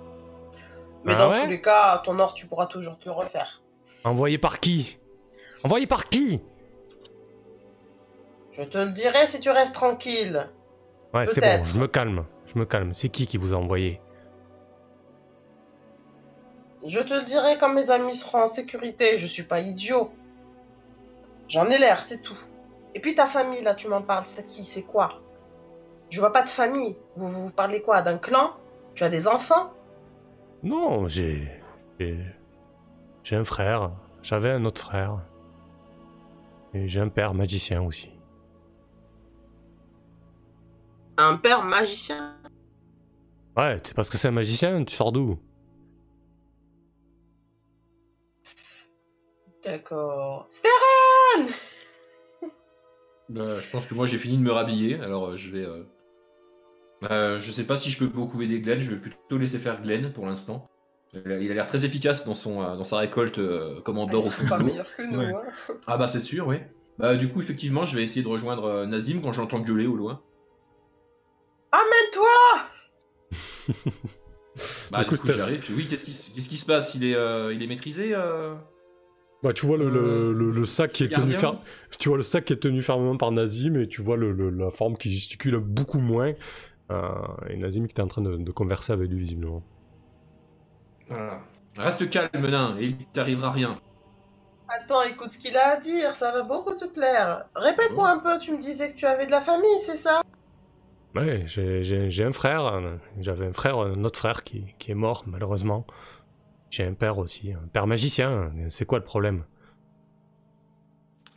[1.03, 1.43] Mais Ah dans ouais?
[1.43, 3.61] tous les cas, ton or, tu pourras toujours te le refaire.
[4.03, 4.97] Envoyé par qui?
[5.63, 6.41] Envoyé par qui?
[8.53, 10.49] Je te le dirai si tu restes tranquille.
[11.13, 12.25] Ouais, c'est bon, je me calme.
[12.45, 12.93] Je me calme.
[12.93, 14.01] C'est qui qui vous a envoyé?
[16.85, 19.17] Je te le dirai quand mes amis seront en sécurité.
[19.17, 20.11] Je suis pas idiot.
[21.47, 22.37] J'en ai l'air, c'est tout.
[22.95, 24.65] Et puis ta famille, là, tu m'en parles, c'est qui?
[24.65, 25.21] C'est quoi?
[26.09, 26.97] Je vois pas de famille.
[27.15, 28.01] Vous vous parlez quoi?
[28.01, 28.51] D'un clan?
[28.95, 29.71] Tu as des enfants?
[30.63, 31.47] Non, j'ai.
[31.99, 32.17] J'ai
[33.23, 33.91] j'ai un frère.
[34.21, 35.19] J'avais un autre frère.
[36.73, 38.09] Et j'ai un père magicien aussi.
[41.17, 42.35] Un père magicien
[43.57, 45.39] Ouais, c'est parce que c'est un magicien, tu sors d'où?
[49.63, 50.47] D'accord.
[50.49, 51.53] Steren
[53.29, 55.65] Bah, je pense que moi j'ai fini de me rhabiller, alors euh, je vais.
[55.65, 55.83] euh,
[57.01, 59.81] bah, je sais pas si je peux beaucoup aider Glenn, je vais plutôt laisser faire
[59.81, 60.65] Glenn pour l'instant.
[61.13, 64.29] Il a l'air très efficace dans, son, euh, dans sa récolte euh, comme Andorre au
[64.29, 65.17] fond pas meilleurs que nous.
[65.17, 65.33] Ouais.
[65.33, 65.73] hein.
[65.87, 66.57] Ah bah c'est sûr, oui.
[66.99, 69.87] Bah du coup effectivement je vais essayer de rejoindre euh, Nazim quand je l'entends gueuler
[69.87, 70.21] au loin.
[71.71, 72.29] Amène-toi
[74.91, 76.95] Bah Du du coup, j'arrive, oui qu'est-ce qui, qui se passe?
[76.95, 78.53] Il est, euh, il est maîtrisé euh?
[79.41, 81.33] Bah, tu vois le, le- le- le sac qui est tenu
[81.97, 84.49] tu vois le sac qui est tenu fermement par Nazim et tu vois le, le-
[84.49, 86.33] la forme qui gesticule beaucoup moins.
[86.91, 87.09] Euh,
[87.49, 89.63] et Nazim qui est en train de, de converser avec lui visiblement.
[91.09, 91.41] Voilà.
[91.77, 93.77] Reste calme nain et il t'arrivera rien.
[94.67, 97.45] Attends, écoute ce qu'il a à dire, ça va beaucoup te plaire.
[97.55, 100.21] Répète-moi un peu, tu me disais que tu avais de la famille, c'est ça?
[101.15, 102.81] Ouais, j'ai- j'ai j'ai un frère.
[103.19, 105.85] J'avais un frère, un autre frère qui, qui est mort malheureusement.
[106.71, 108.51] J'ai un père aussi, un père magicien.
[108.69, 109.45] C'est quoi le problème?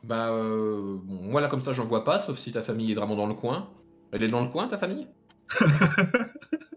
[0.02, 3.16] Bah euh, moi là comme ça j'en vois pas sauf si ta famille est vraiment
[3.16, 3.70] dans le coin.
[4.12, 5.08] Elle est dans le coin ta famille?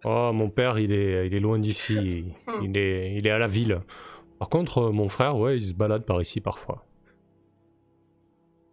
[0.08, 2.26] Oh, mon père, il est, il est loin d'ici.
[2.48, 2.62] Hmm.
[2.64, 3.82] Il est, il est à la ville.
[4.40, 6.86] Par contre, euh, mon frère, ouais, il se balade par ici parfois.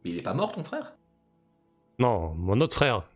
[0.04, 0.94] Mais il est pas mort ton frère?
[1.98, 3.08] Non, mon autre frère.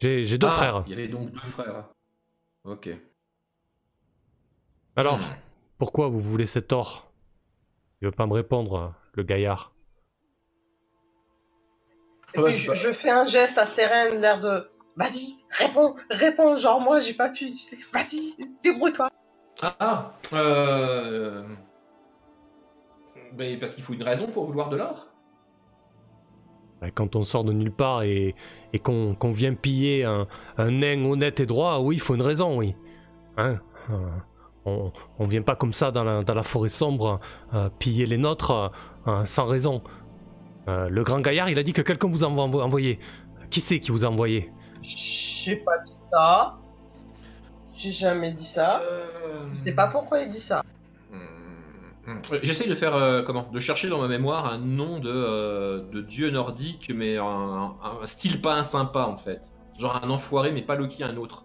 [0.00, 0.84] J'ai j'ai deux Ah, frères.
[0.86, 1.88] Il y avait donc deux frères.
[2.64, 2.88] Ok.
[4.94, 5.34] Alors, Hmm.
[5.78, 7.10] pourquoi vous voulez cet or?
[8.00, 9.72] Il veut pas me répondre, le gaillard.
[12.34, 13.64] Et Ouais, puis c'est je, fais un geste à
[14.14, 17.78] l'air de Vas-y, réponds, réponds, genre moi j'ai pas pu, tu sais.
[17.94, 18.34] Vas-y,
[18.64, 19.08] débrouille-toi.
[19.62, 21.44] Ah, ah euh...
[23.36, 25.06] Mais parce qu'il faut une raison pour vouloir de l'or
[26.82, 28.34] Ouais, Quand on sort de nulle part et,
[28.72, 30.26] et qu'on qu'on vient piller un,
[30.56, 32.74] un nain honnête et droit, oui, il faut une raison, oui.
[33.36, 33.60] Hein
[33.90, 33.96] Euh,
[34.64, 37.20] on, on vient pas comme ça dans la, dans la forêt sombre
[37.54, 38.72] euh, piller les nôtres
[39.06, 39.82] euh, sans raison.
[40.68, 42.98] Euh, le grand gaillard, il a dit que quelqu'un vous a envo- envoyé.
[43.50, 44.50] Qui c'est qui vous a envoyé?
[44.82, 46.58] J'ai pas dit ça.
[47.74, 48.80] J'ai jamais dit ça.
[48.80, 49.46] Euh...
[49.64, 50.62] Je sais pas pourquoi il dit ça.
[51.12, 52.20] Hmm, hmm.
[52.42, 53.48] J'essaye de faire euh, comment?
[53.52, 57.76] De chercher dans ma mémoire un nom de, euh, de dieu nordique, mais un, un-
[58.02, 59.52] un style pas un sympa en fait.
[59.78, 61.44] Genre un enfoiré, mais pas Loki, un autre.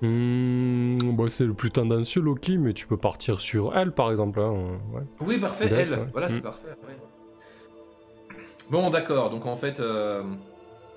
[0.00, 4.40] Hmm, bah, C'est le plus tendancieux, Loki, mais tu peux partir sur elle, par exemple.
[4.40, 5.02] hein, ouais.
[5.20, 5.74] Oui, parfait, elle.
[5.98, 6.06] ouais.
[6.12, 6.30] Voilà, Hmm.
[6.30, 6.68] c'est parfait.
[6.88, 6.96] ouais.
[8.70, 9.30] Bon, d'accord.
[9.30, 10.22] Donc en fait, euh,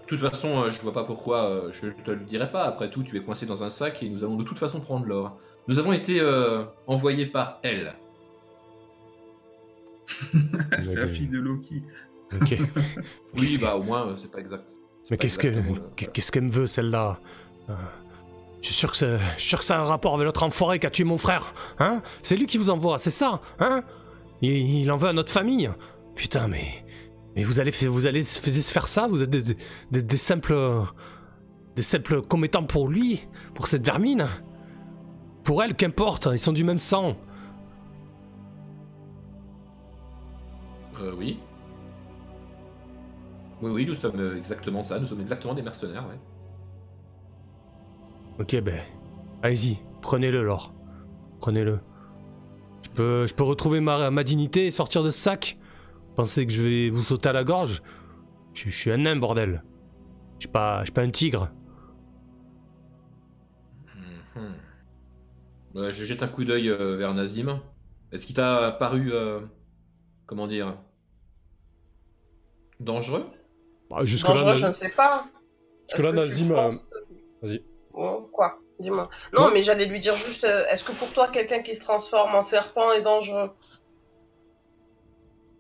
[0.06, 2.66] de toute façon, euh, je vois pas pourquoi euh, je te le dirai pas.
[2.66, 5.06] Après tout, tu es coincé dans un sac et nous allons de toute façon prendre
[5.08, 5.40] l'or.
[5.68, 7.96] Nous avons été euh, envoyés par elle.
[10.80, 11.84] C'est la fille de Loki.
[12.34, 12.58] Ok.
[13.38, 14.64] Oui, bah au moins, c'est pas exact.
[15.12, 15.50] Mais qu'est-ce que
[16.32, 17.20] qu'elle me veut celle-là?
[17.68, 20.44] Je suis sûr que c'est je suis sûr que ça a un rapport avec l'autre
[20.44, 21.54] enfoiré qui a tué mon frère.
[21.80, 22.02] Hein?
[22.22, 23.84] C'est lui qui vous envoie, c'est ça Hein?
[24.42, 25.70] Il, il en veut à notre famille?
[26.16, 26.85] Putain, mais
[27.36, 29.58] mais vous allez vous allez faire ça Vous êtes des, des-
[29.92, 30.56] des- des simples
[31.76, 34.28] des simples commettants pour lui, pour cette vermine.
[35.44, 37.16] Pour elle, qu'importe, ils sont du même sang.
[41.02, 41.40] Euh, oui.
[43.62, 45.00] Oui, oui, nous sommes euh, exactement ça.
[45.00, 46.20] Nous sommes exactement des mercenaires, ouais.
[48.40, 48.82] Ok, ben,
[49.44, 50.74] allez-y, prenez-le, alors.
[51.40, 51.80] Prenez-le.
[52.84, 55.58] Je peux, je peux retrouver ma, ma dignité et sortir de ce sac?
[56.16, 57.82] Pensez que je vais vous sauter à la gorge?
[58.54, 59.64] Je, je suis un nain, bordel.
[60.36, 61.50] Je suis pas, je suis pas un tigre.
[64.36, 64.54] Mhm.
[65.78, 67.60] Euh, je jette un coup d'œil euh, vers Nazim.
[68.12, 69.42] Est-ce qu'il t'a paru, euh,
[70.26, 70.78] comment dire,
[72.80, 73.26] dangereux?
[73.90, 75.26] Bah, Dangereux, Naz- je ne sais pas.
[75.90, 76.54] jusque-là, Est-ce que tu Nazim.
[76.54, 77.64] penses euh, Vas-y.
[77.94, 78.58] Oh, quoi?
[78.80, 79.10] Dis-moi.
[79.34, 82.36] Non, mais j'allais lui dire juste, euh, est-ce que pour toi, quelqu'un qui se transforme
[82.36, 83.52] en serpent est dangereux?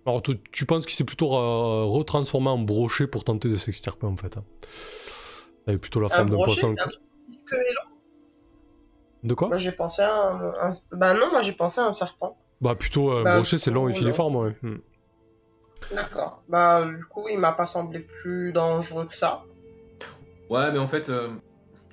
[0.06, 4.06] Alors, tu, tu penses qu'il s'est plutôt euh, retransformé en brochet pour tenter de s'extirper,
[4.06, 4.38] en fait.
[4.38, 5.77] hein.
[5.80, 6.76] Plutôt la forme d'un poisson.
[6.77, 6.90] un
[9.23, 9.48] De quoi?
[9.48, 12.38] Moi, j'ai pensé à un, un- Bah non, moi, j'ai pensé à un serpent.
[12.61, 13.98] Bah, plutôt un Bah, brochet, c'est long et non.
[13.98, 14.56] filiforme, ouais.
[14.61, 14.77] Hmm.
[15.91, 16.44] D'accord.
[16.48, 19.44] Bah, du coup, il m'a pas semblé plus dangereux que ça.
[20.52, 21.30] Ouais, mais en fait, euh,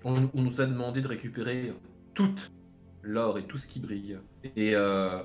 [0.05, 1.72] on, on nous a demandé de récupérer
[2.14, 2.51] toute
[3.02, 4.18] l'or et tout ce qui brille.
[4.56, 5.22] Et euh,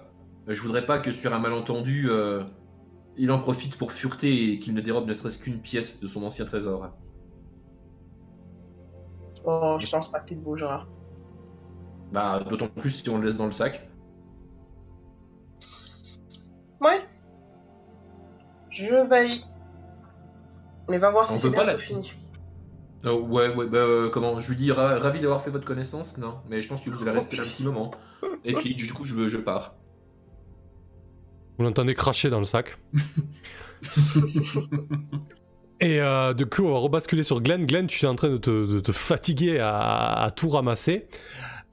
[0.48, 2.44] je voudrais pas que sur un malentendu, euh,
[3.18, 6.24] il en profite pour fureter et qu'il ne dérobe ne serait-ce qu'une pièce de son
[6.24, 6.90] ancien trésor.
[9.46, 10.86] Oh, je pense pas qu'il bougera.
[12.12, 13.90] Bah, d'autant plus si on le laisse dans le sac.
[16.82, 17.02] Ouais.
[18.70, 19.44] Je veille.
[20.90, 22.12] Mais va voir On si peut c'est la- fini.
[23.06, 26.18] Euh, ouais, ouais, bah, euh, comment Je lui dis ra- ravi d'avoir fait votre connaissance,
[26.18, 27.92] non Mais je pense que vous allez rester un petit moment.
[28.44, 29.76] Et puis, du coup, je, je pars.
[31.58, 32.78] Vous l'entendez cracher dans le sac.
[35.80, 37.66] Et euh, du coup, on va rebasculer sur Glenn.
[37.66, 41.08] Glenn, tu es en train de te, de te fatiguer à, à tout ramasser.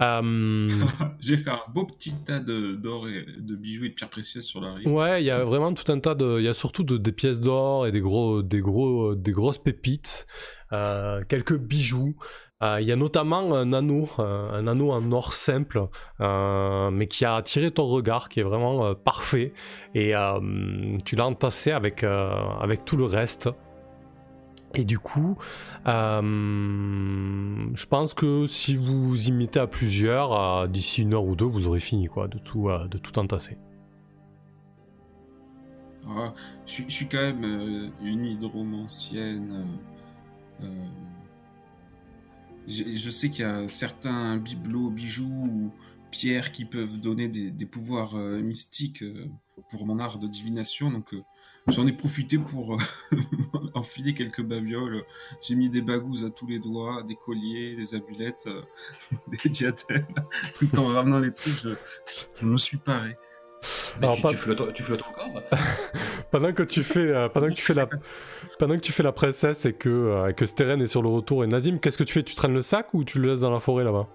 [0.02, 0.68] Euh,
[1.20, 4.60] J'ai fait un beau petit tas d'or et de bijoux et de pierres précieuses sur
[4.60, 4.88] la rive.
[4.88, 6.36] ouais, il y a vraiment tout un tas de.
[6.38, 9.58] Il y a surtout de- des pièces d'or et des, gros, des, gros, des grosses
[9.62, 10.26] pépites,
[10.72, 12.14] euh, quelques bijoux.
[12.62, 15.88] Euh, Il y a notamment un anneau, euh, un anneau en or simple,
[16.20, 19.52] euh, mais qui a attiré ton regard, qui est vraiment parfait.
[19.94, 20.12] Et
[21.04, 23.50] tu l'as entassé avec, avec tout le reste.
[24.76, 25.36] Et du coup,
[25.86, 31.66] je pense que si vous y mettez à plusieurs, d'ici une heure ou deux, vous
[31.66, 33.58] aurez fini quoi, de tout, de tout entasser.
[36.06, 36.34] Ah,
[36.66, 39.66] je, suis, quand même une hydromancienne.
[42.66, 45.72] Je sais qu'il y a certains bibelots, bijoux ou
[46.14, 49.26] pierres qui peuvent donner des, pouvoirs euh, mystiques euh,
[49.68, 50.92] pour mon art de divination.
[50.92, 51.22] Donc euh,
[51.66, 52.78] j'en ai profité pour
[53.74, 55.02] enfiler quelques babioles.
[55.42, 58.48] J'ai mis des bagouses à tous les doigts, des colliers, des amulettes,
[59.26, 60.06] des diadèmes.
[60.56, 61.70] Tout en ramenant les trucs, je,
[62.40, 63.16] je me suis paré.
[64.00, 65.42] Mais Alors, tu, pas- tu flottes, tu flottes encore?
[66.30, 67.86] Pendant que tu fais, euh, pendant que tu fais la,
[68.58, 71.44] pendant que tu fais la princesse et que, euh, que Steren est sur le retour
[71.44, 72.22] et Nazim, qu'est-ce que tu fais?
[72.24, 74.08] Tu traînes le sac ou tu le laisses dans la forêt là-bas?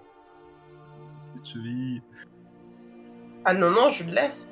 [3.44, 4.46] Ah non, non, je le laisse.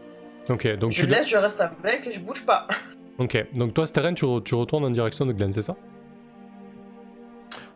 [0.48, 2.66] Ok, donc Je tu le laisse, je reste avec et je bouge pas.
[3.18, 5.74] Ok, donc toi Steren, tu, re- tu retournes en direction de Glenn, c'est ça?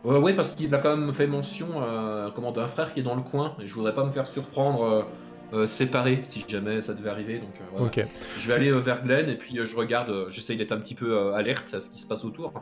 [0.05, 3.03] Ouais, ouais, parce qu'il a quand même fait mention euh, comment, d'un frère qui est
[3.03, 3.57] dans le coin.
[3.61, 5.05] Et je voudrais pas me faire surprendre
[5.53, 7.39] euh, euh, séparé si jamais ça devait arriver.
[7.39, 8.09] Donc, euh, voilà.
[8.39, 10.95] Je vais aller euh, vers Glenn et puis euh, je regarde, j'essaye d'être un petit
[10.95, 12.53] peu alerte à ce qui se passe autour.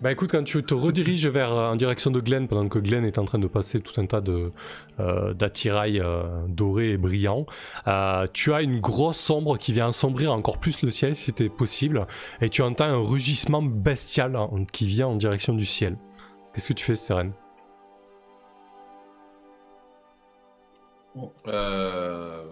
[0.00, 3.18] Bah écoute, quand tu te rediriges vers en direction de Glenn, pendant que Glenn est
[3.18, 4.52] en train de passer tout un tas de
[5.34, 6.00] d'attirails
[6.46, 7.46] dorés et brillants,
[8.32, 12.06] tu as une grosse ombre qui vient assombrir encore plus le ciel si c'était possible,
[12.40, 15.96] et tu entends un rugissement bestial hein, qui vient en direction du ciel.
[16.54, 17.47] Qu'est-ce que tu fais,
[21.46, 22.44] Euh,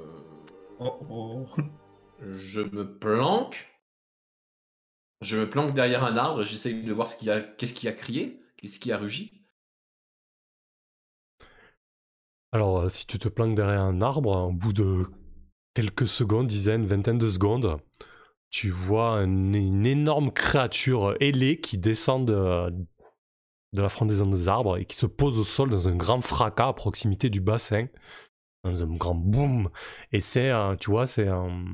[0.78, 1.46] Oh, oh.
[2.20, 3.66] je me planque.
[5.20, 6.44] Je me planque derrière un arbre.
[6.44, 9.44] J'essaye de voir ce qu'il a, qu'est-ce qui a crié, qu'est-ce qui a rugi.
[12.52, 15.04] Alors, euh, si tu te planques derrière un arbre, au bout de
[15.74, 17.78] quelques secondes, dizaines, vingtaine de secondes,
[18.50, 22.70] tu vois un- une énorme créature ailée qui descend de,
[23.72, 26.68] de la frondaison des arbres et qui se pose au sol dans un grand fracas
[26.68, 27.86] à proximité du bassin,
[28.66, 29.70] un grand boom.
[30.12, 31.64] Et c'est, un- tu vois, c'est un,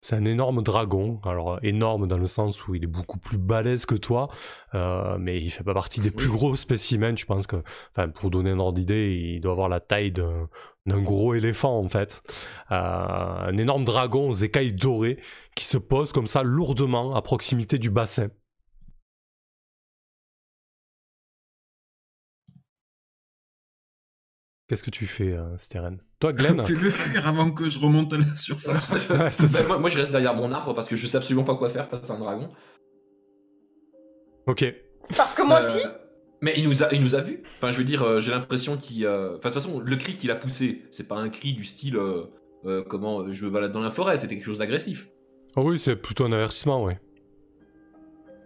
[0.00, 1.20] c'est un énorme dragon.
[1.24, 4.28] Alors, énorme dans le sens où il est beaucoup plus balèze que toi,
[4.74, 7.16] euh, mais il fait pas partie des plus gros spécimens.
[7.16, 7.56] Je pense que
[7.96, 10.48] Enfin, pour donner un ordre d'idée, il doit avoir la taille d'un
[10.86, 12.22] d'un gros éléphant en fait.
[12.70, 15.18] Euh, un énorme dragon aux écailles dorées
[15.56, 18.28] qui se pose comme ça lourdement à proximité du bassin.
[24.74, 25.98] Qu'est-ce que tu fais, euh, Steren?
[26.18, 26.58] Toi, Glenn?
[26.66, 28.92] Fais-le fuir avant que je remonte à la surface.
[29.08, 29.16] Ouais.
[29.52, 31.68] Bah, moi, moi, je reste derrière mon arbre parce que je sais absolument pas quoi
[31.68, 32.48] faire face à un dragon.
[34.48, 34.64] Ok.
[35.16, 35.86] Parce que moi Euh, aussi,
[36.42, 37.40] Mais il nous a, il nous a vus.
[37.46, 39.06] Enfin, je veux dire, euh, j'ai l'impression qu'il.
[39.06, 41.62] euh, Enfin, de toute façon, le cri qu'il a poussé, c'est pas un cri du
[41.64, 42.24] style euh,
[42.66, 45.06] euh, comment je me balade dans la forêt, c'était quelque chose d'agressif.
[45.54, 46.98] Ah oui, c'est plutôt un avertissement, ouais.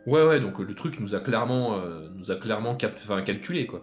[0.06, 3.22] Ouais, ouais, donc euh, le truc nous a clairement, euh, nous a clairement cap- enfin,
[3.22, 3.82] calculé, quoi.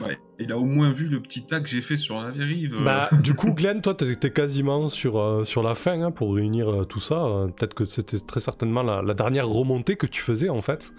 [0.00, 2.76] Ouais, il a au moins vu le petit tas que j'ai fait sur la dérive.
[2.82, 6.70] Bah, du coup, Glenn, toi, t'es quasiment sur, euh, sur la fin hein, pour réunir
[6.70, 7.22] euh, tout ça.
[7.24, 10.92] Euh, Peut-être que c'était très certainement la, la dernière remontée que tu faisais, en fait.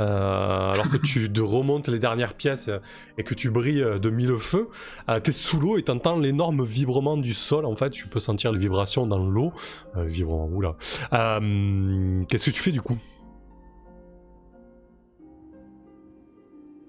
[0.00, 2.68] Alors que tu de remontes les dernières pièces
[3.16, 4.68] et que tu brilles de mille feux,
[5.22, 7.64] t'es sous l'eau et t'entends l'énorme vibrement du sol.
[7.64, 9.52] En fait, tu peux sentir les vibrations dans l'eau.
[9.94, 10.74] Vibrement, oula.
[11.12, 12.98] Qu'est-ce que tu fais du coup?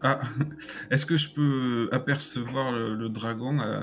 [0.05, 0.19] Ah,
[0.91, 3.79] est-ce que je peux apercevoir le, le dragon euh,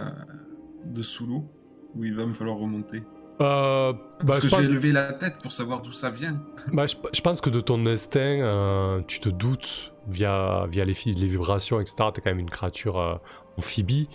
[0.86, 1.51] de sous l'eau
[1.97, 3.03] Ou il va me falloir remonter?
[3.40, 6.40] Euh, bah, Parce que j'ai levé la tête pour savoir d'où ça vient.
[6.73, 10.93] Bah, je, je pense que de ton instinct, euh, tu te doutes via, via les,
[10.93, 11.97] vibrations, etc.
[12.15, 13.15] T'es quand même une créature euh,
[13.59, 14.09] amphibie,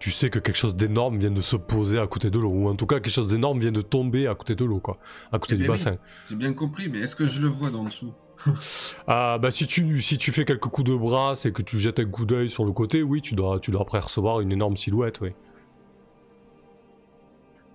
[0.00, 2.68] tu sais que quelque chose d'énorme vient de se poser à côté de l'eau, ou
[2.68, 4.96] en tout cas quelque chose d'énorme vient de tomber à côté de l'eau, quoi,
[5.32, 5.78] à côté Eh du ben oui.
[5.78, 5.96] bassin.
[6.28, 8.12] J'ai bien compris, mais est-ce que je le vois d'en dessous
[9.06, 11.98] Ah, bah si tu, si tu fais quelques coups de bras et que tu jettes
[11.98, 14.76] un coup d'œil sur le côté, oui, tu dois, tu dois après recevoir une énorme
[14.76, 15.30] silhouette, oui.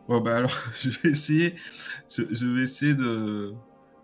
[0.07, 1.56] Bon bah alors, je vais essayer,
[2.10, 3.53] je, je vais essayer de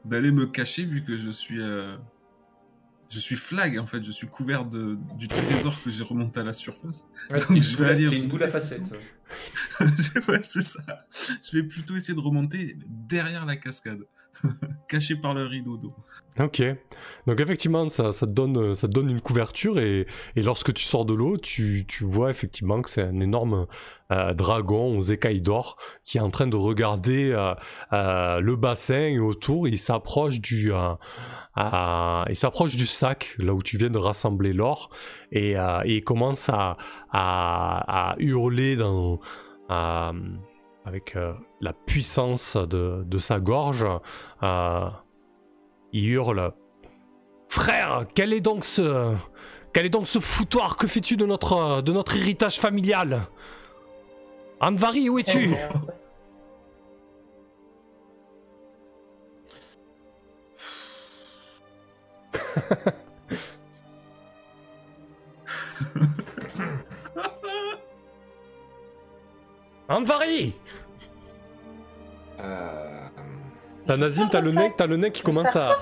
[0.05, 1.97] d'aller me cacher vu que je suis, euh,
[3.09, 6.43] je suis flag en fait, je suis couvert de, du trésor que j'ai remonté à
[6.43, 7.05] la surface.
[7.29, 8.91] Ouais, Donc, je vais boule à- aller- t'es une boule à facettes.
[10.29, 10.79] ouais, c'est ça.
[11.11, 13.99] Je vais plutôt essayer de remonter derrière la cascade,
[14.87, 15.93] caché par le rideau d'eau.
[16.39, 16.63] Ok.
[17.27, 20.07] Donc effectivement, ça, te donne, une couverture et,
[20.37, 23.67] lorsque tu sors de l'eau, tu, vois effectivement que c'est un énorme
[24.11, 25.75] euh, dragon aux écailles d'or
[26.05, 27.53] qui est en train de regarder euh,
[27.93, 29.67] euh, le bassin et autour.
[29.67, 30.71] Il s'approche du,
[32.85, 34.89] sac là où tu viens de rassembler l'or
[35.31, 38.77] et, il commence à, hurler
[40.85, 41.17] avec
[41.61, 43.85] la puissance de, de sa gorge.
[44.43, 44.89] euh,
[45.91, 46.53] il hurle
[47.47, 49.15] Frère, quel est donc ce.
[49.73, 53.27] Quel est donc ce foutoir Que fais-tu de notre, de notre héritage familial?
[54.61, 55.53] Anvari, où es-tu?
[69.89, 70.53] Anvari
[73.87, 75.77] T'as Nazim, t'as le nez, t'as le nez qui commence à.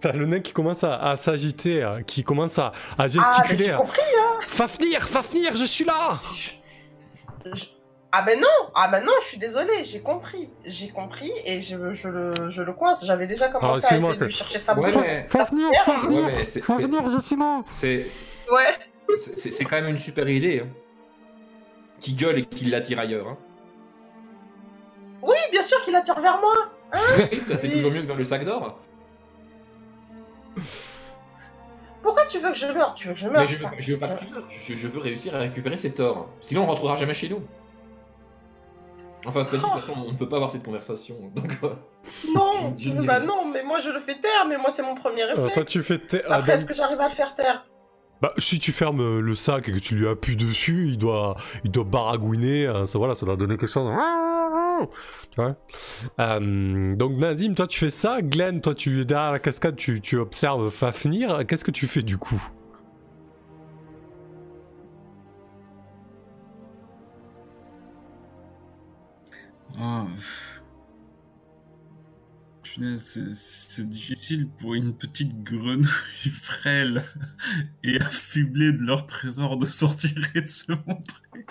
[0.00, 3.66] T'as le nez qui commence à, à s'agiter, euh, qui commence à, à Ah, gesticuler.
[3.66, 4.40] j'ai compris, hein.
[4.48, 6.50] Fafnir, Fafnir, je suis là Je-
[7.54, 7.64] je-
[8.10, 11.92] Ah ben non, ah ben non, je suis désolée, j'ai compris, j'ai compris et je,
[11.92, 13.06] je le, je le coince.
[13.06, 15.76] J'avais déjà Alors, commencé à essayer de chercher sa Ouais, mais, Fafnir, ouais,
[16.26, 16.72] mais c'est- c'est- je
[17.20, 18.06] suis là c'est-
[18.52, 19.16] Ouais.
[19.16, 20.60] c'est c'est quand même une super idée.
[20.64, 20.68] hein.
[22.00, 23.28] Qui gueule et qui l'attire ailleurs.
[23.28, 23.38] hein.
[25.22, 26.54] Oui, bien sûr qu'il attire vers moi.
[27.16, 28.78] Oui, bah, c'est toujours mieux que vers le sac d'or.
[32.02, 32.94] Pourquoi tu veux que je meure?
[32.94, 33.70] Tu veux que je meure Mais je veux, ça?
[33.78, 34.44] je veux pas que tu meurs.
[34.48, 36.28] Je, je veux réussir à récupérer cet or.
[36.40, 37.42] Sinon, on rentrera jamais chez nous.
[39.24, 41.14] Enfin, c'est-à-dire, de toute façon, on ne peut pas avoir cette conversation.
[41.36, 41.74] Donc, euh,
[42.34, 43.26] Non, Je- je bah rien.
[43.26, 45.54] non, mais moi je le fais taire, mais moi c'est mon premier Euh, réflexe.
[45.54, 45.98] toi, tu fais.
[45.98, 47.64] tes- ah, Après, donc- est-ce que j'arrive à le faire taire?
[48.22, 51.36] Bah, si tu fermes euh, le sac et que tu lui appuies dessus, il doit,
[51.64, 53.92] il doit baragouiner, euh, ça, voilà, ça doit donner quelque chose.
[56.20, 58.22] Euh, Donc, Nazim, toi, tu fais ça.
[58.22, 61.44] Glenn, toi, tu es derrière la cascade, tu, observes Fafnir.
[61.48, 62.40] Qu'est-ce que tu fais du coup?
[69.80, 70.06] Oh.
[72.74, 75.84] Punaise, c'est- difficile pour une petite grenouille
[76.32, 77.02] frêle
[77.84, 81.46] et affublée de leur trésor de sortir et de se montrer.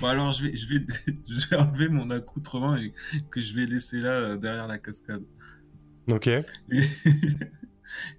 [0.00, 0.86] Bon alors je vais, je vais,
[1.28, 2.94] je vais enlever mon accoutrement et
[3.30, 5.24] que je vais laisser là euh, derrière la cascade.
[6.08, 6.28] Ok.
[6.28, 6.86] Et, et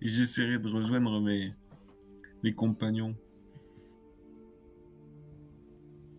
[0.02, 1.54] j'essaierai de rejoindre mes,
[2.44, 3.16] mes compagnons.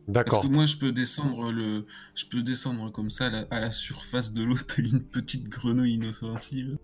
[0.09, 0.43] D'accord.
[0.43, 3.70] que moi je peux descendre le, je peux descendre comme ça à la, à la
[3.70, 6.78] surface de l'eau telle une petite grenouille inoffensive?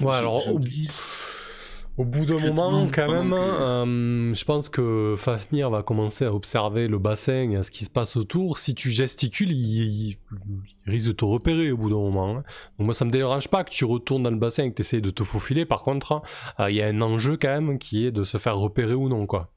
[0.00, 1.12] Ouais, Je- alors, je au- glisse.
[1.98, 6.34] Au bout d'un moment, quand même, que- euh, je pense que Fafnir va commencer à
[6.34, 8.58] observer le bassin et à ce qui se passe autour.
[8.58, 9.56] Si tu gesticules, il,
[10.10, 10.18] il-
[10.86, 12.36] il risque de te repérer au bout d'un moment.
[12.36, 12.42] hein.
[12.78, 14.82] Donc moi, ça me dérange pas que tu retournes dans le bassin et que tu
[14.82, 15.64] essayes de te faufiler.
[15.64, 16.20] Par contre,
[16.60, 19.08] euh, il y a un enjeu quand même qui est de se faire repérer ou
[19.08, 19.50] non, quoi.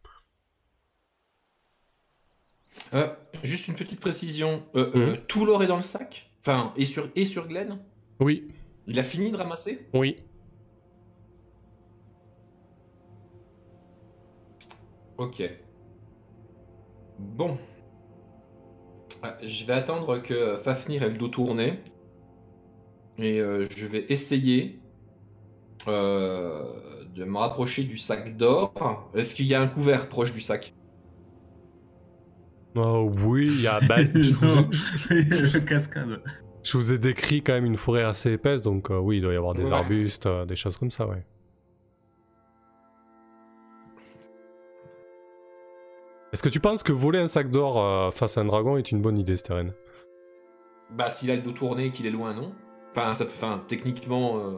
[2.94, 3.08] Euh,
[3.44, 4.64] juste une petite précision.
[4.76, 6.30] Euh, euh, Tout l'or est dans le sac?
[6.42, 7.80] Enfin, et sur, et sur Glenn?
[8.20, 8.48] Oui,
[8.88, 9.88] Il a fini de ramasser?
[9.94, 10.18] Oui.
[15.18, 15.44] Ok.
[17.18, 17.58] Bon.
[19.22, 21.80] Ah, Je vais attendre que Fafnir ait le dos tourné.
[23.18, 23.40] Et
[23.70, 24.80] je vais essayer
[25.88, 28.74] de me rapprocher du sac d'or.
[29.14, 30.74] Est-ce qu'il y a un couvert proche du sac?
[32.82, 33.80] Oh, oui, il y a...
[33.82, 34.58] bah, je, vous
[35.14, 36.22] ai, Non, la cascade.
[36.64, 39.34] je vous ai décrit quand même une forêt assez épaisse, donc euh, oui, il doit
[39.34, 39.74] y avoir des Ouais.
[39.74, 41.24] arbustes, euh, des choses comme ça, ouais.
[46.32, 48.92] Est-ce que tu penses que voler un sac d'or euh, face à un dragon est
[48.92, 49.74] une bonne idée, Steren?
[50.92, 52.54] Bah, s'il a le dos tourné et qu'il est loin, non.
[52.96, 54.58] Enfin, ça, enfin techniquement, euh,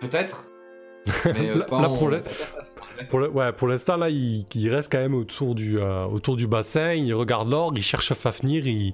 [0.00, 0.44] peut-être.
[1.24, 2.76] Mais euh, Là- pas là, en pour le- face à face.
[3.08, 6.36] Pour le- ouais, pour l'instant, là, il, il reste quand même autour du, euh, autour
[6.36, 8.92] du bassin, il regarde l'or, il cherche Fafnir, il,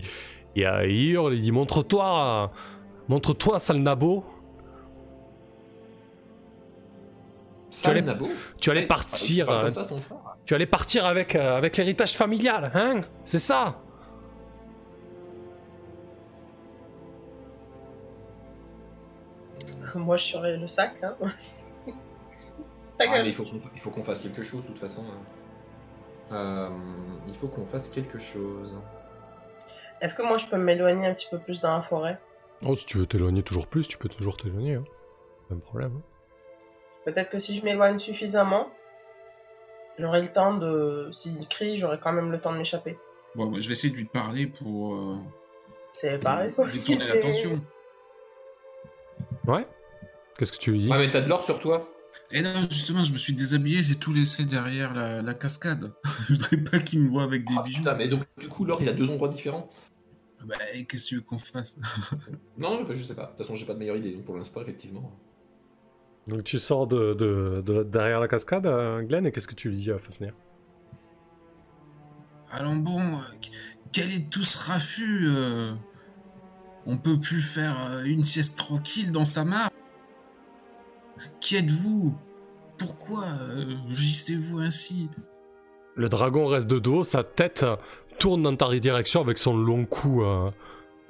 [0.56, 2.56] il, euh, il hurle, il dit Montre-toi, euh,
[3.08, 4.24] montre-toi, sale nabo.
[7.70, 8.28] Ça, allais- Nabo
[8.60, 9.82] Tu allais partir, euh, ça,
[10.44, 13.80] tu allais partir avec, euh, avec l'héritage familial, hein C'est ça
[19.94, 20.94] Moi, je serais le sac.
[21.02, 21.14] Hein.
[22.98, 24.78] Ta Ah, mais il faut qu'on fa- il faut qu'on fasse quelque chose, de toute
[24.78, 25.02] façon.
[25.02, 26.32] hein.
[26.32, 26.68] Euh,
[27.28, 28.72] il faut qu'on fasse quelque chose.
[30.00, 32.18] Est-ce que moi, je peux m'éloigner un petit peu plus dans la forêt?
[32.64, 34.74] Oh, si tu veux t'éloigner toujours plus, tu peux toujours t'éloigner.
[34.76, 34.84] Hein.
[35.48, 35.92] Pas de problème.
[35.96, 36.02] hein.
[37.04, 38.68] Peut-être que si je m'éloigne suffisamment,
[39.98, 41.10] j'aurai le temps de.
[41.12, 42.98] S'il crie, j'aurai quand même le temps de m'échapper.
[43.34, 45.16] Bon, moi, je vais essayer de lui parler pour euh,
[45.94, 46.66] C'est pareil, quoi.
[46.68, 47.60] détourner l'attention.
[49.46, 49.66] Ouais
[50.38, 50.88] Qu'est-ce que tu lui dis?
[50.92, 51.88] Ah, mais t'as de l'or sur toi
[52.30, 55.92] Et non, justement, je me suis déshabillé, j'ai tout laissé derrière la, la cascade.
[56.28, 57.78] je voudrais pas qu'il me voit avec des Ah, bijoux.
[57.78, 59.70] putain, mais donc, du coup, l'or, il a deux endroits différents?
[60.44, 61.78] Bah, et qu'est-ce que tu veux qu'on fasse?
[62.58, 63.24] Non, enfin, je sais pas.
[63.24, 64.12] De toute façon, j'ai pas de meilleure idée.
[64.12, 65.10] Donc, pour l'instant, effectivement.
[66.26, 69.54] Donc tu sors de, de- de la- derrière la cascade, euh, Glenn, et qu'est-ce que
[69.54, 70.34] tu lui dis à Fafnir
[72.50, 73.22] Allons bon, euh,
[73.92, 75.74] quel est tout ce raffut euh?
[76.86, 79.68] On peut plus faire euh, une sieste tranquille dans sa mare
[81.40, 82.14] Qui êtes-vous?
[82.78, 85.08] Pourquoi euh, gissez-vous ainsi?
[85.96, 87.64] Le dragon reste de dos, sa tête
[88.18, 90.50] tourne dans ta direction avec son long cou euh,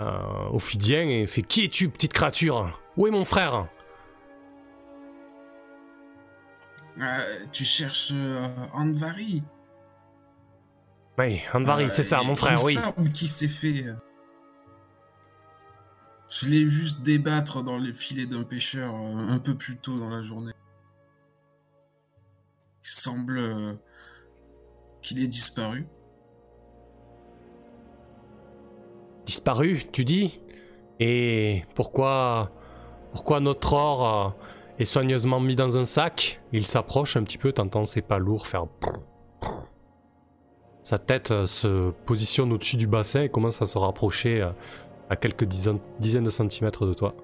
[0.00, 0.18] euh,
[0.52, 2.80] ophidien et fait Qui es-tu, petite créature?
[2.96, 3.66] Où est mon frère?
[7.00, 9.40] Euh, Tu cherches euh, Anvari
[11.18, 12.78] Oui, Anvari, c'est ça, mon frère, oui.
[13.12, 13.86] qu'il s'est fait.
[16.30, 19.98] Je l'ai vu se débattre dans les filets d'un pêcheur euh, un peu plus tôt
[19.98, 20.52] dans la journée.
[22.82, 23.74] Il semble euh,
[25.02, 25.86] qu'il ait disparu.
[29.26, 30.40] Disparu, tu dis?
[31.00, 32.52] Et pourquoi
[33.12, 34.30] pourquoi notre or euh,
[34.78, 36.40] est soigneusement mis dans un sac?
[36.52, 38.66] Il s'approche un petit peu, t'entends ses pas lourds faire.
[40.82, 44.46] Sa tête se positionne au-dessus du bassin et commence à se rapprocher
[45.14, 47.14] à quelques dizaines, dizaines de centimètres de toi.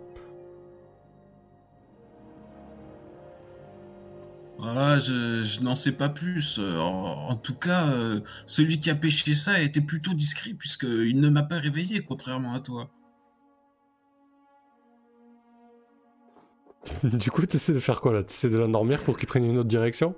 [4.62, 6.58] Ah, je, je n'en sais pas plus.
[6.58, 10.52] Euh, En, en tout cas, euh, celui qui a pêché ça a été plutôt discret
[10.54, 12.90] puisqu'il ne m'a pas réveillé, contrairement à toi.
[17.04, 18.22] du coup, t'essaies de faire quoi là?
[18.22, 20.14] T'essaies de l'endormir pour qu'il prenne une autre direction?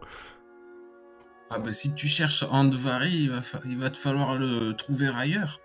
[1.51, 5.62] Ah bah si tu cherches Andvari, il va, il va te falloir le trouver ailleurs.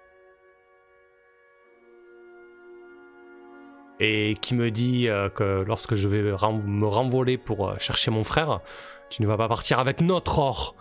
[4.00, 8.24] Et qui me dit euh, que lorsque je vais me renvoler pour euh, chercher mon
[8.24, 8.62] frère,
[9.10, 10.76] tu ne vas pas partir avec notre or.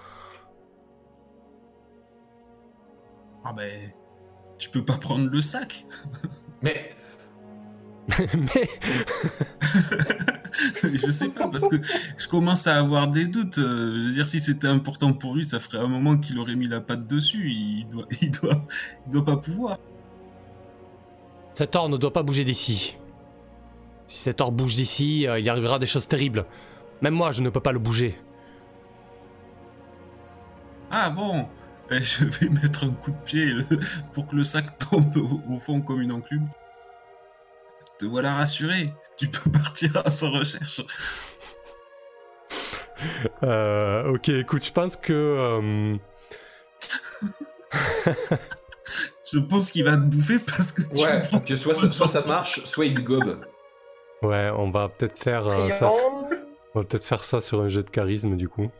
[3.45, 3.93] Ah ben,
[4.59, 5.87] tu peux pas prendre le sac.
[6.63, 6.91] Mais
[8.35, 8.69] Mais
[10.83, 11.77] je sais pas parce que
[12.17, 13.59] je commence à avoir des doutes.
[13.59, 16.55] Euh, Je veux dire, si c'était important pour lui, ça ferait un moment qu'il aurait
[16.57, 17.51] mis la patte dessus.
[17.51, 18.61] Il doit, il doit,
[19.07, 19.79] il doit pas pouvoir.
[21.55, 22.97] cet or ne doit pas bouger d'ici.
[24.07, 26.45] Si cet or bouge d'ici, euh, il arrivera des choses terribles.
[27.03, 28.19] Même moi, je ne peux pas le bouger.
[30.91, 31.49] Ah bon,
[31.91, 33.65] Eh, je vais mettre un coup de pied le-
[34.13, 36.49] pour que le sac tombe au, au fond comme une enclume.
[37.99, 38.93] Te voilà rassuré.
[39.17, 40.81] Tu peux partir à sa recherche.
[43.43, 45.13] Euh, ok, écoute, je pense que...
[45.13, 45.97] euh,
[49.33, 52.07] Je pense qu'il va te bouffer parce que tu ouais, parce que soit, ça- soit
[52.09, 53.45] ça marche, soit il gobe.
[54.23, 55.89] Ouais, on va peut-être faire euh, ça.
[56.75, 58.71] On va peut-être faire ça sur un jet de charisme du coup.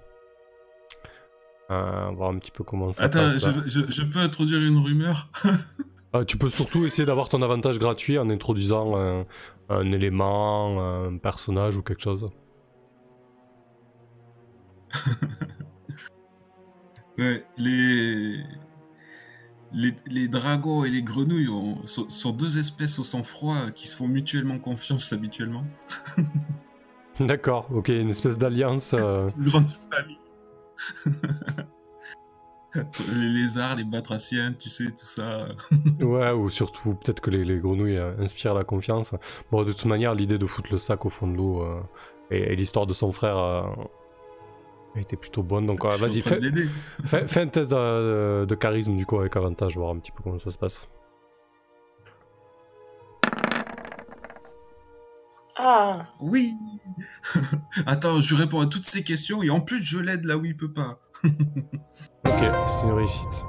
[1.71, 3.45] Euh, voir un petit peu comment ça Attends, passe.
[3.67, 5.29] je, je- je peux introduire une rumeur
[6.13, 9.27] Ah, tu peux surtout essayer d'avoir ton avantage gratuit en introduisant un,
[9.69, 12.31] un élément, un personnage ou quelque chose.
[17.19, 18.39] Ouais, les...
[19.77, 19.95] les...
[20.09, 22.09] les dragons et les grenouilles ont- sont...
[22.09, 25.65] sont deux espèces au sang-froid qui se font mutuellement confiance habituellement.
[27.21, 28.93] D'accord, ok, une espèce d'alliance.
[28.99, 30.19] euh, Une grande famille.
[32.75, 35.41] les lézards, les batraciens, tu sais, tout ça.
[36.01, 39.13] Ouais, ou surtout peut-être que les, les grenouilles euh, inspirent la confiance.
[39.51, 41.81] Bon, de toute manière, l'idée de foutre le sac au fond de l'eau euh,
[42.31, 43.39] et, et l'histoire de son frère
[44.97, 45.67] a été plutôt bonne.
[45.67, 46.21] Donc, euh, vas-y,
[47.05, 50.39] fais, un test de, de charisme du coup avec avantage, voir un petit peu comment
[50.39, 50.89] ça se passe.
[55.59, 56.53] Ah, Oui
[57.87, 60.57] Attends, je réponds à toutes ces questions et en plus je l'aide là où il
[60.57, 61.01] peut pas.
[62.27, 63.47] Ok, c'est une réussite.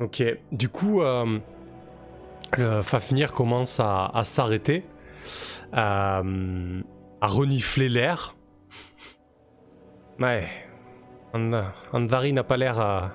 [0.00, 1.38] Ok, du coup, euh,
[2.56, 4.82] le Fafnir commence à, à s'arrêter
[5.72, 6.22] à,
[7.20, 8.34] à renifler l'air.
[10.18, 10.48] Ouais.
[11.34, 11.62] And-
[11.92, 13.12] Andvari n'a pas l'air à-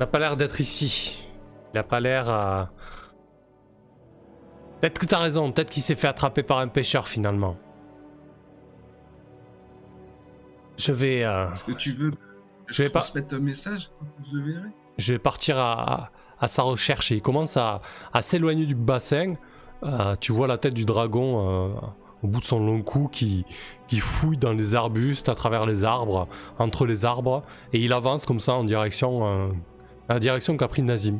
[0.00, 1.28] n'a pas l'air d'être ici.
[1.72, 2.70] Il n'a pas l'air à...
[4.80, 7.56] Peut-être que t'as raison, peut-être qu'il s'est fait attraper par un pêcheur finalement.
[10.78, 12.16] Je vais, euh, Est-ce que tu veux que
[12.68, 13.90] Je je vais pas- transmette un message
[14.30, 14.68] je le verrai
[14.98, 16.10] je vais partir à, à-
[16.40, 17.80] à sa recherche et il commence à,
[18.12, 19.34] à s'éloigner du bassin.
[19.82, 21.74] Euh, tu vois la tête du dragon euh,
[22.22, 23.44] au bout de son long cou qui,
[23.88, 26.28] qui fouille dans les arbustes, à travers les arbres,
[26.58, 27.42] entre les arbres,
[27.72, 29.48] et il avance comme ça en direction, euh,
[30.08, 31.18] à la direction qu'a pris Nazim.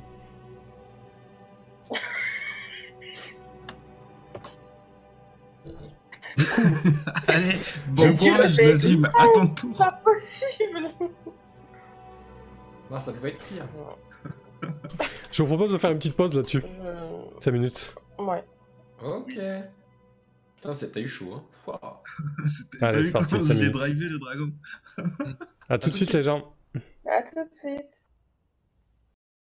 [7.28, 7.52] Allez,
[7.96, 9.76] Je bon courage, Nazim, à ton tour.
[9.76, 10.88] Pas possible
[13.00, 13.66] ça pouvait être pire.
[15.30, 16.62] Je vous propose de faire une petite pause là-dessus.
[16.80, 16.94] Euh,
[17.40, 17.94] 5 minutes.
[18.18, 18.44] Ouais.
[19.02, 19.38] Ok.
[20.56, 21.44] Putain, c'est- t'as eu chaud, hein.
[22.48, 23.72] C'était- Allez, T'as vu parti, comment l'ai minutes.
[23.74, 24.52] drivé le dragon?
[25.68, 26.54] À tout de suite les gens.
[27.06, 27.86] À tout de suite.